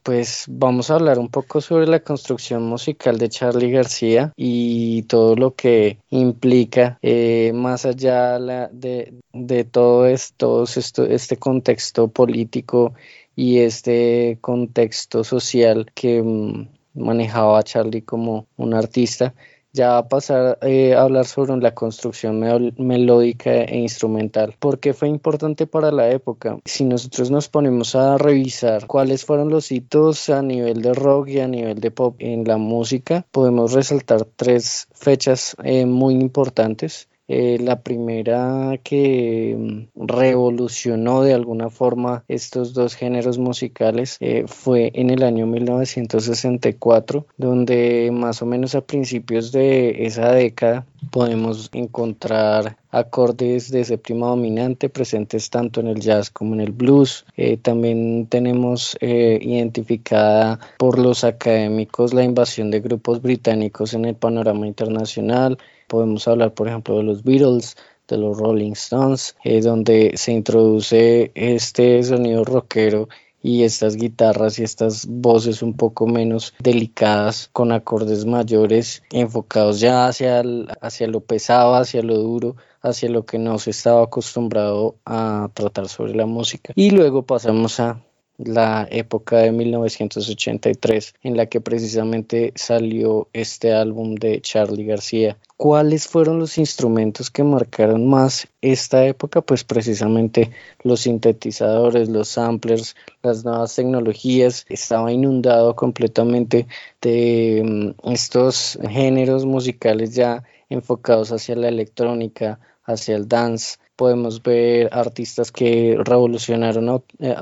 pues 0.03 0.43
vamos 0.49 0.91
a 0.91 0.95
hablar 0.95 1.17
un 1.17 1.29
poco 1.29 1.61
sobre 1.61 1.87
la 1.87 2.01
construcción 2.01 2.63
musical 2.63 3.17
de 3.17 3.29
Charlie 3.29 3.71
García 3.71 4.33
y 4.35 5.03
todo 5.03 5.35
lo 5.35 5.55
que 5.55 5.97
implica 6.09 6.99
eh, 7.01 7.51
más 7.55 7.85
allá 7.85 8.37
de, 8.69 9.63
todo 9.71 10.05
esto, 10.05 10.65
este 10.65 11.37
contexto 11.37 12.09
político 12.09 12.93
y 13.35 13.59
este 13.59 14.37
contexto 14.41 15.23
social 15.23 15.89
que 15.95 16.21
mm, 16.21 16.67
manejaba 16.95 17.63
Charlie 17.63 18.01
como 18.03 18.47
un 18.57 18.73
artista 18.73 19.33
ya 19.73 19.97
a 19.97 20.07
pasar 20.07 20.59
eh, 20.61 20.93
a 20.93 21.01
hablar 21.01 21.25
sobre 21.25 21.57
la 21.57 21.73
construcción 21.73 22.39
melódica 22.77 23.51
e 23.51 23.77
instrumental. 23.79 24.55
¿Por 24.59 24.79
qué 24.79 24.93
fue 24.93 25.09
importante 25.09 25.67
para 25.67 25.91
la 25.91 26.09
época? 26.11 26.59
Si 26.63 26.85
nosotros 26.85 27.31
nos 27.31 27.49
ponemos 27.49 27.95
a 27.95 28.17
revisar 28.17 28.85
cuáles 28.85 29.25
fueron 29.25 29.49
los 29.49 29.71
hitos 29.71 30.29
a 30.29 30.41
nivel 30.41 30.81
de 30.81 30.93
rock 30.93 31.29
y 31.29 31.39
a 31.39 31.47
nivel 31.47 31.79
de 31.79 31.91
pop 31.91 32.15
en 32.19 32.43
la 32.45 32.57
música, 32.57 33.25
podemos 33.31 33.73
resaltar 33.73 34.25
tres 34.35 34.87
fechas 34.93 35.55
eh, 35.63 35.85
muy 35.85 36.13
importantes. 36.13 37.09
Eh, 37.29 37.57
la 37.59 37.81
primera 37.81 38.77
que 38.83 39.55
mm, 39.57 40.05
revolucionó 40.07 41.21
de 41.21 41.33
alguna 41.33 41.69
forma 41.69 42.25
estos 42.27 42.73
dos 42.73 42.95
géneros 42.95 43.37
musicales 43.37 44.17
eh, 44.19 44.43
fue 44.47 44.91
en 44.93 45.09
el 45.09 45.23
año 45.23 45.47
1964, 45.47 47.25
donde 47.37 48.09
más 48.11 48.41
o 48.41 48.45
menos 48.45 48.75
a 48.75 48.81
principios 48.81 49.53
de 49.53 50.05
esa 50.05 50.33
década 50.33 50.85
podemos 51.11 51.69
encontrar 51.71 52.77
acordes 52.91 53.71
de 53.71 53.85
séptima 53.85 54.27
dominante 54.27 54.89
presentes 54.89 55.49
tanto 55.49 55.79
en 55.79 55.87
el 55.87 56.01
jazz 56.01 56.29
como 56.29 56.55
en 56.55 56.61
el 56.61 56.73
blues. 56.73 57.25
Eh, 57.37 57.55
también 57.55 58.27
tenemos 58.27 58.97
identificada 58.99 60.59
por 60.77 60.99
los 60.99 61.23
académicos 61.23 62.13
la 62.13 62.23
invasión 62.23 62.69
de 62.69 62.81
grupos 62.81 63.21
británicos 63.21 63.93
en 63.93 64.05
el 64.05 64.15
panorama 64.15 64.67
internacional, 64.67 65.57
Podemos 65.93 66.27
hablar, 66.27 66.55
por 66.55 66.67
ejemplo, 66.67 66.97
de 66.97 67.03
los 67.03 67.23
Beatles, 67.23 67.77
de 68.07 68.17
los 68.17 68.35
Rolling 68.35 68.71
Stones, 68.71 69.35
eh, 69.43 69.61
donde 69.61 70.13
se 70.15 70.31
introduce 70.31 71.31
este 71.35 72.01
sonido 72.01 72.43
rockero 72.43 73.09
y 73.43 73.61
estas 73.61 73.95
guitarras 73.95 74.57
y 74.57 74.63
estas 74.63 75.05
voces 75.05 75.61
un 75.61 75.75
poco 75.75 76.07
menos 76.07 76.55
delicadas 76.57 77.47
con 77.53 77.71
acordes 77.71 78.25
mayores 78.25 79.03
enfocados 79.11 79.79
ya 79.79 80.07
hacia, 80.07 80.41
hacia 80.81 81.05
lo 81.05 81.19
pesado, 81.19 81.75
hacia 81.75 82.01
lo 82.01 82.17
duro, 82.17 82.55
hacia 82.81 83.07
lo 83.07 83.27
que 83.27 83.37
no 83.37 83.59
se 83.59 83.69
estaba 83.69 84.03
acostumbrado 84.03 84.95
a 85.05 85.51
tratar 85.53 85.89
sobre 85.89 86.15
la 86.15 86.25
música. 86.25 86.73
Y 86.75 86.89
luego 86.89 87.21
pasamos 87.21 87.79
a 87.79 88.01
la 88.37 88.87
época 88.89 89.37
de 89.37 89.51
1983 89.51 91.15
en 91.21 91.37
la 91.37 91.45
que 91.45 91.61
precisamente 91.61 92.51
salió 92.55 93.29
este 93.33 93.73
álbum 93.73 94.15
de 94.15 94.41
Charlie 94.41 94.85
García. 94.85 95.37
¿Cuáles 95.57 96.07
fueron 96.07 96.39
los 96.39 96.57
instrumentos 96.57 97.29
que 97.29 97.43
marcaron 97.43 98.09
más 98.09 98.47
esta 98.61 99.05
época? 99.05 99.41
Pues 99.41 99.63
precisamente 99.63 100.51
los 100.83 101.01
sintetizadores, 101.01 102.09
los 102.09 102.29
samplers, 102.29 102.95
las 103.21 103.45
nuevas 103.45 103.75
tecnologías. 103.75 104.65
Estaba 104.67 105.11
inundado 105.11 105.75
completamente 105.75 106.67
de 107.01 107.61
mm, 107.63 108.11
estos 108.11 108.79
géneros 108.89 109.45
musicales 109.45 110.15
ya 110.15 110.43
enfocados 110.69 111.31
hacia 111.31 111.55
la 111.55 111.67
electrónica, 111.67 112.59
hacia 112.83 113.15
el 113.15 113.27
dance, 113.27 113.77
podemos 114.03 114.43
ver 114.43 114.89
artistas 114.91 115.49
que 115.49 115.95
revolucionaron 115.97 117.01
eh, 117.19 117.35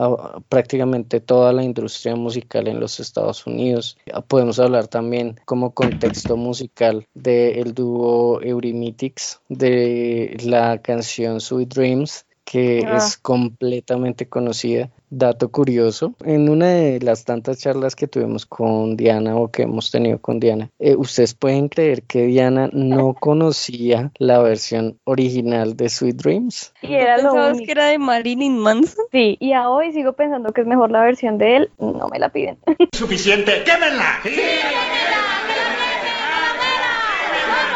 prácticamente 0.48 1.20
toda 1.20 1.52
la 1.54 1.64
industria 1.64 2.16
musical 2.16 2.68
en 2.68 2.80
los 2.80 3.00
Estados 3.00 3.48
Unidos. 3.48 3.98
Podemos 4.28 4.60
hablar 4.60 4.88
también 4.88 5.40
como 5.46 5.74
contexto 5.74 6.38
musical 6.38 7.08
del 7.16 7.74
dúo 7.74 8.44
Eurythmics, 8.44 9.42
de 9.50 10.38
la 10.44 10.80
canción 10.84 11.42
Sweet 11.42 11.74
Dreams, 11.74 12.28
que 12.46 12.86
ah. 12.86 12.98
es 12.98 13.18
completamente 13.18 14.30
conocida. 14.30 14.92
Dato 15.14 15.52
curioso, 15.52 16.16
en 16.24 16.48
una 16.48 16.68
de 16.68 17.02
las 17.02 17.26
tantas 17.26 17.60
charlas 17.60 17.98
que 17.98 18.08
tuvimos 18.08 18.46
con 18.46 18.96
Diana 18.96 19.36
o 19.36 19.52
que 19.52 19.64
hemos 19.64 19.92
tenido 19.92 20.20
con 20.20 20.40
Diana, 20.40 20.70
eh, 20.80 20.96
ustedes 20.96 21.34
pueden 21.34 21.68
creer 21.68 22.04
que 22.04 22.28
Diana 22.28 22.70
no 22.72 23.14
conocía 23.14 24.12
la 24.18 24.40
versión 24.40 24.98
original 25.04 25.76
de 25.76 25.90
Sweet 25.90 26.16
Dreams. 26.16 26.74
¿Y 26.82 26.94
era 26.94 27.18
lo 27.18 27.34
que 27.58 27.70
era 27.70 27.88
de 27.88 28.00
Marilyn 28.00 28.58
Manson? 28.58 29.06
Sí, 29.12 29.36
y 29.42 29.52
a 29.52 29.70
hoy 29.70 29.92
sigo 29.92 30.14
pensando 30.14 30.54
que 30.54 30.62
es 30.62 30.68
mejor 30.68 30.92
la 30.92 31.02
versión 31.02 31.38
de 31.38 31.58
él, 31.58 31.72
no 31.78 32.08
me 32.08 32.18
la 32.18 32.30
piden. 32.30 32.58
Suficiente, 32.94 33.64
quémenla. 33.66 34.22
¡Sí! 34.24 34.32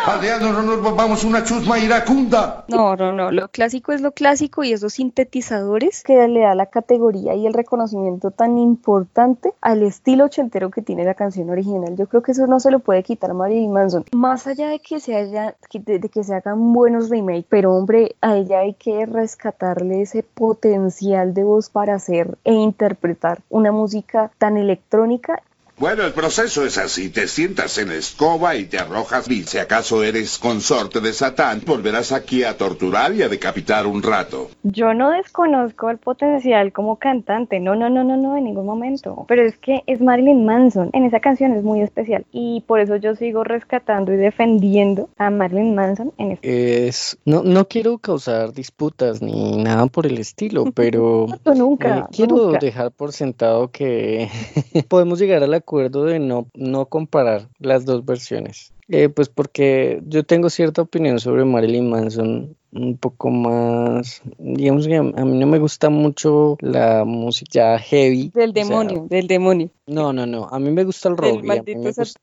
Adrián, 0.07 0.39
no 0.41 0.61
nos 0.61 0.95
vamos 0.95 1.23
una 1.23 1.43
chusma 1.43 1.79
iracunda. 1.79 2.63
No, 2.67 2.95
no, 2.95 3.11
no. 3.11 3.31
Lo 3.31 3.47
clásico 3.47 3.91
es 3.91 4.01
lo 4.01 4.11
clásico 4.11 4.63
y 4.63 4.71
esos 4.71 4.93
sintetizadores 4.93 6.03
que 6.03 6.27
le 6.27 6.41
da 6.41 6.53
la 6.53 6.67
categoría 6.67 7.33
y 7.33 7.47
el 7.47 7.53
reconocimiento 7.53 8.29
tan 8.29 8.59
importante 8.59 9.53
al 9.61 9.81
estilo 9.81 10.25
ochentero 10.25 10.69
que 10.69 10.83
tiene 10.83 11.05
la 11.05 11.15
canción 11.15 11.49
original. 11.49 11.95
Yo 11.95 12.07
creo 12.07 12.21
que 12.21 12.33
eso 12.33 12.45
no 12.45 12.59
se 12.59 12.69
lo 12.69 12.79
puede 12.79 13.01
quitar 13.01 13.33
Marilyn 13.33 13.73
Manson. 13.73 14.05
Más 14.13 14.45
allá 14.45 14.69
de 14.69 14.79
que 14.79 14.99
se 14.99 15.15
haya, 15.15 15.55
de, 15.73 15.99
que 15.99 16.23
se 16.23 16.35
hagan 16.35 16.71
buenos 16.71 17.09
remakes, 17.09 17.45
pero 17.49 17.73
hombre, 17.73 18.15
a 18.21 18.37
ella 18.37 18.59
hay 18.59 18.75
que 18.75 19.07
rescatarle 19.07 20.03
ese 20.03 20.21
potencial 20.21 21.33
de 21.33 21.43
voz 21.43 21.71
para 21.71 21.95
hacer 21.95 22.37
e 22.43 22.53
interpretar 22.53 23.41
una 23.49 23.71
música 23.71 24.31
tan 24.37 24.57
electrónica 24.57 25.41
bueno, 25.77 26.03
el 26.03 26.13
proceso 26.13 26.65
es 26.65 26.77
así. 26.77 27.09
Te 27.09 27.27
sientas 27.27 27.77
en 27.77 27.89
la 27.89 27.95
escoba 27.95 28.55
y 28.55 28.65
te 28.65 28.79
arrojas 28.79 29.29
y 29.29 29.43
si 29.43 29.57
acaso 29.57 30.03
eres 30.03 30.37
consorte 30.37 31.01
de 31.01 31.11
Satán, 31.11 31.61
volverás 31.65 32.13
aquí 32.13 32.43
a 32.45 32.57
torturar 32.57 33.13
y 33.13 33.23
a 33.23 33.27
decapitar 33.27 33.85
un 33.85 34.01
rato. 34.01 34.49
Yo 34.63 34.93
no 34.93 35.11
desconozco 35.11 35.89
el 35.89 35.97
potencial 35.97 36.71
como 36.71 36.95
cantante. 36.95 37.59
No, 37.59 37.75
no, 37.75 37.89
no, 37.89 38.05
no, 38.05 38.15
no, 38.15 38.37
en 38.37 38.45
ningún 38.45 38.65
momento. 38.65 39.25
Pero 39.27 39.43
es 39.43 39.57
que 39.57 39.83
es 39.85 39.99
Marilyn 39.99 40.45
Manson. 40.45 40.91
En 40.93 41.03
esa 41.03 41.19
canción 41.19 41.51
es 41.51 41.63
muy 41.63 41.81
especial. 41.81 42.25
Y 42.31 42.63
por 42.67 42.79
eso 42.79 42.95
yo 42.95 43.15
sigo 43.15 43.43
rescatando 43.43 44.13
y 44.13 44.17
defendiendo 44.17 45.09
a 45.17 45.29
Marilyn 45.29 45.75
Manson 45.75 46.13
en 46.17 46.31
este. 46.31 46.87
Es... 46.87 47.17
No, 47.25 47.43
no 47.43 47.67
quiero 47.67 47.97
causar 47.97 48.53
disputas 48.53 49.21
ni 49.21 49.57
nada 49.57 49.87
por 49.87 50.07
el 50.07 50.19
estilo, 50.19 50.65
pero... 50.73 51.27
nunca. 51.53 51.97
Eh, 51.97 52.03
quiero 52.11 52.51
dejar 52.51 52.91
por 52.91 53.11
sentado 53.11 53.71
que 53.71 54.29
podemos 54.87 55.19
llegar 55.19 55.43
a 55.43 55.47
la 55.47 55.64
acuerdo 55.65 56.05
de 56.05 56.19
no, 56.19 56.47
no 56.53 56.85
comparar 56.89 57.49
las 57.57 57.85
dos 57.85 58.05
versiones. 58.05 58.74
Eh, 58.87 59.09
pues 59.09 59.29
porque 59.29 60.01
yo 60.05 60.23
tengo 60.23 60.49
cierta 60.49 60.83
opinión 60.83 61.19
sobre 61.19 61.43
Marilyn 61.43 61.89
Manson 61.89 62.55
un 62.71 62.97
poco 62.97 63.29
más, 63.29 64.21
digamos 64.37 64.85
que 64.85 64.97
a 64.97 65.01
mí 65.01 65.39
no 65.39 65.47
me 65.47 65.59
gusta 65.59 65.89
mucho 65.89 66.57
la 66.59 67.05
música 67.05 67.79
heavy. 67.79 68.31
Del 68.33 68.51
demonio, 68.51 69.07
del 69.09 69.27
demonio. 69.27 69.69
No, 69.87 70.11
no, 70.11 70.25
no, 70.25 70.49
a 70.51 70.59
mí 70.59 70.71
me 70.71 70.83
gusta 70.83 71.09
el 71.09 71.17
rock, 71.17 71.43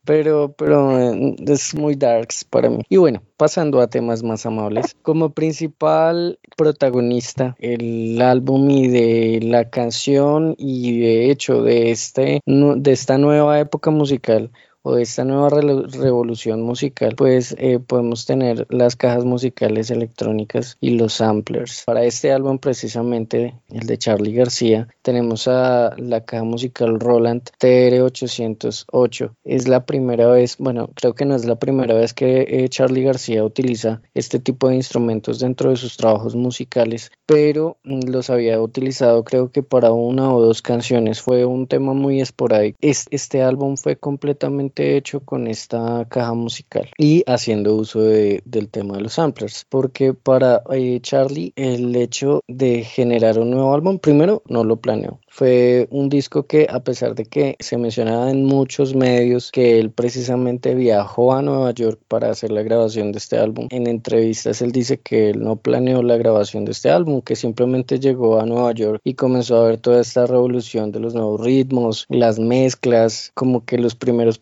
pero, 0.05 0.53
pero 0.55 0.99
eh, 0.99 1.35
es 1.47 1.73
muy 1.73 1.95
darks 1.95 2.45
para 2.45 2.69
mí. 2.69 2.83
Y 2.87 2.97
bueno, 2.97 3.23
pasando 3.35 3.81
a 3.81 3.87
temas 3.87 4.21
más 4.21 4.45
amables, 4.45 4.95
como 5.01 5.31
principal 5.31 6.37
protagonista 6.55 7.55
el 7.59 8.21
álbum 8.21 8.69
y 8.69 8.87
de 8.89 9.39
la 9.41 9.69
canción 9.69 10.55
y 10.59 10.99
de 10.99 11.31
hecho 11.31 11.63
de, 11.63 11.89
este, 11.89 12.41
de 12.45 12.91
esta 12.91 13.17
nueva 13.17 13.59
época 13.59 13.89
musical, 13.89 14.51
o 14.83 14.95
de 14.95 15.03
esta 15.03 15.23
nueva 15.23 15.49
revolución 15.49 16.61
musical, 16.61 17.15
pues 17.15 17.55
eh, 17.57 17.79
podemos 17.79 18.25
tener 18.25 18.67
las 18.69 18.95
cajas 18.95 19.25
musicales 19.25 19.89
electrónicas 19.89 20.77
y 20.79 20.91
los 20.91 21.13
samplers. 21.13 21.83
Para 21.85 22.03
este 22.03 22.31
álbum 22.31 22.59
precisamente, 22.59 23.55
el 23.69 23.87
de 23.87 23.97
Charlie 23.97 24.33
García, 24.33 24.89
tenemos 25.01 25.47
a 25.47 25.95
la 25.97 26.25
caja 26.25 26.43
musical 26.43 26.99
Roland 26.99 27.49
TR-808. 27.59 29.31
Es 29.45 29.67
la 29.67 29.85
primera 29.85 30.27
vez, 30.27 30.57
bueno, 30.57 30.89
creo 30.95 31.15
que 31.15 31.25
no 31.25 31.35
es 31.35 31.45
la 31.45 31.55
primera 31.55 31.95
vez 31.95 32.13
que 32.13 32.45
eh, 32.47 32.69
Charlie 32.69 33.03
García 33.03 33.43
utiliza 33.43 34.01
este 34.13 34.39
tipo 34.39 34.67
de 34.67 34.75
instrumentos 34.75 35.39
dentro 35.39 35.69
de 35.69 35.77
sus 35.77 35.95
trabajos 35.95 36.35
musicales, 36.35 37.11
pero 37.25 37.77
mm, 37.83 38.09
los 38.09 38.29
había 38.29 38.61
utilizado 38.61 39.23
creo 39.23 39.49
que 39.49 39.63
para 39.63 39.91
una 39.91 40.33
o 40.33 40.41
dos 40.41 40.61
canciones. 40.61 41.21
Fue 41.21 41.45
un 41.45 41.67
tema 41.67 41.93
muy 41.93 42.19
esporádico. 42.19 42.77
Este 42.81 43.41
álbum 43.41 43.77
fue 43.77 43.95
completamente 43.95 44.72
hecho 44.75 45.19
con 45.21 45.47
esta 45.47 46.05
caja 46.09 46.33
musical 46.33 46.89
y 46.97 47.23
haciendo 47.27 47.75
uso 47.75 48.01
del 48.01 48.69
tema 48.71 48.97
de 48.97 49.03
los 49.03 49.13
samplers, 49.13 49.65
porque 49.69 50.13
para 50.13 50.63
eh, 50.71 50.99
Charlie 51.01 51.53
el 51.55 51.95
hecho 51.95 52.41
de 52.47 52.83
generar 52.83 53.39
un 53.39 53.51
nuevo 53.51 53.73
álbum, 53.73 53.99
primero 53.99 54.43
no 54.47 54.63
lo 54.63 54.77
planeó, 54.77 55.19
fue 55.27 55.87
un 55.89 56.09
disco 56.09 56.45
que 56.45 56.67
a 56.69 56.83
pesar 56.83 57.15
de 57.15 57.25
que 57.25 57.55
se 57.59 57.77
mencionaba 57.77 58.29
en 58.29 58.45
muchos 58.45 58.95
medios 58.95 59.51
que 59.51 59.79
él 59.79 59.91
precisamente 59.91 60.75
viajó 60.75 61.33
a 61.33 61.41
Nueva 61.41 61.71
York 61.71 61.99
para 62.07 62.29
hacer 62.29 62.51
la 62.51 62.61
grabación 62.61 63.11
de 63.11 63.17
este 63.17 63.37
álbum, 63.37 63.67
en 63.71 63.87
entrevistas 63.87 64.61
él 64.61 64.71
dice 64.71 64.99
que 64.99 65.29
él 65.29 65.43
no 65.43 65.55
planeó 65.55 66.03
la 66.03 66.17
grabación 66.17 66.65
de 66.65 66.71
este 66.71 66.89
álbum, 66.89 67.21
que 67.21 67.35
simplemente 67.35 67.99
llegó 67.99 68.39
a 68.39 68.45
Nueva 68.45 68.71
York 68.73 69.01
y 69.03 69.15
comenzó 69.15 69.57
a 69.57 69.67
ver 69.67 69.77
toda 69.77 70.01
esta 70.01 70.25
revolución 70.25 70.91
de 70.91 70.99
los 70.99 71.13
nuevos 71.13 71.41
ritmos, 71.41 72.05
las 72.09 72.39
mezclas, 72.39 73.31
como 73.33 73.65
que 73.65 73.77
los 73.77 73.95
primeros 73.95 74.39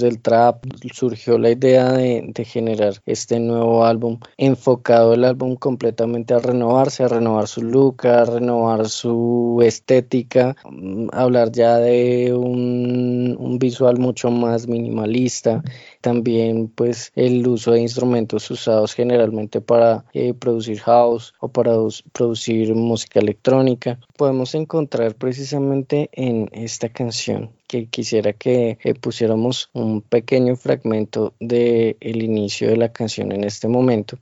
del 0.00 0.20
trap, 0.20 0.64
surgió 0.92 1.38
la 1.38 1.50
idea 1.50 1.92
de, 1.92 2.24
de 2.26 2.44
generar 2.44 2.94
este 3.06 3.40
nuevo 3.40 3.84
álbum, 3.84 4.18
enfocado 4.36 5.14
el 5.14 5.24
álbum 5.24 5.56
completamente 5.56 6.34
a 6.34 6.38
renovarse, 6.38 7.04
a 7.04 7.08
renovar 7.08 7.48
su 7.48 7.62
look, 7.62 8.06
a 8.06 8.24
renovar 8.24 8.88
su 8.88 9.60
estética 9.62 10.56
Mm, 10.64 11.08
hablar 11.12 11.52
ya 11.52 11.78
de 11.78 12.34
un 12.34 13.36
un, 13.38 13.58
visual 13.58 13.98
mucho 13.98 14.30
más 14.30 14.66
minimalista, 14.66 15.62
también 16.00 16.68
pues 16.68 17.12
el 17.14 17.46
uso 17.46 17.72
de 17.72 17.80
instrumentos 17.80 18.50
usados 18.50 18.94
generalmente 18.94 19.60
para 19.60 20.04
eh, 20.12 20.34
producir 20.34 20.80
house 20.80 21.34
o 21.40 21.48
para 21.48 21.72
producir 22.12 22.74
música 22.74 23.20
electrónica. 23.20 23.98
Podemos 24.16 24.54
encontrar 24.54 25.14
precisamente 25.14 26.10
en 26.12 26.48
esta 26.52 26.88
canción 26.88 27.55
que 27.66 27.88
quisiera 27.88 28.32
que 28.32 28.78
eh, 28.82 28.94
pusiéramos 28.94 29.70
un 29.72 30.02
pequeño 30.02 30.56
fragmento 30.56 31.34
del 31.40 31.96
el 32.00 32.22
inicio 32.22 32.68
de 32.68 32.76
la 32.76 32.92
canción 32.92 33.32
en 33.32 33.44
este 33.44 33.68
momento. 33.68 34.18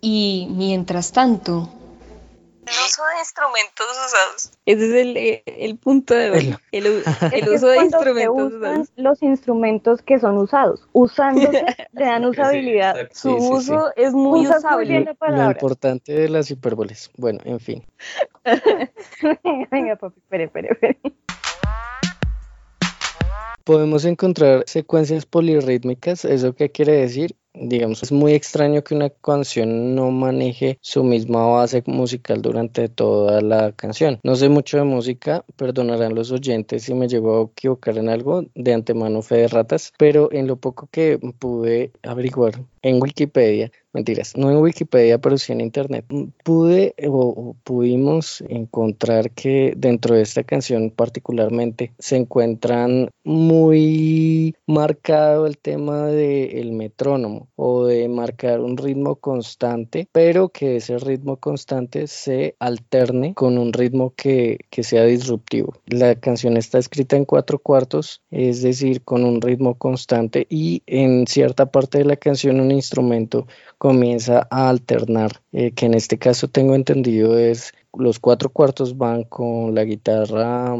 Y 0.00 0.48
mientras 0.50 1.12
tanto, 1.12 1.68
el 2.70 2.76
uso 2.86 3.02
de 3.02 3.18
instrumentos 3.18 3.86
usados. 4.06 4.50
Ese 4.64 4.86
es 4.86 4.94
el, 4.94 5.16
eh, 5.16 5.42
el 5.44 5.76
punto 5.76 6.14
de 6.14 6.30
hoy. 6.30 6.56
El, 6.70 6.86
el, 6.86 7.48
uso 7.54 7.66
de 7.66 7.78
instrumentos 7.78 8.52
usados. 8.52 8.88
Los 8.94 9.22
instrumentos 9.22 10.02
que 10.02 10.20
son 10.20 10.38
usados. 10.38 10.86
Usándose 10.92 11.64
le 11.92 12.04
dan 12.04 12.24
usabilidad. 12.24 13.08
Su 13.12 13.34
uso 13.34 13.90
es 13.96 14.12
muy 14.12 14.46
usable. 14.46 15.04
Lo 15.28 15.50
importante 15.50 16.12
de 16.12 16.28
las 16.28 16.50
hipérboles. 16.50 17.10
Bueno, 17.16 17.40
en 17.44 17.58
fin. 17.58 17.84
Venga, 19.70 19.96
papi, 19.96 20.20
espere, 20.20 20.44
espere, 20.44 20.68
espere 20.70 21.00
podemos 23.70 24.04
encontrar 24.04 24.64
secuencias 24.66 25.26
polirrítmicas. 25.26 26.24
¿Eso 26.24 26.56
qué 26.56 26.72
quiere 26.72 26.94
decir? 26.94 27.36
Digamos, 27.54 28.02
es 28.02 28.10
muy 28.10 28.32
extraño 28.32 28.82
que 28.82 28.96
una 28.96 29.10
canción 29.10 29.94
no 29.94 30.10
maneje 30.10 30.78
su 30.80 31.04
misma 31.04 31.46
base 31.46 31.84
musical 31.86 32.42
durante 32.42 32.88
toda 32.88 33.40
la 33.40 33.70
canción. 33.70 34.18
No 34.24 34.34
sé 34.34 34.48
mucho 34.48 34.78
de 34.78 34.84
música, 34.84 35.44
perdonarán 35.54 36.16
los 36.16 36.32
oyentes 36.32 36.82
si 36.82 36.94
me 36.94 37.06
llevo 37.06 37.38
a 37.38 37.42
equivocar 37.44 37.96
en 37.96 38.08
algo, 38.08 38.44
de 38.56 38.74
antemano 38.74 39.22
fe 39.22 39.36
de 39.36 39.48
ratas, 39.48 39.92
pero 39.96 40.32
en 40.32 40.48
lo 40.48 40.56
poco 40.56 40.88
que 40.90 41.20
pude 41.38 41.92
averiguar 42.02 42.64
en 42.82 43.02
Wikipedia, 43.02 43.70
mentiras, 43.92 44.36
no 44.36 44.50
en 44.50 44.58
Wikipedia, 44.58 45.18
pero 45.18 45.36
sí 45.38 45.52
en 45.52 45.60
Internet, 45.60 46.04
pude 46.44 46.94
o, 47.08 47.56
pudimos 47.64 48.42
encontrar 48.48 49.30
que 49.32 49.74
dentro 49.76 50.14
de 50.14 50.22
esta 50.22 50.44
canción 50.44 50.90
particularmente 50.90 51.92
se 51.98 52.16
encuentran 52.16 53.10
muy 53.24 54.54
marcado 54.66 55.46
el 55.46 55.58
tema 55.58 56.06
del 56.06 56.72
metrónomo 56.72 57.48
o 57.56 57.84
de 57.86 58.08
marcar 58.08 58.60
un 58.60 58.76
ritmo 58.76 59.16
constante, 59.16 60.08
pero 60.12 60.48
que 60.48 60.76
ese 60.76 60.98
ritmo 60.98 61.36
constante 61.36 62.06
se 62.06 62.54
alterne 62.58 63.34
con 63.34 63.58
un 63.58 63.72
ritmo 63.72 64.14
que, 64.16 64.58
que 64.70 64.82
sea 64.82 65.04
disruptivo. 65.04 65.74
La 65.86 66.14
canción 66.14 66.56
está 66.56 66.78
escrita 66.78 67.16
en 67.16 67.24
cuatro 67.24 67.58
cuartos, 67.58 68.22
es 68.30 68.62
decir, 68.62 69.02
con 69.02 69.24
un 69.24 69.40
ritmo 69.40 69.74
constante 69.74 70.46
y 70.48 70.82
en 70.86 71.26
cierta 71.26 71.70
parte 71.70 71.98
de 71.98 72.04
la 72.04 72.16
canción 72.16 72.60
instrumento 72.72 73.46
comienza 73.78 74.46
a 74.50 74.68
alternar, 74.68 75.42
eh, 75.52 75.72
que 75.72 75.86
en 75.86 75.94
este 75.94 76.18
caso 76.18 76.48
tengo 76.48 76.74
entendido 76.74 77.38
es 77.38 77.72
los 77.96 78.18
cuatro 78.20 78.50
cuartos 78.50 78.96
van 78.96 79.24
con 79.24 79.74
la 79.74 79.84
guitarra, 79.84 80.76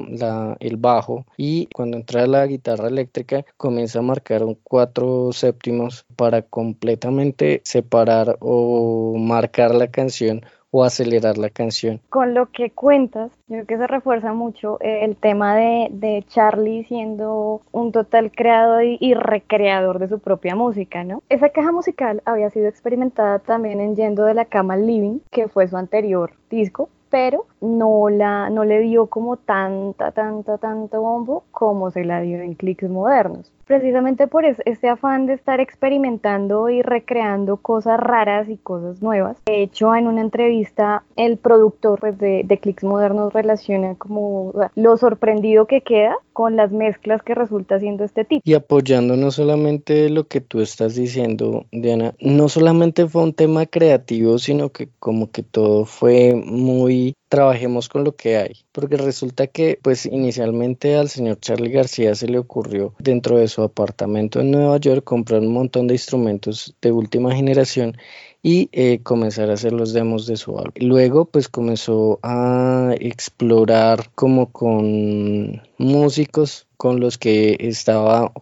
el 0.61 0.77
bajo 0.77 1.27
y 1.37 1.67
cuando 1.75 1.97
entra 1.97 2.27
la 2.27 2.47
guitarra 2.47 2.89
eléctrica 2.89 3.45
comienza 3.57 3.99
a 3.99 4.03
marcar 4.03 4.45
un 4.45 4.57
cuatro 4.63 5.33
séptimos 5.33 6.07
para 6.17 6.43
completamente 6.43 7.63
separar 7.65 8.37
o 8.41 9.17
marcar 9.19 9.75
la 9.75 9.91
canción 9.91 10.43
o 10.71 10.85
acelerar 10.85 11.39
la 11.39 11.51
canción. 11.51 12.01
Con 12.09 12.35
lo 12.35 12.51
que 12.51 12.71
cuentas, 12.71 13.31
yo 13.49 13.57
creo 13.57 13.67
que 13.67 13.79
se 13.79 13.87
refuerza 13.87 14.33
mucho 14.33 14.79
eh, 14.81 15.05
el 15.05 15.17
tema 15.17 15.57
de, 15.57 16.25
Charlie 16.29 16.85
siendo 16.85 17.63
un 17.73 17.93
total 17.93 18.31
creador 18.31 18.85
y, 18.85 19.15
recreador 19.15 19.99
de 19.99 20.09
su 20.09 20.19
propia 20.19 20.55
música, 20.55 21.05
¿no? 21.05 21.23
Esa 21.29 21.49
caja 21.49 21.73
musical 21.73 22.23
había 22.25 22.51
sido 22.51 22.69
experimentada 22.69 23.39
también 23.41 23.81
en 23.81 23.97
Yendo 23.97 24.25
de 24.25 24.35
la 24.35 24.45
Cama 24.45 24.77
Living, 24.77 25.21
que 25.31 25.49
fue 25.49 25.69
su 25.69 25.77
anterior 25.77 26.33
disco, 26.51 26.89
pero 27.11 27.47
no, 27.61 28.09
la, 28.09 28.51
no 28.51 28.65
le 28.65 28.81
dio 28.81 29.07
como 29.07 29.37
tanta, 29.37 30.13
tanta, 30.13 30.59
tanto 30.59 31.01
bombo 31.01 31.45
como 31.51 31.91
se 31.91 32.05
la 32.05 32.21
dio 32.21 32.41
en 32.41 32.55
clics 32.55 32.89
modernos. 32.89 33.53
Precisamente 33.67 34.27
por 34.27 34.45
este 34.45 34.89
afán 34.89 35.27
de 35.27 35.35
estar 35.35 35.61
experimentando 35.61 36.69
y 36.71 36.83
recreando 36.83 37.59
cosas 37.59 38.01
raras 38.01 38.49
y 38.49 38.57
cosas 38.57 39.01
nuevas. 39.01 39.37
De 39.47 39.63
hecho, 39.63 39.95
en 39.95 40.09
una 40.09 40.23
entrevista, 40.23 41.05
el 41.15 41.39
productor 41.39 42.01
pues, 42.01 42.19
de, 42.19 42.43
de 42.45 42.59
clics 42.59 42.83
modernos 42.83 43.33
relaciona 43.33 43.95
como 43.95 44.53
lo 44.75 44.97
sorprendido 44.97 45.67
que 45.67 45.83
queda 45.83 46.17
con 46.33 46.57
las 46.57 46.73
mezclas 46.73 47.23
que 47.23 47.35
resulta 47.35 47.79
siendo 47.79 48.03
este 48.03 48.25
tipo. 48.25 48.43
Y 48.45 48.55
apoyando 48.55 49.17
no 49.17 49.31
solamente 49.31 50.11
lo 50.11 50.27
que 50.27 50.41
tú 50.41 50.61
estás 50.61 50.95
diciendo, 50.95 51.67
Diana, 51.71 52.15
no 52.19 52.49
solamente 52.49 53.07
fue 53.07 53.23
un 53.23 53.35
tema 53.35 53.67
creativo, 53.67 54.39
sino 54.39 54.71
que 54.71 54.89
como 54.99 55.31
que 55.31 55.43
todo 55.43 55.85
fue 55.85 56.35
muy 56.35 57.15
trabajemos 57.31 57.89
con 57.89 58.03
lo 58.03 58.17
que 58.17 58.37
hay, 58.37 58.57
porque 58.73 58.97
resulta 58.97 59.47
que 59.47 59.79
pues 59.81 60.05
inicialmente 60.05 60.97
al 60.97 61.09
señor 61.09 61.39
Charlie 61.39 61.71
García 61.71 62.15
se 62.17 62.27
le 62.27 62.39
ocurrió 62.39 62.93
dentro 62.99 63.39
de 63.39 63.47
su 63.47 63.63
apartamento 63.63 64.41
en 64.41 64.51
Nueva 64.51 64.77
York 64.79 65.05
comprar 65.05 65.41
un 65.41 65.53
montón 65.53 65.87
de 65.87 65.95
instrumentos 65.95 66.75
de 66.83 66.91
última 66.91 67.33
generación 67.35 67.97
y 68.43 68.69
eh, 68.73 69.01
comenzar 69.05 69.49
a 69.49 69.55
hacer 69.55 69.73
los 69.73 69.93
demos 69.93 70.27
de 70.27 70.37
su 70.37 70.59
álbum. 70.59 70.73
Luego 70.77 71.25
pues 71.27 71.49
comenzó 71.49 72.19
a 72.25 72.95
explorar 72.99 74.11
como 74.17 74.51
con 74.51 75.63
músicos 75.81 76.67
con 76.77 77.01
los 77.01 77.19
que 77.19 77.57
estaba 77.61 78.33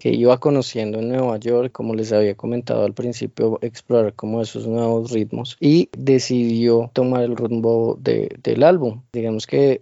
que 0.00 0.10
iba 0.10 0.38
conociendo 0.38 0.98
en 0.98 1.08
Nueva 1.08 1.36
York, 1.38 1.72
como 1.72 1.94
les 1.94 2.12
había 2.12 2.34
comentado 2.34 2.84
al 2.84 2.94
principio, 2.94 3.58
explorar 3.62 4.14
como 4.14 4.40
esos 4.40 4.66
nuevos 4.66 5.10
ritmos 5.10 5.56
y 5.60 5.88
decidió 5.96 6.90
tomar 6.92 7.22
el 7.22 7.36
rumbo 7.36 7.98
del 8.00 8.62
álbum. 8.62 9.02
Digamos 9.12 9.46
que 9.46 9.78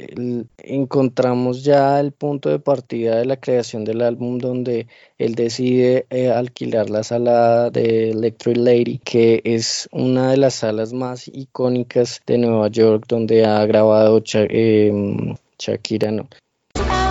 encontramos 0.58 1.64
ya 1.64 2.00
el 2.00 2.12
punto 2.12 2.48
de 2.48 2.58
partida 2.58 3.16
de 3.16 3.26
la 3.26 3.38
creación 3.38 3.84
del 3.84 4.02
álbum 4.02 4.38
donde 4.38 4.86
él 5.18 5.34
decide 5.34 6.06
eh, 6.10 6.30
alquilar 6.30 6.90
la 6.90 7.04
sala 7.04 7.70
de 7.70 8.10
Electric 8.10 8.56
Lady, 8.56 8.98
que 8.98 9.40
es 9.44 9.88
una 9.92 10.30
de 10.30 10.36
las 10.36 10.54
salas 10.54 10.92
más 10.92 11.28
icónicas 11.28 12.20
de 12.26 12.38
Nueva 12.38 12.68
York, 12.68 13.04
donde 13.08 13.44
ha 13.44 13.64
grabado 13.66 14.22
em, 14.34 15.34
Shakira, 15.58 16.10
no, 16.10 16.28
I 16.76 17.03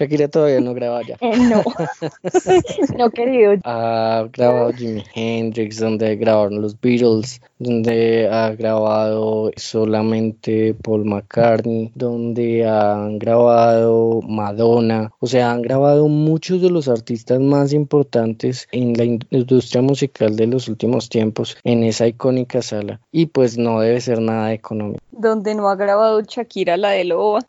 Shakira 0.00 0.28
todavía 0.28 0.62
no 0.62 0.72
graba 0.72 1.02
ya. 1.02 1.16
Eh, 1.20 1.36
no, 1.36 1.62
no 2.96 3.10
querido. 3.10 3.52
Ha 3.64 4.26
grabado 4.32 4.72
Jimi 4.72 5.04
Hendrix, 5.14 5.78
donde 5.78 6.16
grabaron 6.16 6.62
los 6.62 6.80
Beatles, 6.80 7.42
donde 7.58 8.26
ha 8.26 8.48
grabado 8.54 9.50
solamente 9.56 10.72
Paul 10.72 11.04
McCartney, 11.04 11.92
donde 11.94 12.66
han 12.66 13.18
grabado 13.18 14.22
Madonna, 14.22 15.12
o 15.18 15.26
sea, 15.26 15.50
han 15.50 15.60
grabado 15.60 16.08
muchos 16.08 16.62
de 16.62 16.70
los 16.70 16.88
artistas 16.88 17.38
más 17.38 17.74
importantes 17.74 18.68
en 18.72 18.94
la 18.94 19.04
industria 19.04 19.82
musical 19.82 20.34
de 20.34 20.46
los 20.46 20.68
últimos 20.68 21.10
tiempos 21.10 21.58
en 21.62 21.84
esa 21.84 22.06
icónica 22.06 22.62
sala. 22.62 23.00
Y 23.12 23.26
pues 23.26 23.58
no 23.58 23.80
debe 23.80 24.00
ser 24.00 24.22
nada 24.22 24.54
económico. 24.54 25.00
Donde 25.10 25.54
no 25.54 25.68
ha 25.68 25.76
grabado 25.76 26.22
Shakira 26.22 26.78
la 26.78 26.92
de 26.92 27.04
Loba. 27.04 27.40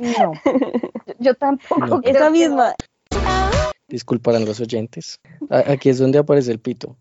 No. 0.00 0.32
Yo 1.18 1.34
tampoco. 1.34 2.00
Esa 2.02 2.30
misma. 2.30 2.74
Disculparán 3.88 4.44
los 4.44 4.58
oyentes. 4.60 5.20
Aquí 5.48 5.90
es 5.90 5.98
donde 5.98 6.18
aparece 6.18 6.50
el 6.50 6.58
pito. 6.58 6.96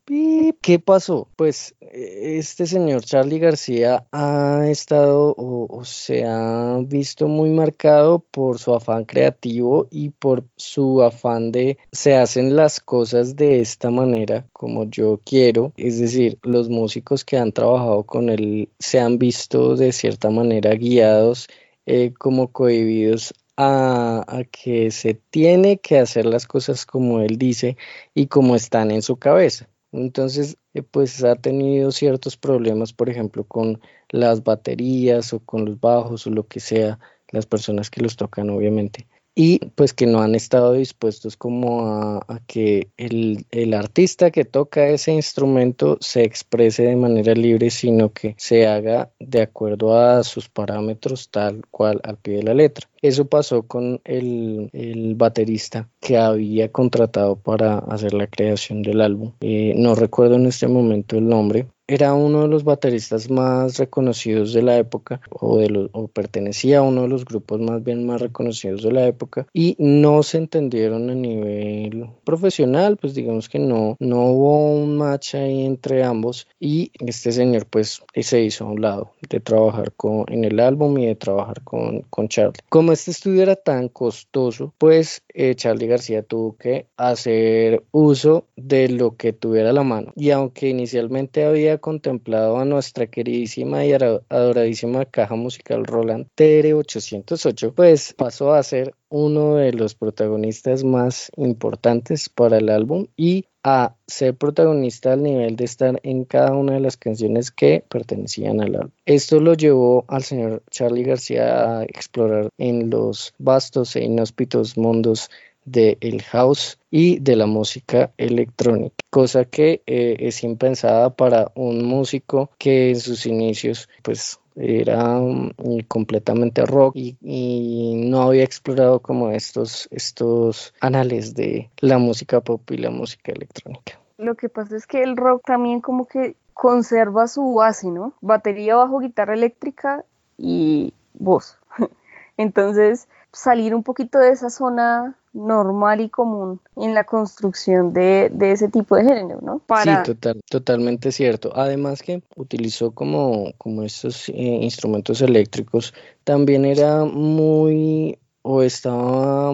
¿Qué 0.62 0.80
pasó? 0.80 1.28
Pues 1.36 1.76
este 1.80 2.68
señor 2.68 3.04
Charlie 3.04 3.40
García 3.40 4.06
ha 4.12 4.68
estado 4.68 5.34
o, 5.36 5.84
se 5.84 6.26
ha 6.26 6.78
visto 6.86 7.28
muy 7.28 7.50
marcado 7.50 8.20
por 8.20 8.60
su 8.60 8.76
afán 8.76 9.06
creativo 9.06 9.88
y 9.90 10.10
por 10.10 10.46
su 10.58 11.02
afán 11.02 11.52
de 11.52 11.78
se 11.92 12.16
hacen 12.16 12.56
las 12.56 12.80
cosas 12.80 13.36
de 13.36 13.62
esta 13.62 13.90
manera 13.90 14.46
como 14.54 14.86
yo 14.86 15.20
quiero. 15.26 15.74
Es 15.78 16.00
decir, 16.00 16.38
los 16.44 16.70
músicos 16.70 17.26
que 17.26 17.38
han 17.38 17.52
trabajado 17.52 18.04
con 18.04 18.30
él 18.30 18.70
se 18.78 19.00
han 19.00 19.18
visto 19.18 19.76
de 19.76 19.92
cierta 19.92 20.30
manera 20.30 20.76
guiados 20.76 21.48
eh, 21.88 22.14
como 22.18 22.52
cohibidos 22.52 23.34
a, 23.58 24.44
que 24.52 24.92
se 24.92 25.14
tiene 25.14 25.78
que 25.80 26.00
hacer 26.00 26.26
las 26.26 26.48
cosas 26.48 26.86
como 26.86 27.22
él 27.22 27.38
dice 27.38 27.78
y 28.14 28.28
como 28.28 28.56
están 28.56 28.92
en 28.92 29.02
su 29.02 29.18
cabeza. 29.18 29.70
Entonces, 29.92 30.58
eh, 30.74 30.84
pues 30.84 31.24
ha 31.24 31.36
tenido 31.36 31.92
ciertos 31.92 32.38
problemas, 32.38 32.94
por 32.94 33.10
ejemplo, 33.10 33.46
con 33.46 33.82
las 34.10 34.44
baterías 34.44 35.34
o 35.34 35.40
con 35.40 35.66
los 35.66 35.80
bajos 35.80 36.28
o 36.28 36.32
lo 36.32 36.48
que 36.48 36.60
sea, 36.60 37.00
las 37.30 37.46
personas 37.46 37.90
que 37.90 38.02
los 38.02 38.18
tocan, 38.18 38.50
obviamente. 38.50 39.08
Y 39.36 39.60
pues 39.76 39.94
que 39.94 40.08
no 40.08 40.22
han 40.22 40.34
estado 40.34 40.74
dispuestos 40.74 41.36
como 41.36 41.88
a, 41.88 42.42
que 42.48 42.90
el, 42.96 43.46
el, 43.52 43.74
artista 43.74 44.32
que 44.32 44.46
toca 44.46 44.88
ese 44.88 45.12
instrumento 45.12 45.98
se 46.00 46.24
exprese 46.24 46.84
de 46.84 46.96
manera 46.96 47.34
libre, 47.34 47.70
sino 47.70 48.14
que 48.14 48.36
se 48.38 48.66
haga 48.66 49.12
de 49.20 49.42
acuerdo 49.42 50.00
a 50.00 50.24
sus 50.24 50.48
parámetros 50.48 51.30
tal 51.30 51.68
cual 51.70 52.00
al 52.04 52.18
pie 52.18 52.38
de 52.38 52.44
la 52.44 52.54
letra. 52.54 52.88
Eso 53.02 53.26
pasó 53.26 53.64
con 53.64 54.02
el, 54.06 54.70
el 54.72 55.16
baterista 55.16 55.90
que 56.00 56.18
había 56.18 56.72
contratado 56.72 57.36
para 57.36 57.80
hacer 57.80 58.14
la 58.14 58.28
creación 58.28 58.82
del 58.82 59.02
álbum. 59.02 59.34
Eh, 59.42 59.74
no 59.76 59.96
recuerdo 59.96 60.36
en 60.36 60.46
este 60.46 60.68
momento 60.68 61.18
el 61.18 61.28
nombre, 61.28 61.68
era 61.88 62.14
uno 62.14 62.44
de 62.44 62.48
los 62.48 62.64
bateristas 62.64 63.30
más 63.30 63.78
reconocidos 63.78 64.54
de 64.54 64.64
la 64.64 64.78
época 64.78 65.22
o, 65.30 65.58
de 65.58 65.70
los, 65.70 65.90
o 65.94 66.08
pertenecía 66.08 66.80
a 66.80 66.82
uno 66.82 67.04
de 67.04 67.08
los 67.10 67.26
grupos 67.26 67.60
más 67.60 67.84
bien 67.84 68.06
más 68.06 68.22
reconocidos 68.22 68.84
de 68.84 68.92
la 68.92 69.06
época 69.06 69.48
y 69.54 69.76
no 69.78 70.24
se 70.24 70.38
entendieron 70.38 71.10
a 71.10 71.16
nivel 71.16 72.08
profesional 72.24 72.98
pues 72.98 73.14
digamos 73.14 73.50
que 73.50 73.60
no 73.60 73.96
no 74.00 74.26
hubo 74.26 74.74
un 74.76 74.98
match 74.98 75.36
ahí 75.36 75.66
entre 75.66 76.04
ambos 76.04 76.48
y 76.60 76.92
este 77.00 77.32
señor 77.32 77.68
pues 77.68 78.02
se 78.16 78.42
hizo 78.42 78.66
a 78.66 78.72
un 78.72 78.82
lado 78.82 79.12
de 79.30 79.40
trabajar 79.40 79.94
con, 79.94 80.26
en 80.30 80.44
el 80.44 80.60
álbum 80.60 80.98
y 80.98 81.06
de 81.06 81.16
trabajar 81.16 81.62
con, 81.64 82.02
con 82.02 82.28
Charlie. 82.28 82.60
Como 82.70 82.92
este 82.92 83.12
estudio 83.12 83.44
era 83.44 83.56
tan 83.56 83.90
costoso 83.90 84.74
pues 84.78 85.24
eh, 85.34 85.56
Charlie 85.56 85.88
García 85.88 86.24
tuvo 86.24 86.56
que 86.58 86.88
hacer 86.98 87.84
uso 87.92 88.48
de 88.56 88.90
lo 88.90 89.16
que 89.16 89.34
tuviera 89.34 89.70
a 89.70 89.74
la 89.74 89.84
mano 89.84 90.14
y 90.16 90.32
aunque 90.32 90.70
inicialmente 90.70 91.46
había 91.46 91.75
contemplado 91.80 92.58
a 92.58 92.66
nuestra 92.66 93.08
queridísima 93.08 93.86
y 93.86 93.94
adoradísima 93.94 95.06
caja 95.06 95.36
musical 95.36 95.86
Roland 95.86 96.28
TR-808, 96.36 97.74
pues 97.74 98.14
pasó 98.14 98.54
a 98.54 98.64
ser 98.64 98.94
uno 99.10 99.56
de 99.56 99.72
los 99.74 99.96
protagonistas 99.96 100.84
más 100.84 101.32
importantes 101.38 102.30
para 102.30 102.58
el 102.58 102.70
álbum 102.70 103.08
y 103.16 103.46
a 103.64 103.96
ser 104.06 104.36
protagonista 104.36 105.14
al 105.14 105.24
nivel 105.24 105.56
de 105.56 105.66
estar 105.66 106.00
en 106.04 106.26
cada 106.26 106.54
una 106.54 106.74
de 106.74 106.82
las 106.82 106.98
canciones 106.98 107.50
que 107.50 107.84
pertenecían 107.90 108.62
al 108.62 108.76
álbum. 108.76 108.92
Esto 109.06 109.40
lo 109.40 109.54
llevó 109.54 110.06
al 110.08 110.24
señor 110.24 110.64
Charlie 110.70 111.04
García 111.04 111.80
a 111.80 111.84
explorar 111.84 112.50
en 112.58 112.90
los 112.90 113.34
vastos 113.40 113.96
e 113.96 114.04
inhóspitos 114.04 114.78
mundos 114.78 115.32
del 115.66 115.98
el 116.02 116.22
house 116.24 116.80
y 116.90 117.20
de 117.20 117.36
la 117.36 117.46
música 117.46 118.12
electrónica, 118.18 118.96
cosa 119.10 119.46
que 119.46 119.82
eh, 119.86 120.16
es 120.20 120.44
impensada 120.44 121.10
para 121.16 121.52
un 121.56 121.84
músico 121.84 122.52
que 122.58 122.90
en 122.92 123.00
sus 123.00 123.26
inicios 123.26 123.90
pues 124.04 124.40
era 124.56 125.20
mm, 125.20 125.52
completamente 125.88 126.66
rock 126.66 126.96
y, 126.96 127.18
y, 127.22 127.96
no 128.10 128.22
había 128.22 128.44
explorado 128.44 129.02
como 129.02 129.32
estos, 129.32 129.88
estos 129.92 130.74
anales 130.80 131.36
de 131.36 131.70
la 131.80 131.98
música 131.98 132.40
pop 132.42 132.62
y 132.72 132.78
la 132.78 132.90
música 132.90 133.34
electrónica. 133.34 134.00
Lo 134.18 134.36
que 134.36 134.48
pasa 134.48 134.78
es 134.78 134.88
que 134.88 135.04
el 135.04 135.18
rock 135.18 135.44
también 135.46 135.82
como 135.82 136.08
que 136.08 136.38
conserva 136.54 137.28
su 137.28 137.54
base, 137.56 137.92
¿no? 137.92 138.14
Batería 138.22 138.78
bajo 138.78 139.00
guitarra 139.00 139.34
eléctrica 139.34 140.06
y 140.38 140.94
voz. 141.14 141.60
Entonces, 142.38 143.08
salir 143.36 143.76
un 143.76 143.84
poquito 143.84 144.18
de 144.18 144.32
esa 144.32 144.50
zona 144.50 145.16
normal 145.34 146.00
y 146.00 146.10
común 146.10 146.62
en 146.78 146.94
la 146.94 147.04
construcción 147.04 147.92
de, 147.94 148.32
ese 148.40 148.70
tipo 148.70 148.96
de 148.96 149.04
género, 149.04 149.42
¿no? 149.42 149.62
Sí, 149.84 149.90
total, 150.06 150.42
totalmente 150.50 151.12
cierto. 151.12 151.52
Además 151.54 152.02
que 152.02 152.24
utilizó 152.38 152.92
como, 152.92 153.52
como 153.58 153.84
estos 153.84 154.30
eh, 154.30 154.34
instrumentos 154.36 155.22
eléctricos, 155.22 155.94
también 156.24 156.64
era 156.64 157.04
muy 157.04 158.18
o 158.42 158.62
estaba 158.64 159.54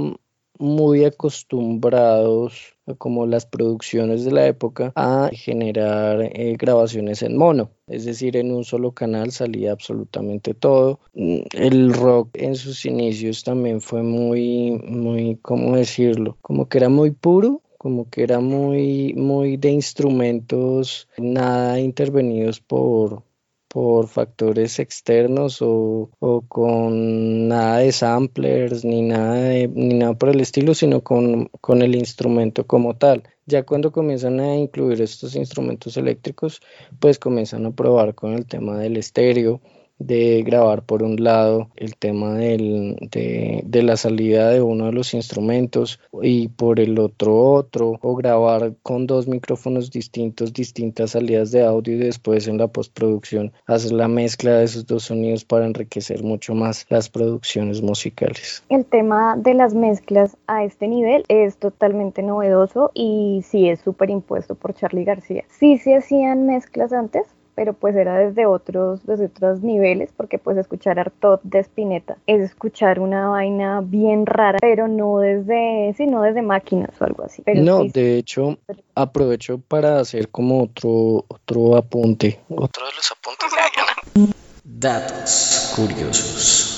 muy 0.60 1.06
acostumbrados 1.06 2.76
como 2.98 3.26
las 3.26 3.46
producciones 3.46 4.26
de 4.26 4.32
la 4.32 4.48
época 4.48 4.92
a 4.96 5.30
generar 5.34 6.22
eh, 6.22 6.56
grabaciones 6.58 7.22
en 7.22 7.38
mono, 7.38 7.72
es 7.88 8.06
decir, 8.06 8.38
en 8.38 8.52
un 8.52 8.64
solo 8.64 8.92
canal 8.94 9.32
salía 9.32 9.72
absolutamente 9.72 10.54
todo. 10.54 11.00
Mm, 11.14 11.40
el 11.54 11.94
rock 11.94 12.30
en 12.34 12.56
sus 12.56 12.86
inicios 12.86 13.44
también 13.44 13.82
fue 13.82 14.04
muy, 14.04 14.72
muy, 14.86 15.38
¿cómo 15.42 15.76
decirlo? 15.76 16.38
Como 16.42 16.68
que 16.68 16.78
era 16.78 16.90
muy 16.90 17.12
puro, 17.12 17.62
como 17.78 18.10
que 18.10 18.22
era 18.22 18.40
muy, 18.40 19.14
muy 19.16 19.58
de 19.58 19.72
instrumentos, 19.72 21.08
nada 21.18 21.80
intervenidos 21.80 22.60
por, 22.60 23.24
por 23.72 24.10
factores 24.10 24.80
externos 24.80 25.62
o, 25.62 26.12
o, 26.20 26.42
con 26.42 27.48
nada 27.48 27.78
de 27.78 27.94
samplers 27.94 28.84
ni 28.84 29.02
nada, 29.02 29.54
ni 29.74 29.94
nada 29.94 30.14
por 30.14 30.28
el 30.28 30.42
estilo, 30.42 30.74
sino 30.74 31.02
con, 31.02 31.46
con 31.62 31.82
el 31.82 31.96
instrumento 31.96 32.68
como 32.68 32.98
tal. 32.98 33.24
Ya 33.46 33.64
cuando 33.64 33.94
comienzan 33.94 34.42
a 34.42 34.58
incluir 34.58 35.02
estos 35.02 35.36
instrumentos 35.38 35.96
eléctricos, 35.96 36.62
pues 37.00 37.18
comienzan 37.18 37.66
a 37.66 37.72
probar 37.72 38.14
con 38.14 38.34
el 38.34 38.46
tema 38.46 38.78
del 38.78 38.98
estéreo, 38.98 39.62
de 40.06 40.44
grabar 40.44 40.84
por 40.84 41.04
un 41.04 41.24
lado 41.24 41.70
el 41.76 41.96
tema 41.96 42.34
del, 42.36 42.98
de, 43.12 43.62
de, 43.66 43.84
la 43.84 43.98
salida 43.98 44.50
de 44.50 44.62
uno 44.62 44.86
de 44.86 44.92
los 44.92 45.14
instrumentos 45.14 46.00
y 46.22 46.48
por 46.50 46.80
el 46.80 47.00
otro 47.00 47.38
otro 47.38 48.00
o 48.02 48.16
grabar 48.16 48.74
con 48.84 49.08
dos 49.08 49.28
micrófonos 49.28 49.92
distintos 49.92 50.54
distintas 50.54 51.12
salidas 51.12 51.52
de 51.52 51.64
audio 51.66 51.96
y 51.96 51.98
después 51.98 52.48
en 52.48 52.58
la 52.58 52.68
postproducción 52.68 53.52
hacer 53.66 53.92
la 53.92 54.08
mezcla 54.08 54.58
de 54.58 54.66
esos 54.66 54.86
dos 54.86 55.04
sonidos 55.04 55.46
para 55.46 55.66
enriquecer 55.66 56.24
mucho 56.24 56.54
más 56.54 56.86
las 56.90 57.10
producciones 57.10 57.82
musicales. 57.82 58.64
El 58.70 58.86
tema 58.86 59.36
de 59.38 59.54
las 59.54 59.74
mezclas 59.74 60.38
a 60.48 60.64
este 60.64 60.88
nivel 60.88 61.24
es 61.28 61.58
totalmente 61.58 62.24
novedoso 62.24 62.92
y 62.94 63.42
sí 63.46 63.70
es 63.70 63.80
súper 63.82 64.10
impuesto 64.10 64.56
por 64.56 64.74
Charlie 64.74 65.04
García. 65.04 65.44
Sí 65.50 65.78
se 65.78 65.96
hacían 65.96 66.46
mezclas 66.46 66.94
antes, 66.94 67.24
pero 67.56 67.74
pues 67.74 67.96
era 67.96 68.18
desde 68.18 68.46
otros, 68.46 69.06
desde 69.06 69.26
otros 69.26 69.62
niveles, 69.62 70.12
porque 70.16 70.38
pues 70.38 70.58
escuchar 70.58 71.00
Artot 71.00 71.42
de 71.44 71.60
Spinetta 71.60 72.18
es 72.28 72.42
escuchar 72.42 73.00
una 73.00 73.30
vaina 73.30 73.82
bien 73.82 74.26
rara, 74.26 74.58
pero 74.62 74.88
no 74.88 75.20
desde, 75.20 75.94
sino 75.98 76.22
desde 76.22 76.42
máquinas 76.42 76.90
o 77.02 77.06
algo 77.06 77.24
así. 77.24 77.44
no, 77.56 77.84
de 77.86 78.18
hecho, 78.18 78.58
aprovecho 78.96 79.60
para 79.60 80.00
hacer 80.00 80.30
como 80.30 80.64
otro, 80.64 81.26
otro 81.28 81.76
apunte. 81.76 82.40
Otro 82.50 82.86
de 82.86 82.92
los 82.96 83.12
apuntes 83.12 83.52
de 83.52 83.58
Diana. 83.74 84.34
Datos 84.64 85.74
curiosos. 85.76 86.72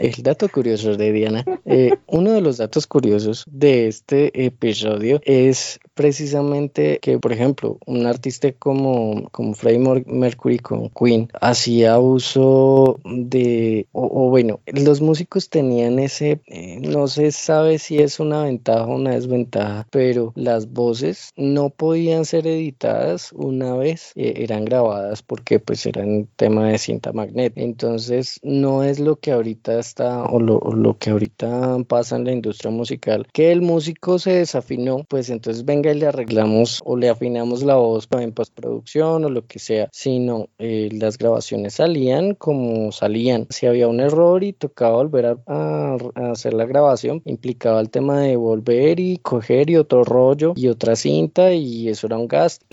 El 0.00 0.22
dato 0.22 0.48
curioso 0.48 0.96
de 0.96 1.12
Diana. 1.12 1.44
Eh, 1.64 1.96
uno 2.06 2.32
de 2.32 2.40
los 2.40 2.56
datos 2.56 2.86
curiosos 2.86 3.44
de 3.46 3.86
este 3.86 4.46
episodio 4.46 5.20
es 5.24 5.78
precisamente 6.00 6.98
que, 7.02 7.18
por 7.18 7.30
ejemplo, 7.30 7.76
un 7.84 8.06
artista 8.06 8.50
como, 8.52 9.28
como 9.32 9.52
Freddie 9.52 10.02
Mercury 10.06 10.58
con 10.58 10.88
Queen 10.88 11.28
hacía 11.42 11.98
uso 11.98 12.98
de, 13.04 13.86
o, 13.92 14.30
bueno, 14.30 14.60
los 14.64 15.02
músicos 15.02 15.50
tenían 15.50 15.98
ese, 15.98 16.40
eh, 16.46 16.78
no 16.80 17.06
se 17.06 17.32
sabe 17.32 17.78
si 17.78 17.98
es 17.98 18.18
una 18.18 18.44
ventaja 18.44 18.86
o 18.86 18.94
una 18.94 19.10
desventaja, 19.10 19.86
pero 19.90 20.32
las 20.36 20.72
voces 20.72 21.32
no 21.36 21.68
podían 21.68 22.24
ser 22.24 22.46
editadas 22.46 23.30
una 23.34 23.76
vez, 23.76 24.12
eh, 24.14 24.32
eran 24.36 24.64
grabadas 24.64 25.22
porque 25.22 25.58
pues 25.58 25.84
eran 25.84 26.28
tema 26.36 26.68
de 26.68 26.78
cinta 26.78 27.12
magnética. 27.12 27.60
Entonces, 27.60 28.40
no 28.42 28.84
es 28.84 29.00
lo 29.00 29.16
que 29.16 29.32
ahorita 29.32 29.78
está, 29.78 30.22
o 30.22 30.40
lo, 30.40 30.56
o 30.60 30.72
lo 30.74 30.96
que 30.96 31.10
ahorita 31.10 31.76
pasa 31.86 32.16
en 32.16 32.24
la 32.24 32.32
industria 32.32 32.70
musical, 32.70 33.26
que 33.34 33.52
el 33.52 33.60
músico 33.60 34.18
se 34.18 34.32
desafinó, 34.32 35.04
pues 35.06 35.28
entonces 35.28 35.66
venga 35.66 35.89
le 35.94 36.06
arreglamos 36.06 36.80
o 36.84 36.96
le 36.96 37.08
afinamos 37.08 37.62
la 37.62 37.76
voz 37.76 38.08
en 38.12 38.32
postproducción 38.32 39.24
o 39.24 39.28
lo 39.30 39.46
que 39.46 39.58
sea, 39.58 39.88
sino 39.92 40.48
eh, 40.58 40.88
las 40.92 41.18
grabaciones 41.18 41.74
salían 41.74 42.34
como 42.34 42.92
salían. 42.92 43.46
Si 43.50 43.66
había 43.66 43.88
un 43.88 44.00
error 44.00 44.44
y 44.44 44.52
tocaba 44.52 44.96
volver 44.96 45.38
a, 45.46 45.96
hacer 46.14 46.54
la 46.54 46.66
grabación, 46.66 47.22
implicaba 47.24 47.80
el 47.80 47.90
tema 47.90 48.20
de 48.20 48.36
volver 48.36 49.00
y 49.00 49.18
coger 49.18 49.70
y 49.70 49.76
otro 49.76 50.04
rollo 50.04 50.52
y 50.56 50.68
otra 50.68 50.96
cinta 50.96 51.52
y 51.52 51.88
eso 51.88 52.06
era 52.06 52.18
un 52.18 52.28
gasto 52.28 52.66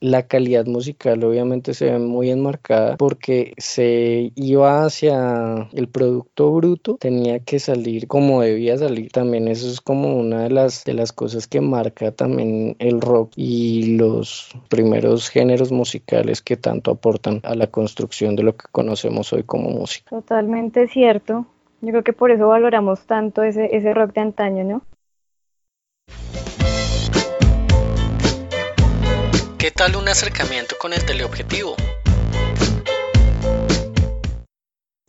la 0.00 0.26
calidad 0.26 0.66
musical 0.66 1.22
obviamente 1.24 1.74
se 1.74 1.90
ve 1.90 1.98
muy 1.98 2.30
enmarcada 2.30 2.96
porque 2.96 3.52
se 3.58 4.32
iba 4.34 4.84
hacia 4.84 5.68
el 5.72 5.88
producto 5.88 6.52
bruto, 6.52 6.96
tenía 6.96 7.40
que 7.40 7.58
salir 7.58 8.08
como 8.08 8.40
debía 8.40 8.78
salir. 8.78 9.12
También 9.12 9.48
eso 9.48 9.68
es 9.68 9.80
como 9.80 10.16
una 10.16 10.44
de 10.44 10.50
las, 10.50 10.84
de 10.84 10.94
las 10.94 11.12
cosas 11.12 11.46
que 11.46 11.60
marca 11.60 12.12
también 12.12 12.76
el 12.78 13.00
rock 13.00 13.32
y 13.36 13.96
los 13.96 14.50
primeros 14.68 15.28
géneros 15.28 15.70
musicales 15.70 16.40
que 16.40 16.56
tanto 16.56 16.90
aportan 16.92 17.40
a 17.44 17.54
la 17.54 17.66
construcción 17.66 18.36
de 18.36 18.42
lo 18.42 18.56
que 18.56 18.64
conocemos 18.72 19.32
hoy 19.32 19.42
como 19.42 19.70
música. 19.70 20.10
Totalmente 20.10 20.88
cierto. 20.88 21.46
Yo 21.82 21.90
creo 21.90 22.04
que 22.04 22.12
por 22.12 22.30
eso 22.30 22.48
valoramos 22.48 23.06
tanto 23.06 23.42
ese, 23.42 23.74
ese 23.74 23.94
rock 23.94 24.12
de 24.14 24.20
antaño, 24.20 24.64
¿no? 24.64 24.82
¿Qué 29.60 29.70
tal 29.70 29.94
un 29.94 30.08
acercamiento 30.08 30.76
con 30.80 30.94
el 30.94 31.04
teleobjetivo? 31.04 31.74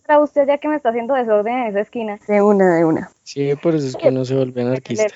Para 0.06 0.20
usted 0.20 0.46
ya 0.46 0.58
que 0.58 0.68
me 0.68 0.76
está 0.76 0.90
haciendo 0.90 1.14
desorden 1.14 1.58
en 1.58 1.68
esa 1.68 1.80
esquina. 1.80 2.20
De 2.28 2.42
una, 2.42 2.76
de 2.76 2.84
una. 2.84 3.12
Sí, 3.24 3.56
por 3.56 3.76
eso 3.76 3.88
es 3.88 3.96
que 3.96 4.12
no 4.12 4.26
se 4.26 4.36
vuelve 4.36 4.64
anarquista. 4.64 5.08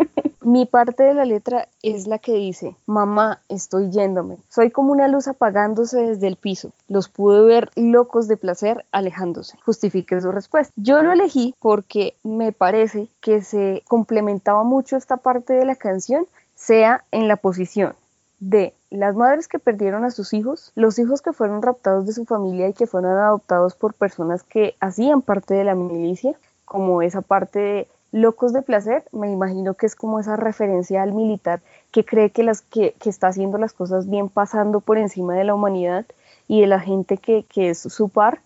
Mi 0.40 0.64
parte 0.64 1.02
de 1.02 1.12
la 1.12 1.26
letra 1.26 1.68
es 1.82 2.06
la 2.06 2.18
que 2.18 2.32
dice, 2.32 2.74
mamá, 2.86 3.42
estoy 3.50 3.90
yéndome. 3.90 4.38
Soy 4.48 4.70
como 4.70 4.92
una 4.92 5.08
luz 5.08 5.28
apagándose 5.28 6.00
desde 6.00 6.26
el 6.26 6.36
piso. 6.36 6.72
Los 6.88 7.10
pude 7.10 7.42
ver 7.42 7.68
locos 7.76 8.28
de 8.28 8.38
placer 8.38 8.86
alejándose. 8.92 9.58
Justifique 9.66 10.18
su 10.22 10.32
respuesta. 10.32 10.72
Yo 10.76 11.02
lo 11.02 11.12
elegí 11.12 11.54
porque 11.58 12.14
me 12.22 12.52
parece 12.52 13.08
que 13.20 13.42
se 13.42 13.82
complementaba 13.86 14.64
mucho 14.64 14.96
esta 14.96 15.18
parte 15.18 15.52
de 15.52 15.66
la 15.66 15.76
canción, 15.76 16.26
sea 16.54 17.04
en 17.10 17.28
la 17.28 17.36
posición 17.36 17.94
de 18.40 18.74
las 18.90 19.14
madres 19.16 19.48
que 19.48 19.58
perdieron 19.58 20.04
a 20.04 20.10
sus 20.10 20.32
hijos, 20.32 20.72
los 20.74 20.98
hijos 20.98 21.22
que 21.22 21.32
fueron 21.32 21.62
raptados 21.62 22.06
de 22.06 22.12
su 22.12 22.24
familia 22.24 22.68
y 22.68 22.72
que 22.72 22.86
fueron 22.86 23.18
adoptados 23.18 23.74
por 23.74 23.94
personas 23.94 24.42
que 24.42 24.76
hacían 24.80 25.22
parte 25.22 25.54
de 25.54 25.64
la 25.64 25.74
milicia, 25.74 26.34
como 26.64 27.02
esa 27.02 27.22
parte 27.22 27.58
de 27.58 27.88
locos 28.12 28.52
de 28.52 28.62
placer, 28.62 29.04
me 29.12 29.30
imagino 29.30 29.74
que 29.74 29.86
es 29.86 29.94
como 29.94 30.18
esa 30.20 30.36
referencia 30.36 31.02
al 31.02 31.12
militar 31.12 31.60
que 31.90 32.04
cree 32.04 32.30
que, 32.30 32.42
las, 32.42 32.62
que, 32.62 32.94
está 33.04 33.28
haciendo 33.28 33.58
las 33.58 33.72
cosas 33.72 34.08
bien 34.08 34.28
pasando 34.28 34.80
por 34.80 34.98
encima 34.98 35.34
de 35.34 35.44
la 35.44 35.54
humanidad 35.54 36.06
y 36.46 36.60
de 36.60 36.66
la 36.66 36.80
gente 36.80 37.18
que, 37.18 37.44
es 37.54 37.78
su 37.78 38.08
par, 38.08 38.40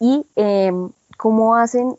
y 0.00 0.26
em, 0.36 0.90
cómo 1.16 1.56
hacen, 1.56 1.96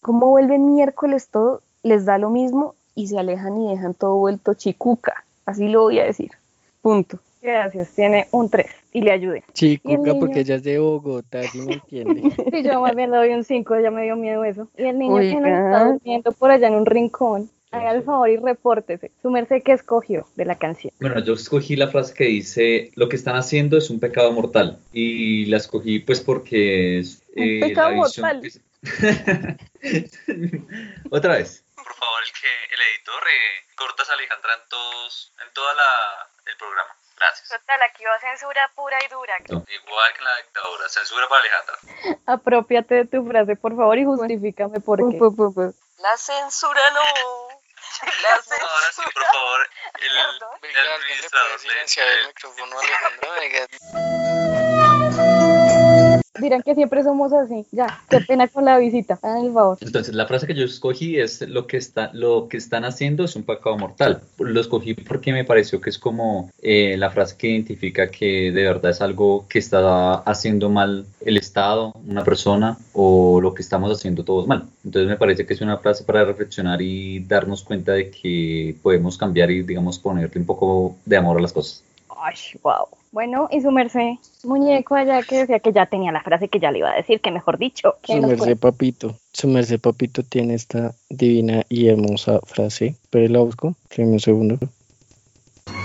cómo 0.00 0.28
vuelven 0.28 0.74
miércoles 0.74 1.28
todo, 1.28 1.62
les 1.82 2.04
da 2.04 2.18
lo 2.18 2.30
mismo 2.30 2.74
y 2.94 3.08
se 3.08 3.18
alejan 3.18 3.60
y 3.60 3.70
dejan 3.70 3.94
todo 3.94 4.16
vuelto 4.16 4.54
chicuca, 4.54 5.24
así 5.46 5.68
lo 5.68 5.82
voy 5.82 5.98
a 5.98 6.04
decir, 6.04 6.30
punto. 6.86 7.18
Gracias, 7.42 7.96
tiene 7.96 8.28
un 8.30 8.48
3 8.48 8.64
y 8.92 9.00
le 9.00 9.10
ayude. 9.10 9.42
Chicuca, 9.52 10.14
porque 10.20 10.40
ella 10.40 10.54
es 10.54 10.62
de 10.62 10.78
Bogotá, 10.78 11.42
¿sí 11.42 11.60
me 11.62 11.74
entiende? 11.74 12.30
sí, 12.52 12.62
yo 12.62 12.80
más 12.80 12.94
bien 12.94 13.10
le 13.10 13.16
doy 13.16 13.30
un 13.30 13.42
5, 13.42 13.80
ya 13.80 13.90
me 13.90 14.04
dio 14.04 14.14
miedo 14.14 14.44
eso. 14.44 14.68
Y 14.78 14.84
el 14.84 14.96
niño 14.96 15.18
que 15.18 15.34
nos 15.34 15.50
está 15.50 15.84
durmiendo 15.84 16.30
por 16.30 16.52
allá 16.52 16.68
en 16.68 16.74
un 16.74 16.86
rincón, 16.86 17.50
haga 17.72 17.90
el 17.90 18.04
favor 18.04 18.30
y 18.30 18.36
repórtese. 18.36 19.10
Su 19.20 19.30
merced, 19.30 19.64
¿qué 19.64 19.72
escogió 19.72 20.28
de 20.36 20.44
la 20.44 20.54
canción? 20.54 20.92
Bueno, 21.00 21.18
yo 21.24 21.32
escogí 21.32 21.74
la 21.74 21.88
frase 21.88 22.14
que 22.14 22.26
dice, 22.26 22.92
lo 22.94 23.08
que 23.08 23.16
están 23.16 23.34
haciendo 23.34 23.76
es 23.76 23.90
un 23.90 23.98
pecado 23.98 24.30
mortal. 24.30 24.78
Y 24.92 25.46
la 25.46 25.56
escogí 25.56 25.98
pues 25.98 26.20
porque 26.20 27.00
es... 27.00 27.20
Eh, 27.34 27.62
un 27.62 27.68
pecado 27.68 27.96
mortal. 27.96 28.42
Otra 31.10 31.34
vez. 31.34 31.64
Por 31.74 31.94
favor, 31.94 32.22
el 32.24 32.32
que 32.32 32.46
el 32.74 32.80
editor 32.94 33.22
eh, 33.26 33.74
cortas 33.74 34.08
a 34.08 34.12
Alejandra 34.12 34.50
en 34.54 34.68
todos, 34.70 35.32
en 35.44 35.52
toda 35.52 35.74
la 35.74 36.35
el 36.46 36.56
programa. 36.56 36.96
Gracias. 37.16 37.48
Total, 37.48 37.82
aquí 37.82 38.04
va 38.04 38.20
censura 38.20 38.70
pura 38.74 38.98
y 39.04 39.08
dura. 39.08 39.36
Igual 39.40 40.12
que 40.12 40.18
en 40.18 40.24
la 40.24 40.36
dictadura, 40.36 40.88
censura 40.88 41.28
para 41.28 41.40
Alejandra. 41.40 41.76
Apropiate 42.26 42.94
de 42.94 43.06
tu 43.06 43.26
frase, 43.26 43.56
por 43.56 43.74
favor, 43.74 43.96
y 43.96 44.04
justifícame 44.04 44.80
por 44.80 44.98
qué. 44.98 45.18
La 45.98 46.16
censura 46.16 46.90
no. 46.90 47.00
La 48.22 48.42
censura. 48.42 48.70
Ahora 48.70 48.92
sí, 48.92 49.02
por 49.14 49.24
favor, 49.24 49.70
el, 49.94 50.12
el 50.68 50.92
administrador 50.92 51.64
le, 51.64 52.20
el 52.20 52.26
micrófono 52.26 52.78
a 52.78 52.82
Alejandra, 52.82 53.28
dirán 56.40 56.62
que 56.62 56.74
siempre 56.74 57.02
somos 57.02 57.32
así. 57.32 57.66
Ya, 57.72 58.00
qué 58.08 58.20
pena 58.20 58.48
con 58.48 58.64
la 58.64 58.78
visita. 58.78 59.18
Hagan 59.22 59.46
el 59.46 59.52
favor. 59.52 59.78
Entonces, 59.80 60.14
la 60.14 60.26
frase 60.26 60.46
que 60.46 60.54
yo 60.54 60.64
escogí 60.64 61.18
es 61.18 61.42
lo 61.48 61.66
que 61.66 61.76
está, 61.76 62.10
lo 62.12 62.48
que 62.48 62.56
están 62.56 62.84
haciendo 62.84 63.24
es 63.24 63.36
un 63.36 63.44
pecado 63.44 63.76
mortal. 63.78 64.20
Lo 64.38 64.60
escogí 64.60 64.94
porque 64.94 65.32
me 65.32 65.44
pareció 65.44 65.80
que 65.80 65.90
es 65.90 65.98
como 65.98 66.50
eh, 66.62 66.96
la 66.96 67.10
frase 67.10 67.36
que 67.36 67.48
identifica 67.48 68.08
que 68.08 68.52
de 68.52 68.64
verdad 68.64 68.90
es 68.90 69.00
algo 69.00 69.46
que 69.48 69.58
está 69.58 70.14
haciendo 70.14 70.68
mal 70.70 71.06
el 71.24 71.36
Estado, 71.36 71.92
una 72.06 72.24
persona 72.24 72.76
o 72.92 73.40
lo 73.40 73.54
que 73.54 73.62
estamos 73.62 73.90
haciendo 73.90 74.24
todos 74.24 74.46
mal. 74.46 74.64
Entonces 74.84 75.08
me 75.08 75.16
parece 75.16 75.46
que 75.46 75.54
es 75.54 75.60
una 75.60 75.78
frase 75.78 76.04
para 76.04 76.24
reflexionar 76.24 76.80
y 76.82 77.20
darnos 77.20 77.62
cuenta 77.62 77.92
de 77.92 78.10
que 78.10 78.76
podemos 78.82 79.18
cambiar 79.18 79.50
y 79.50 79.62
digamos 79.62 79.98
ponerle 79.98 80.40
un 80.40 80.46
poco 80.46 80.96
de 81.04 81.16
amor 81.16 81.38
a 81.38 81.42
las 81.42 81.52
cosas. 81.52 81.82
Ay, 82.18 82.34
wow. 82.62 82.88
Bueno, 83.12 83.48
y 83.50 83.60
su 83.60 83.70
merced, 83.70 84.12
muñeco 84.44 84.94
allá 84.94 85.22
que 85.22 85.38
decía 85.38 85.58
que 85.60 85.72
ya 85.72 85.86
tenía 85.86 86.12
la 86.12 86.22
frase 86.22 86.48
que 86.48 86.58
ya 86.58 86.70
le 86.70 86.78
iba 86.78 86.90
a 86.90 86.96
decir, 86.96 87.20
que 87.20 87.30
mejor 87.30 87.58
dicho. 87.58 87.96
Su 88.04 88.20
merced 88.20 88.56
papito, 88.56 89.18
su 89.32 89.48
merced 89.48 89.80
papito 89.80 90.22
tiene 90.22 90.54
esta 90.54 90.94
divina 91.08 91.62
y 91.68 91.88
hermosa 91.88 92.40
frase. 92.44 92.96
Pero 93.10 93.32
la 93.32 93.40
busco, 93.40 93.74
un 93.98 94.20
segundo. 94.20 94.58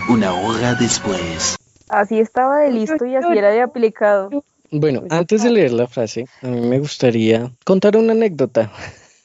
Una 0.09 0.33
hora 0.33 0.75
después. 0.75 1.55
Así 1.89 2.19
estaba 2.19 2.59
de 2.59 2.71
listo 2.71 3.05
y 3.05 3.15
así 3.15 3.37
era 3.37 3.49
de 3.49 3.61
aplicado. 3.61 4.43
Bueno, 4.71 5.03
antes 5.09 5.43
de 5.43 5.51
leer 5.51 5.73
la 5.73 5.87
frase, 5.87 6.27
a 6.41 6.47
mí 6.47 6.61
me 6.61 6.79
gustaría 6.79 7.51
contar 7.65 7.97
una 7.97 8.13
anécdota. 8.13 8.71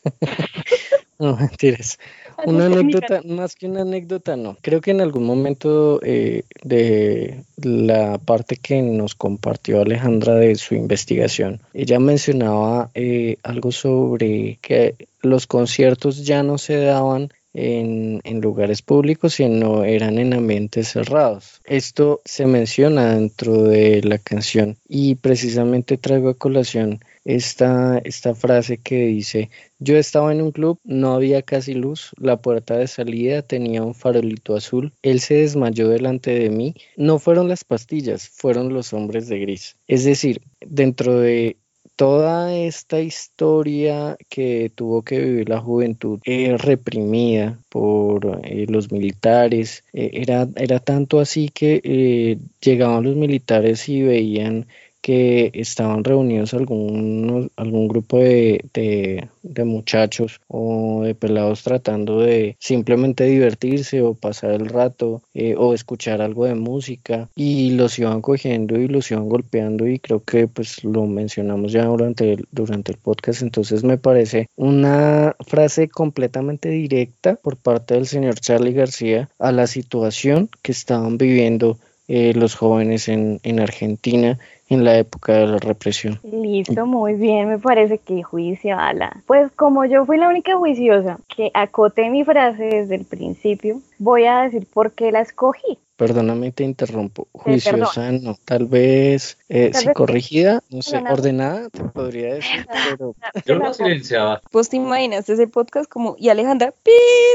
no, 1.18 1.36
mentiras. 1.36 1.98
Una 2.44 2.66
anécdota, 2.66 3.22
más 3.24 3.54
que 3.54 3.66
una 3.66 3.82
anécdota, 3.82 4.36
no. 4.36 4.56
Creo 4.60 4.80
que 4.80 4.90
en 4.90 5.00
algún 5.00 5.24
momento 5.24 6.00
eh, 6.02 6.42
de 6.62 7.44
la 7.62 8.18
parte 8.18 8.56
que 8.56 8.82
nos 8.82 9.14
compartió 9.14 9.80
Alejandra 9.80 10.34
de 10.34 10.54
su 10.56 10.74
investigación, 10.74 11.60
ella 11.72 11.98
mencionaba 11.98 12.90
eh, 12.94 13.38
algo 13.42 13.72
sobre 13.72 14.58
que 14.60 14.94
los 15.22 15.46
conciertos 15.46 16.24
ya 16.24 16.42
no 16.42 16.58
se 16.58 16.76
daban 16.76 17.30
en, 17.54 18.20
en, 18.24 18.42
lugares 18.42 18.82
públicos, 18.82 19.34
sino 19.34 19.84
eran 19.84 20.18
en 20.18 20.34
ambientes 20.34 20.88
cerrados. 20.88 21.62
Esto 21.64 22.20
se 22.26 22.44
menciona 22.44 23.14
dentro 23.14 23.62
de 23.62 24.02
la 24.02 24.18
canción 24.18 24.76
y 24.86 25.14
precisamente 25.14 25.96
traigo 25.96 26.28
a 26.28 26.34
colación 26.34 27.00
esta, 27.26 27.98
esta 27.98 28.34
frase 28.34 28.78
que 28.78 29.06
dice, 29.06 29.50
yo 29.80 29.96
estaba 29.96 30.32
en 30.32 30.40
un 30.40 30.52
club, 30.52 30.78
no 30.84 31.14
había 31.14 31.42
casi 31.42 31.74
luz, 31.74 32.12
la 32.18 32.40
puerta 32.40 32.78
de 32.78 32.86
salida 32.86 33.42
tenía 33.42 33.82
un 33.82 33.94
farolito 33.94 34.54
azul, 34.54 34.92
él 35.02 35.20
se 35.20 35.34
desmayó 35.34 35.88
delante 35.88 36.30
de 36.38 36.50
mí, 36.50 36.74
no 36.96 37.18
fueron 37.18 37.48
las 37.48 37.64
pastillas, 37.64 38.28
fueron 38.28 38.72
los 38.72 38.92
hombres 38.92 39.28
de 39.28 39.40
gris. 39.40 39.76
Es 39.88 40.04
decir, 40.04 40.40
dentro 40.60 41.18
de 41.18 41.56
toda 41.96 42.54
esta 42.54 43.00
historia 43.00 44.16
que 44.28 44.70
tuvo 44.74 45.02
que 45.02 45.18
vivir 45.18 45.48
la 45.48 45.60
juventud 45.60 46.20
eh, 46.24 46.56
reprimida 46.58 47.58
por 47.70 48.40
eh, 48.44 48.66
los 48.68 48.92
militares, 48.92 49.82
eh, 49.94 50.10
era, 50.12 50.46
era 50.56 50.78
tanto 50.78 51.18
así 51.18 51.48
que 51.48 52.38
llegaban 52.60 53.04
los 53.04 53.16
militares 53.16 53.88
y 53.88 54.02
veían 54.02 54.66
que 55.06 55.52
estaban 55.54 56.02
reunidos 56.02 56.52
algunos, 56.52 57.46
algún 57.54 57.86
grupo 57.86 58.18
de, 58.18 58.64
de, 58.72 59.64
muchachos 59.64 60.40
o 60.48 61.02
de 61.04 61.14
pelados 61.14 61.62
tratando 61.62 62.22
de 62.22 62.56
simplemente 62.58 63.22
divertirse 63.22 64.02
o 64.02 64.14
pasar 64.14 64.50
el 64.50 64.66
rato 64.66 65.22
eh, 65.32 65.54
o 65.56 65.74
escuchar 65.74 66.22
algo 66.22 66.46
de 66.46 66.56
música 66.56 67.28
y 67.36 67.70
los 67.70 67.96
iban 68.00 68.20
cogiendo 68.20 68.80
y 68.80 68.88
los 68.88 69.08
iban 69.12 69.28
golpeando 69.28 69.86
y 69.86 70.00
creo 70.00 70.24
que 70.24 70.48
pues 70.48 70.82
lo 70.82 71.06
mencionamos 71.06 71.70
ya 71.70 71.84
durante 71.84 72.32
el, 72.32 72.48
durante 72.50 72.90
el 72.90 72.98
podcast. 72.98 73.42
Entonces 73.42 73.84
me 73.84 73.98
parece 73.98 74.48
una 74.56 75.36
frase 75.46 75.88
completamente 75.88 76.68
directa 76.68 77.36
por 77.36 77.56
parte 77.56 77.94
del 77.94 78.08
señor 78.08 78.40
Charlie 78.40 78.72
García 78.72 79.28
a 79.38 79.52
la 79.52 79.68
situación 79.68 80.50
que 80.62 80.72
estaban 80.72 81.16
viviendo 81.16 81.78
eh, 82.08 82.34
los 82.34 82.54
jóvenes 82.54 83.08
en, 83.08 83.40
en 83.42 83.58
Argentina 83.58 84.38
en 84.68 84.84
la 84.84 84.98
época 84.98 85.32
de 85.32 85.46
la 85.46 85.58
represión. 85.58 86.20
Listo, 86.22 86.86
muy 86.86 87.14
bien, 87.14 87.48
me 87.48 87.58
parece 87.58 87.98
que 87.98 88.22
juicio, 88.22 88.78
ala. 88.78 89.22
Pues 89.26 89.50
como 89.52 89.84
yo 89.84 90.04
fui 90.04 90.18
la 90.18 90.28
única 90.28 90.56
juiciosa 90.56 91.18
que 91.34 91.50
acoté 91.54 92.10
mi 92.10 92.24
frase 92.24 92.64
desde 92.64 92.96
el 92.96 93.04
principio, 93.04 93.80
voy 93.98 94.24
a 94.24 94.42
decir 94.42 94.66
por 94.72 94.92
qué 94.92 95.12
la 95.12 95.20
escogí. 95.20 95.78
Perdóname, 95.96 96.52
te 96.52 96.62
interrumpo. 96.62 97.26
Juiciosa, 97.32 98.12
no. 98.12 98.36
Tal 98.44 98.66
vez, 98.66 99.38
eh, 99.48 99.70
si 99.72 99.90
corrigida, 99.94 100.62
no 100.68 100.82
sé, 100.82 100.98
ordenada, 100.98 101.70
te 101.70 101.84
podría 101.84 102.34
decir, 102.34 102.66
pero... 102.90 103.14
Yo 103.46 103.54
lo 103.54 103.72
silenciaba. 103.72 104.42
Pues 104.50 104.68
te 104.68 104.76
imaginas 104.76 105.26
ese 105.26 105.46
podcast 105.46 105.88
como, 105.88 106.14
y 106.18 106.28
Alejandra, 106.28 106.74
¡pip! 106.82 106.94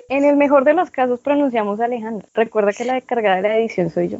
En 0.10 0.26
el 0.26 0.38
mejor 0.38 0.64
de 0.64 0.74
los 0.74 0.92
casos 0.92 1.20
pronunciamos 1.22 1.80
Alejandra. 1.80 2.28
Recuerda 2.36 2.72
que 2.72 2.86
la 2.86 2.94
descargada 2.94 3.38
de 3.38 3.42
la 3.42 3.58
edición 3.58 3.90
soy 3.90 4.10
yo. 4.10 4.20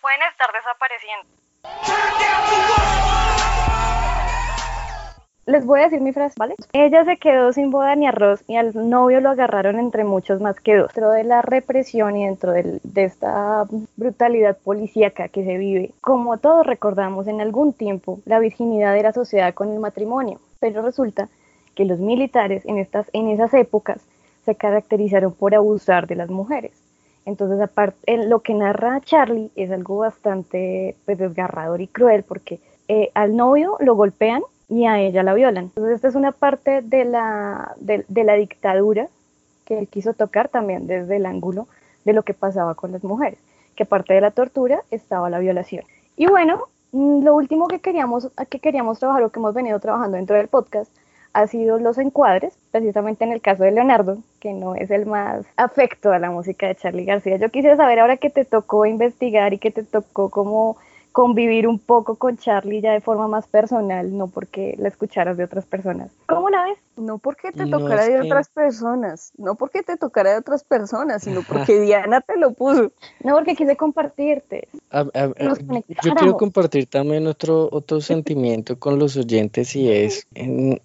Pueden 0.00 0.20
estar 0.30 0.48
desapareciendo. 0.54 1.36
Les 5.46 5.64
voy 5.64 5.78
a 5.78 5.84
decir 5.84 6.00
mi 6.00 6.12
frase, 6.12 6.34
¿vale? 6.36 6.56
Ella 6.72 7.04
se 7.04 7.18
quedó 7.18 7.52
sin 7.52 7.70
boda 7.70 7.94
ni 7.94 8.08
arroz 8.08 8.42
y 8.48 8.56
al 8.56 8.72
novio 8.74 9.20
lo 9.20 9.30
agarraron 9.30 9.78
entre 9.78 10.02
muchos 10.02 10.40
más 10.40 10.58
que 10.58 10.74
dos. 10.74 10.88
Dentro 10.88 11.10
de 11.10 11.22
la 11.22 11.40
represión 11.40 12.16
y 12.16 12.26
dentro 12.26 12.50
de, 12.50 12.80
esta 12.96 13.64
brutalidad 13.96 14.58
policíaca 14.58 15.28
que 15.28 15.44
se 15.44 15.56
vive, 15.56 15.92
como 16.00 16.38
todos 16.38 16.66
recordamos, 16.66 17.28
en 17.28 17.40
algún 17.40 17.72
tiempo 17.72 18.18
la 18.24 18.40
virginidad 18.40 18.96
era 18.96 19.10
asociada 19.10 19.52
con 19.52 19.70
el 19.70 19.78
matrimonio, 19.78 20.40
pero 20.58 20.82
resulta 20.82 21.28
que 21.76 21.84
los 21.84 22.00
militares 22.00 22.66
en, 22.66 22.78
estas, 22.78 23.08
en 23.12 23.28
esas 23.28 23.54
épocas 23.54 24.00
se 24.44 24.56
caracterizaron 24.56 25.32
por 25.32 25.54
abusar 25.54 26.08
de 26.08 26.16
las 26.16 26.28
mujeres. 26.28 26.85
Entonces, 27.26 27.60
aparte, 27.60 28.16
lo 28.24 28.40
que 28.40 28.54
narra 28.54 29.00
Charlie 29.00 29.50
es 29.56 29.70
algo 29.70 29.98
bastante 29.98 30.96
pues, 31.04 31.18
desgarrador 31.18 31.80
y 31.80 31.88
cruel 31.88 32.22
porque 32.22 32.60
eh, 32.88 33.10
al 33.14 33.36
novio 33.36 33.76
lo 33.80 33.96
golpean 33.96 34.42
y 34.68 34.86
a 34.86 35.00
ella 35.00 35.24
la 35.24 35.34
violan. 35.34 35.64
Entonces 35.64 35.96
esta 35.96 36.08
es 36.08 36.14
una 36.14 36.32
parte 36.32 36.82
de 36.82 37.04
la, 37.04 37.74
de, 37.78 38.24
la 38.24 38.34
dictadura 38.34 39.08
que 39.64 39.78
él 39.78 39.88
quiso 39.88 40.14
tocar 40.14 40.48
también 40.48 40.86
desde 40.86 41.16
el 41.16 41.26
ángulo 41.26 41.66
de 42.04 42.12
lo 42.12 42.22
que 42.22 42.34
pasaba 42.34 42.76
con 42.76 42.92
las 42.92 43.02
mujeres, 43.02 43.38
que 43.74 43.82
aparte 43.82 44.14
de 44.14 44.20
la 44.20 44.30
tortura 44.30 44.82
estaba 44.92 45.28
la 45.28 45.40
violación. 45.40 45.84
Y 46.16 46.26
bueno, 46.26 46.68
mm, 46.92 47.24
lo 47.24 47.34
último 47.34 47.66
que 47.66 47.80
queríamos, 47.80 48.30
que 48.48 48.60
queríamos 48.60 49.00
trabajar 49.00 49.24
o 49.24 49.30
que 49.30 49.40
hemos 49.40 49.54
venido 49.54 49.80
trabajando 49.80 50.16
dentro 50.16 50.36
del 50.36 50.46
podcast 50.46 50.92
ha 51.36 51.46
sido 51.48 51.78
los 51.78 51.98
encuadres, 51.98 52.56
precisamente 52.70 53.22
en 53.22 53.30
el 53.30 53.42
caso 53.42 53.62
de 53.62 53.70
Leonardo, 53.70 54.16
que 54.40 54.54
no 54.54 54.74
es 54.74 54.90
el 54.90 55.04
más 55.04 55.44
afecto 55.58 56.10
a 56.10 56.18
la 56.18 56.30
música 56.30 56.66
de 56.66 56.76
Charlie 56.76 57.04
García. 57.04 57.36
Yo 57.36 57.50
quisiera 57.50 57.76
saber 57.76 57.98
ahora 57.98 58.16
que 58.16 58.30
te 58.30 58.46
tocó 58.46 58.86
investigar 58.86 59.52
y 59.52 59.58
que 59.58 59.70
te 59.70 59.82
tocó 59.82 60.30
como 60.30 60.78
convivir 61.16 61.66
un 61.66 61.78
poco 61.78 62.16
con 62.16 62.36
Charlie 62.36 62.82
ya 62.82 62.92
de 62.92 63.00
forma 63.00 63.26
más 63.26 63.46
personal, 63.46 64.14
no 64.14 64.26
porque 64.26 64.74
la 64.76 64.88
escucharas 64.88 65.38
de 65.38 65.44
otras 65.44 65.64
personas. 65.64 66.12
¿Cómo 66.26 66.50
la 66.50 66.64
ves? 66.64 66.76
No 66.98 67.16
porque 67.16 67.52
te 67.52 67.64
tocara 67.64 68.06
de 68.06 68.20
otras 68.20 68.50
personas, 68.50 69.32
no 69.38 69.54
porque 69.54 69.82
te 69.82 69.96
tocara 69.96 70.32
de 70.32 70.36
otras 70.36 70.62
personas, 70.62 71.22
sino 71.22 71.40
porque 71.48 71.80
Diana 71.80 72.20
te 72.20 72.36
lo 72.36 72.52
puso. 72.52 72.92
No 73.24 73.34
porque 73.34 73.56
quise 73.56 73.78
compartirte. 73.78 74.68
yo 74.92 76.14
quiero 76.16 76.36
compartir 76.36 76.84
también 76.84 77.26
otro, 77.26 77.70
otro 77.72 78.02
sentimiento 78.02 78.78
con 78.78 78.98
los 78.98 79.16
oyentes 79.16 79.74
y 79.74 79.90
es, 79.90 80.26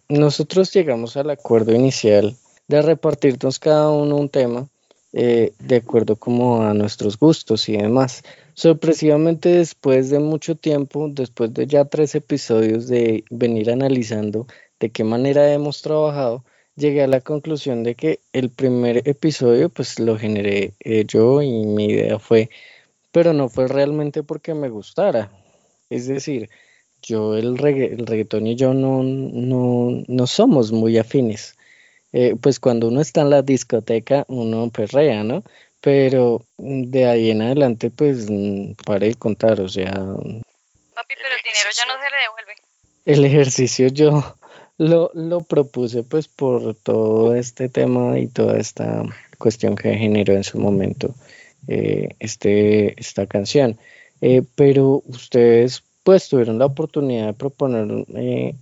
nosotros 0.07 0.71
llegamos 0.71 1.17
al 1.17 1.29
acuerdo 1.29 1.73
inicial 1.73 2.37
de 2.69 2.81
repartirnos 2.81 3.59
cada 3.59 3.89
uno 3.89 4.15
un 4.15 4.29
tema 4.29 4.65
eh, 5.13 5.51
de 5.59 5.75
acuerdo 5.75 6.15
como 6.15 6.61
a 6.61 6.73
nuestros 6.73 7.19
gustos 7.19 7.67
y 7.67 7.75
demás. 7.75 8.23
Sorpresivamente 8.61 9.49
después 9.49 10.11
de 10.11 10.19
mucho 10.19 10.55
tiempo, 10.55 11.09
después 11.09 11.51
de 11.51 11.65
ya 11.65 11.85
tres 11.85 12.13
episodios 12.13 12.87
de 12.87 13.23
venir 13.31 13.71
analizando 13.71 14.45
de 14.79 14.91
qué 14.91 15.03
manera 15.03 15.51
hemos 15.51 15.81
trabajado, 15.81 16.45
llegué 16.75 17.01
a 17.01 17.07
la 17.07 17.21
conclusión 17.21 17.81
de 17.81 17.95
que 17.95 18.19
el 18.33 18.51
primer 18.51 19.01
episodio 19.09 19.69
pues 19.69 19.99
lo 19.99 20.15
generé 20.15 20.75
eh, 20.81 21.05
yo 21.07 21.41
y 21.41 21.65
mi 21.65 21.85
idea 21.85 22.19
fue, 22.19 22.51
pero 23.11 23.33
no 23.33 23.49
fue 23.49 23.67
realmente 23.67 24.21
porque 24.21 24.53
me 24.53 24.69
gustara. 24.69 25.31
Es 25.89 26.05
decir, 26.05 26.51
yo 27.01 27.35
el, 27.37 27.57
reggaetón 27.57 28.45
y 28.45 28.55
yo 28.55 28.75
no, 28.75 29.01
no, 29.01 30.03
no 30.07 30.27
somos 30.27 30.71
muy 30.71 30.99
afines. 30.99 31.57
Eh, 32.13 32.35
pues 32.39 32.59
cuando 32.59 32.89
uno 32.89 33.01
está 33.01 33.21
en 33.21 33.31
la 33.31 33.41
discoteca, 33.41 34.23
uno 34.27 34.69
perrea, 34.69 35.23
¿no? 35.23 35.43
Pero 35.81 36.45
de 36.57 37.07
ahí 37.07 37.31
en 37.31 37.41
adelante, 37.41 37.89
pues, 37.89 38.29
mm, 38.29 38.73
para 38.85 39.05
de 39.05 39.15
contar, 39.15 39.59
o 39.61 39.67
sea... 39.67 39.91
Papi, 39.91 41.15
pero 41.15 41.35
el 41.35 41.43
dinero 41.43 41.69
ya 41.75 41.85
no 41.85 41.93
se 42.01 42.09
le 42.09 42.17
devuelve. 42.21 42.53
El 43.05 43.25
ejercicio 43.25 43.87
yo 43.87 44.35
lo, 44.77 45.11
lo 45.13 45.41
propuse, 45.41 46.03
pues, 46.03 46.27
por 46.27 46.75
todo 46.75 47.35
este 47.35 47.67
tema 47.67 48.19
y 48.19 48.27
toda 48.27 48.57
esta 48.59 49.03
cuestión 49.37 49.75
que 49.75 49.95
generó 49.95 50.33
en 50.33 50.43
su 50.43 50.59
momento 50.59 51.15
eh, 51.67 52.09
este, 52.19 52.99
esta 52.99 53.25
canción. 53.25 53.77
Eh, 54.21 54.43
pero 54.55 55.01
ustedes, 55.07 55.83
pues, 56.03 56.29
tuvieron 56.29 56.59
la 56.59 56.67
oportunidad 56.67 57.27
de 57.27 57.33
proponer 57.33 58.05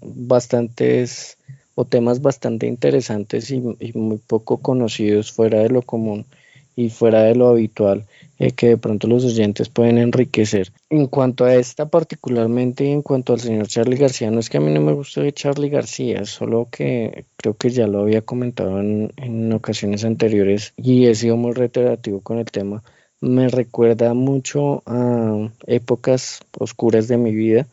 bastantes 0.02 1.38
o 1.76 1.86
temas 1.86 2.22
bastante 2.22 2.68
interesantes 2.68 3.52
y, 3.52 3.62
muy 3.62 4.18
poco 4.18 4.58
conocidos 4.58 5.32
fuera 5.32 5.60
de 5.60 5.70
lo 5.70 5.82
común 5.82 6.26
y 6.80 6.90
fuera 6.90 7.24
de 7.24 7.36
lo 7.36 7.50
habitual 7.50 8.06
eh, 8.38 8.52
que 8.52 8.70
de 8.70 8.78
pronto 8.78 9.08
los 9.08 9.26
oyentes 9.26 9.68
pueden 9.68 9.98
enriquecer. 9.98 10.72
En 10.90 11.08
cuanto 11.08 11.44
a 11.44 11.54
esta 11.56 11.90
particularmente 11.90 12.86
y 12.86 12.92
en 12.92 13.02
cuanto 13.02 13.34
al 13.34 13.42
señor 13.42 13.68
Charlie 13.68 13.98
García, 13.98 14.32
no 14.32 14.40
es 14.40 14.50
que 14.50 14.58
a 14.58 14.62
mí 14.62 14.72
no 14.72 14.80
me 14.80 14.94
guste 14.94 15.30
Charlie 15.34 15.68
García, 15.68 16.24
solo 16.24 16.70
que 16.72 17.26
creo 17.36 17.58
que 17.58 17.70
ya 17.70 17.86
lo 17.86 18.00
había 18.00 18.22
comentado 18.22 18.80
en, 18.80 19.12
en 19.18 19.52
ocasiones 19.52 20.06
anteriores 20.06 20.74
y 20.78 21.08
he 21.08 21.16
sido 21.16 21.36
muy 21.36 21.52
reiterativo 21.52 22.22
con 22.22 22.40
el 22.40 22.46
tema. 22.46 22.82
Me 23.20 23.50
recuerda 23.50 24.14
mucho 24.14 24.82
a 24.86 25.50
épocas 25.68 26.40
oscuras 26.58 27.10
de 27.10 27.18
mi 27.18 27.36
vida 27.36 27.68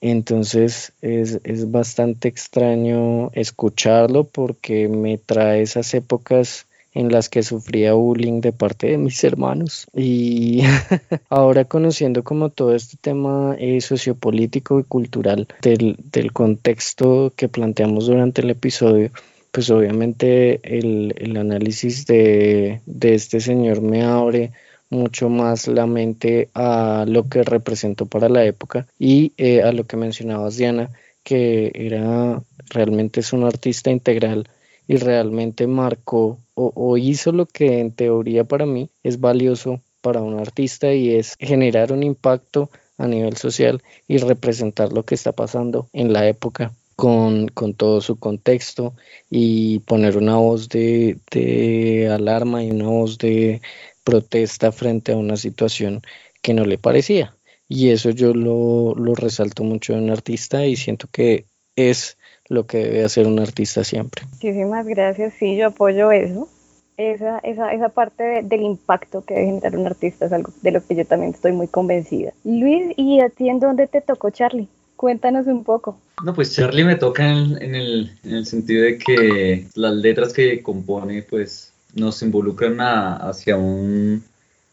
entonces 0.00 0.92
es, 1.02 1.40
es, 1.44 1.70
bastante 1.70 2.28
extraño 2.28 3.30
escucharlo 3.34 4.24
porque 4.24 4.88
me 4.88 5.18
trae 5.18 5.60
esas 5.60 5.92
épocas 5.92 6.66
en 6.92 7.12
las 7.12 7.28
que 7.28 7.42
sufría 7.42 7.94
bullying 7.94 8.40
de 8.40 8.52
parte 8.52 8.88
de 8.88 8.98
mis 8.98 9.22
hermanos. 9.24 9.86
Y 9.94 10.62
ahora 11.28 11.64
conociendo 11.64 12.24
como 12.24 12.50
todo 12.50 12.74
este 12.74 12.96
tema 13.00 13.54
eh, 13.58 13.80
sociopolítico 13.80 14.80
y 14.80 14.84
cultural 14.84 15.48
del, 15.62 15.96
del, 16.12 16.32
contexto 16.32 17.32
que 17.36 17.48
planteamos 17.48 18.06
durante 18.06 18.42
el 18.42 18.50
episodio, 18.50 19.10
pues 19.52 19.70
obviamente 19.70 20.60
el, 20.62 21.14
el 21.16 21.36
análisis 21.36 22.06
de, 22.06 22.80
de 22.86 23.14
este 23.14 23.40
señor 23.40 23.80
me 23.82 24.02
abre 24.02 24.52
mucho 24.90 25.28
más 25.28 25.68
la 25.68 25.86
mente 25.86 26.50
a 26.54 27.04
lo 27.06 27.28
que 27.28 27.44
representó 27.44 28.06
para 28.06 28.28
la 28.28 28.44
época 28.44 28.86
y 28.98 29.32
eh, 29.36 29.62
a 29.62 29.72
lo 29.72 29.84
que 29.84 29.96
mencionabas 29.96 30.56
Diana, 30.56 30.90
que 31.22 31.70
era 31.74 32.42
realmente 32.68 33.20
es 33.20 33.32
un 33.32 33.44
artista 33.44 33.90
integral 33.90 34.48
y 34.88 34.96
realmente 34.96 35.68
marcó 35.68 36.38
o, 36.74 36.96
hizo 36.96 37.32
lo 37.32 37.46
que 37.46 37.80
en 37.80 37.92
teoría 37.92 38.44
para 38.44 38.66
mí 38.66 38.90
es 39.02 39.20
valioso 39.20 39.80
para 40.00 40.22
un 40.22 40.38
artista 40.38 40.92
y 40.92 41.14
es 41.14 41.36
generar 41.38 41.92
un 41.92 42.02
impacto 42.02 42.70
a 42.98 43.06
nivel 43.06 43.36
social 43.36 43.82
y 44.08 44.18
representar 44.18 44.92
lo 44.92 45.04
que 45.04 45.14
está 45.14 45.32
pasando 45.32 45.88
en 45.92 46.12
la 46.12 46.28
época 46.28 46.72
con, 46.96 47.48
con, 47.48 47.74
todo 47.74 48.00
su 48.02 48.18
contexto 48.18 48.94
y 49.30 49.78
poner 49.80 50.18
una 50.18 50.36
voz 50.36 50.68
de, 50.68 51.18
de, 51.30 52.10
alarma 52.10 52.62
y 52.62 52.70
una 52.70 52.88
voz 52.88 53.16
de, 53.16 53.62
protesta 54.04 54.72
frente 54.72 55.12
a 55.12 55.16
una 55.16 55.36
situación 55.36 56.02
que 56.42 56.54
no 56.54 56.64
le 56.64 56.78
parecía. 56.78 57.36
Y 57.68 57.90
eso 57.90 58.10
yo 58.10 58.34
lo, 58.34 58.94
lo 58.96 59.14
resalto 59.14 59.62
mucho 59.62 59.92
en 59.92 60.04
un 60.04 60.10
artista 60.10 60.66
y 60.66 60.76
siento 60.76 61.08
que 61.12 61.46
es 61.76 62.18
lo 62.50 62.66
que 62.66 62.78
debe 62.78 63.04
hacer 63.04 63.26
un 63.26 63.38
artista 63.38 63.84
siempre. 63.84 64.26
Muchísimas 64.32 64.84
gracias, 64.84 65.34
sí, 65.38 65.56
yo 65.56 65.68
apoyo 65.68 66.12
eso. 66.12 66.48
Esa, 66.96 67.38
esa, 67.38 67.72
esa 67.72 67.88
parte 67.88 68.42
del 68.42 68.60
impacto 68.60 69.24
que 69.24 69.32
debe 69.32 69.46
generar 69.46 69.76
un 69.78 69.86
artista 69.86 70.26
es 70.26 70.32
algo 70.32 70.52
de 70.60 70.72
lo 70.72 70.84
que 70.84 70.96
yo 70.96 71.06
también 71.06 71.32
estoy 71.32 71.52
muy 71.52 71.68
convencida. 71.68 72.34
Luis, 72.44 72.92
¿y 72.96 73.20
a 73.20 73.30
ti 73.30 73.48
en 73.48 73.60
dónde 73.60 73.86
te 73.86 74.02
tocó 74.02 74.28
Charlie? 74.28 74.68
Cuéntanos 74.96 75.46
un 75.46 75.64
poco. 75.64 75.98
No, 76.22 76.34
pues 76.34 76.54
Charlie 76.54 76.84
me 76.84 76.96
toca 76.96 77.26
en, 77.26 77.62
en, 77.62 77.74
el, 77.74 78.10
en 78.22 78.34
el 78.34 78.44
sentido 78.44 78.84
de 78.84 78.98
que 78.98 79.66
las 79.74 79.94
letras 79.94 80.34
que 80.34 80.62
compone, 80.62 81.22
pues 81.22 81.72
nos 81.94 82.20
involucran 82.22 82.76
hacia 82.80 83.56
un 83.56 84.22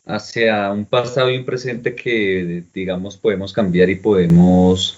hacia 0.05 0.71
un 0.71 0.85
pasado 0.85 1.29
y 1.29 1.37
un 1.37 1.45
presente 1.45 1.93
que 1.93 2.63
digamos 2.73 3.17
podemos 3.17 3.51
cambiar 3.51 3.89
y 3.89 3.95
podemos 3.95 4.97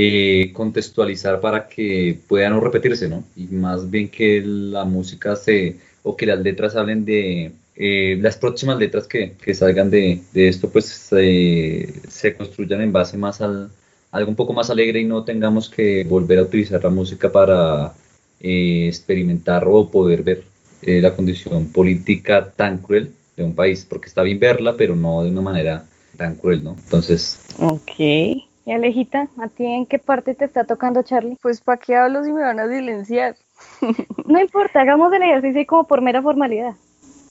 eh, 0.00 0.52
contextualizar 0.52 1.40
para 1.40 1.68
que 1.68 2.18
pueda 2.28 2.50
no 2.50 2.60
repetirse, 2.60 3.08
¿no? 3.08 3.24
Y 3.36 3.46
más 3.48 3.90
bien 3.90 4.08
que 4.08 4.42
la 4.44 4.84
música 4.84 5.34
se 5.34 5.76
o 6.02 6.16
que 6.16 6.26
las 6.26 6.40
letras 6.40 6.76
hablen 6.76 7.04
de 7.04 7.52
eh, 7.74 8.16
las 8.20 8.36
próximas 8.36 8.78
letras 8.78 9.06
que, 9.08 9.34
salgan 9.54 9.90
de, 9.90 10.20
esto 10.34 10.70
pues 10.70 10.86
se 10.86 12.36
construyan 12.36 12.80
en 12.82 12.92
base 12.92 13.16
más 13.16 13.40
al 13.40 13.70
algo 14.10 14.30
un 14.30 14.36
poco 14.36 14.52
más 14.52 14.70
alegre 14.70 15.00
y 15.00 15.04
no 15.04 15.24
tengamos 15.24 15.68
que 15.68 16.04
volver 16.04 16.38
a 16.38 16.42
utilizar 16.42 16.82
la 16.82 16.90
música 16.90 17.30
para 17.30 17.92
eh, 18.40 18.86
experimentar 18.88 19.64
o 19.66 19.88
poder 19.90 20.22
ver 20.22 20.44
eh, 20.82 21.00
la 21.00 21.14
condición 21.14 21.66
política 21.72 22.50
tan 22.50 22.78
cruel 22.78 23.12
de 23.36 23.44
un 23.44 23.54
país, 23.54 23.86
porque 23.88 24.08
está 24.08 24.22
bien 24.22 24.38
verla, 24.38 24.76
pero 24.76 24.96
no 24.96 25.22
de 25.22 25.30
una 25.30 25.42
manera 25.42 25.84
tan 26.16 26.36
cruel, 26.36 26.64
¿no? 26.64 26.76
Entonces... 26.84 27.38
Ok. 27.58 28.47
Y 28.68 28.72
Alejita, 28.72 29.28
¿a 29.38 29.48
ti 29.48 29.64
en 29.64 29.86
qué 29.86 29.98
parte 29.98 30.34
te 30.34 30.44
está 30.44 30.64
tocando, 30.64 31.02
Charlie? 31.02 31.38
Pues 31.40 31.62
¿para 31.62 31.78
qué 31.78 31.96
hablo 31.96 32.22
si 32.22 32.34
me 32.34 32.42
van 32.42 32.60
a 32.60 32.68
silenciar? 32.68 33.34
no 34.26 34.38
importa, 34.38 34.82
hagamos 34.82 35.10
el 35.14 35.22
ejercicio 35.22 35.64
como 35.66 35.84
por 35.84 36.02
mera 36.02 36.20
formalidad. 36.20 36.74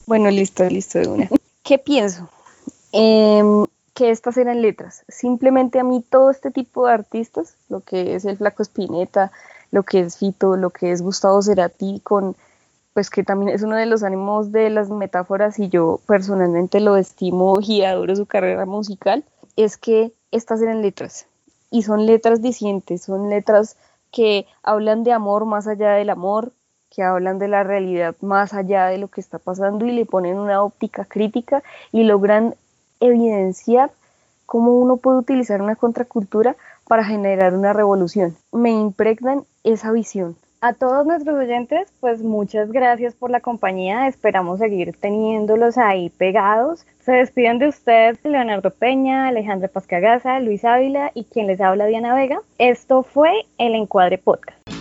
Bueno, 0.08 0.32
listo, 0.32 0.68
listo 0.68 0.98
de 0.98 1.08
una. 1.08 1.30
¿Qué 1.62 1.78
pienso? 1.78 2.28
Em, 2.92 3.66
que 3.94 4.10
estas 4.10 4.36
eran 4.38 4.64
letras. 4.64 5.06
Simplemente 5.10 5.80
a 5.80 5.84
mí 5.84 6.04
todo 6.10 6.32
este 6.32 6.50
tipo 6.50 6.88
de 6.88 6.94
artistas, 6.94 7.54
lo 7.70 7.82
que 7.82 8.16
es 8.16 8.26
el 8.26 8.38
Flaco 8.38 8.64
Espineta, 8.64 9.32
lo 9.70 9.84
que 9.84 10.00
es 10.00 10.18
Fito, 10.18 10.58
lo 10.58 10.72
que 10.72 10.92
es 10.92 11.04
Gustavo 11.04 11.44
Cerati 11.44 12.00
con 12.04 12.36
pues 12.96 13.12
que 13.12 13.24
también 13.24 13.54
es 13.54 13.62
uno 13.62 13.76
de 13.76 13.86
los 13.86 14.02
ánimos 14.02 14.52
de 14.52 14.72
las 14.72 14.90
metáforas 14.90 15.60
y 15.60 15.70
yo 15.70 16.00
personalmente 16.08 16.80
lo 16.80 16.98
estimo 16.98 17.60
y 17.62 17.84
adoro 17.84 18.16
su 18.16 18.26
carrera 18.26 18.66
musical, 18.66 19.24
es 19.58 19.76
que 19.76 20.14
estas 20.32 20.62
eran 20.62 20.82
letras 20.82 21.28
y 21.70 21.84
son 21.84 22.06
letras 22.06 22.42
dicientes, 22.42 23.02
son 23.02 23.30
letras 23.30 23.76
que 24.12 24.46
hablan 24.64 25.04
de 25.04 25.12
amor 25.12 25.46
más 25.46 25.68
allá 25.68 25.92
del 25.92 26.10
amor, 26.10 26.54
que 26.90 27.04
hablan 27.04 27.40
de 27.40 27.50
la 27.50 27.64
realidad 27.64 28.16
más 28.22 28.54
allá 28.54 28.88
de 28.88 28.98
lo 28.98 29.10
que 29.10 29.20
está 29.20 29.40
pasando 29.40 29.86
y 29.86 29.92
le 29.92 30.06
ponen 30.06 30.38
una 30.38 30.64
óptica 30.64 31.04
crítica 31.04 31.62
y 31.92 32.04
logran 32.04 32.56
evidenciar 33.00 33.92
cómo 34.46 34.78
uno 34.78 34.98
puede 34.98 35.18
utilizar 35.18 35.62
una 35.62 35.76
contracultura 35.76 36.56
para 36.88 37.04
generar 37.04 37.54
una 37.54 37.74
revolución. 37.74 38.38
Me 38.52 38.72
impregnan 38.72 39.44
esa 39.64 39.92
visión. 39.92 40.38
A 40.60 40.74
todos 40.74 41.06
nuestros 41.06 41.38
oyentes, 41.38 41.94
pues 42.00 42.24
muchas 42.24 42.72
gracias 42.72 43.14
por 43.14 43.30
la 43.30 43.42
compañía. 43.42 44.08
Esperamos 44.08 44.58
seguir 44.58 44.98
teniéndolos 45.00 45.78
ahí 45.78 46.10
pegados. 46.10 46.84
Se 47.00 47.12
despiden 47.12 47.60
de 47.60 47.68
ustedes 47.68 48.18
Leonardo 48.24 48.72
Peña, 48.72 49.28
Alejandra 49.28 49.68
Pascagaza, 49.68 50.40
Luis 50.40 50.66
Ávila 50.66 51.12
y 51.14 51.26
quien 51.26 51.46
les 51.46 51.62
habla 51.62 51.86
Diana 51.86 52.16
Vega. 52.16 52.40
Esto 52.58 53.04
fue 53.04 53.46
el 53.60 53.76
Encuadre 53.76 54.18
Podcast. 54.18 54.77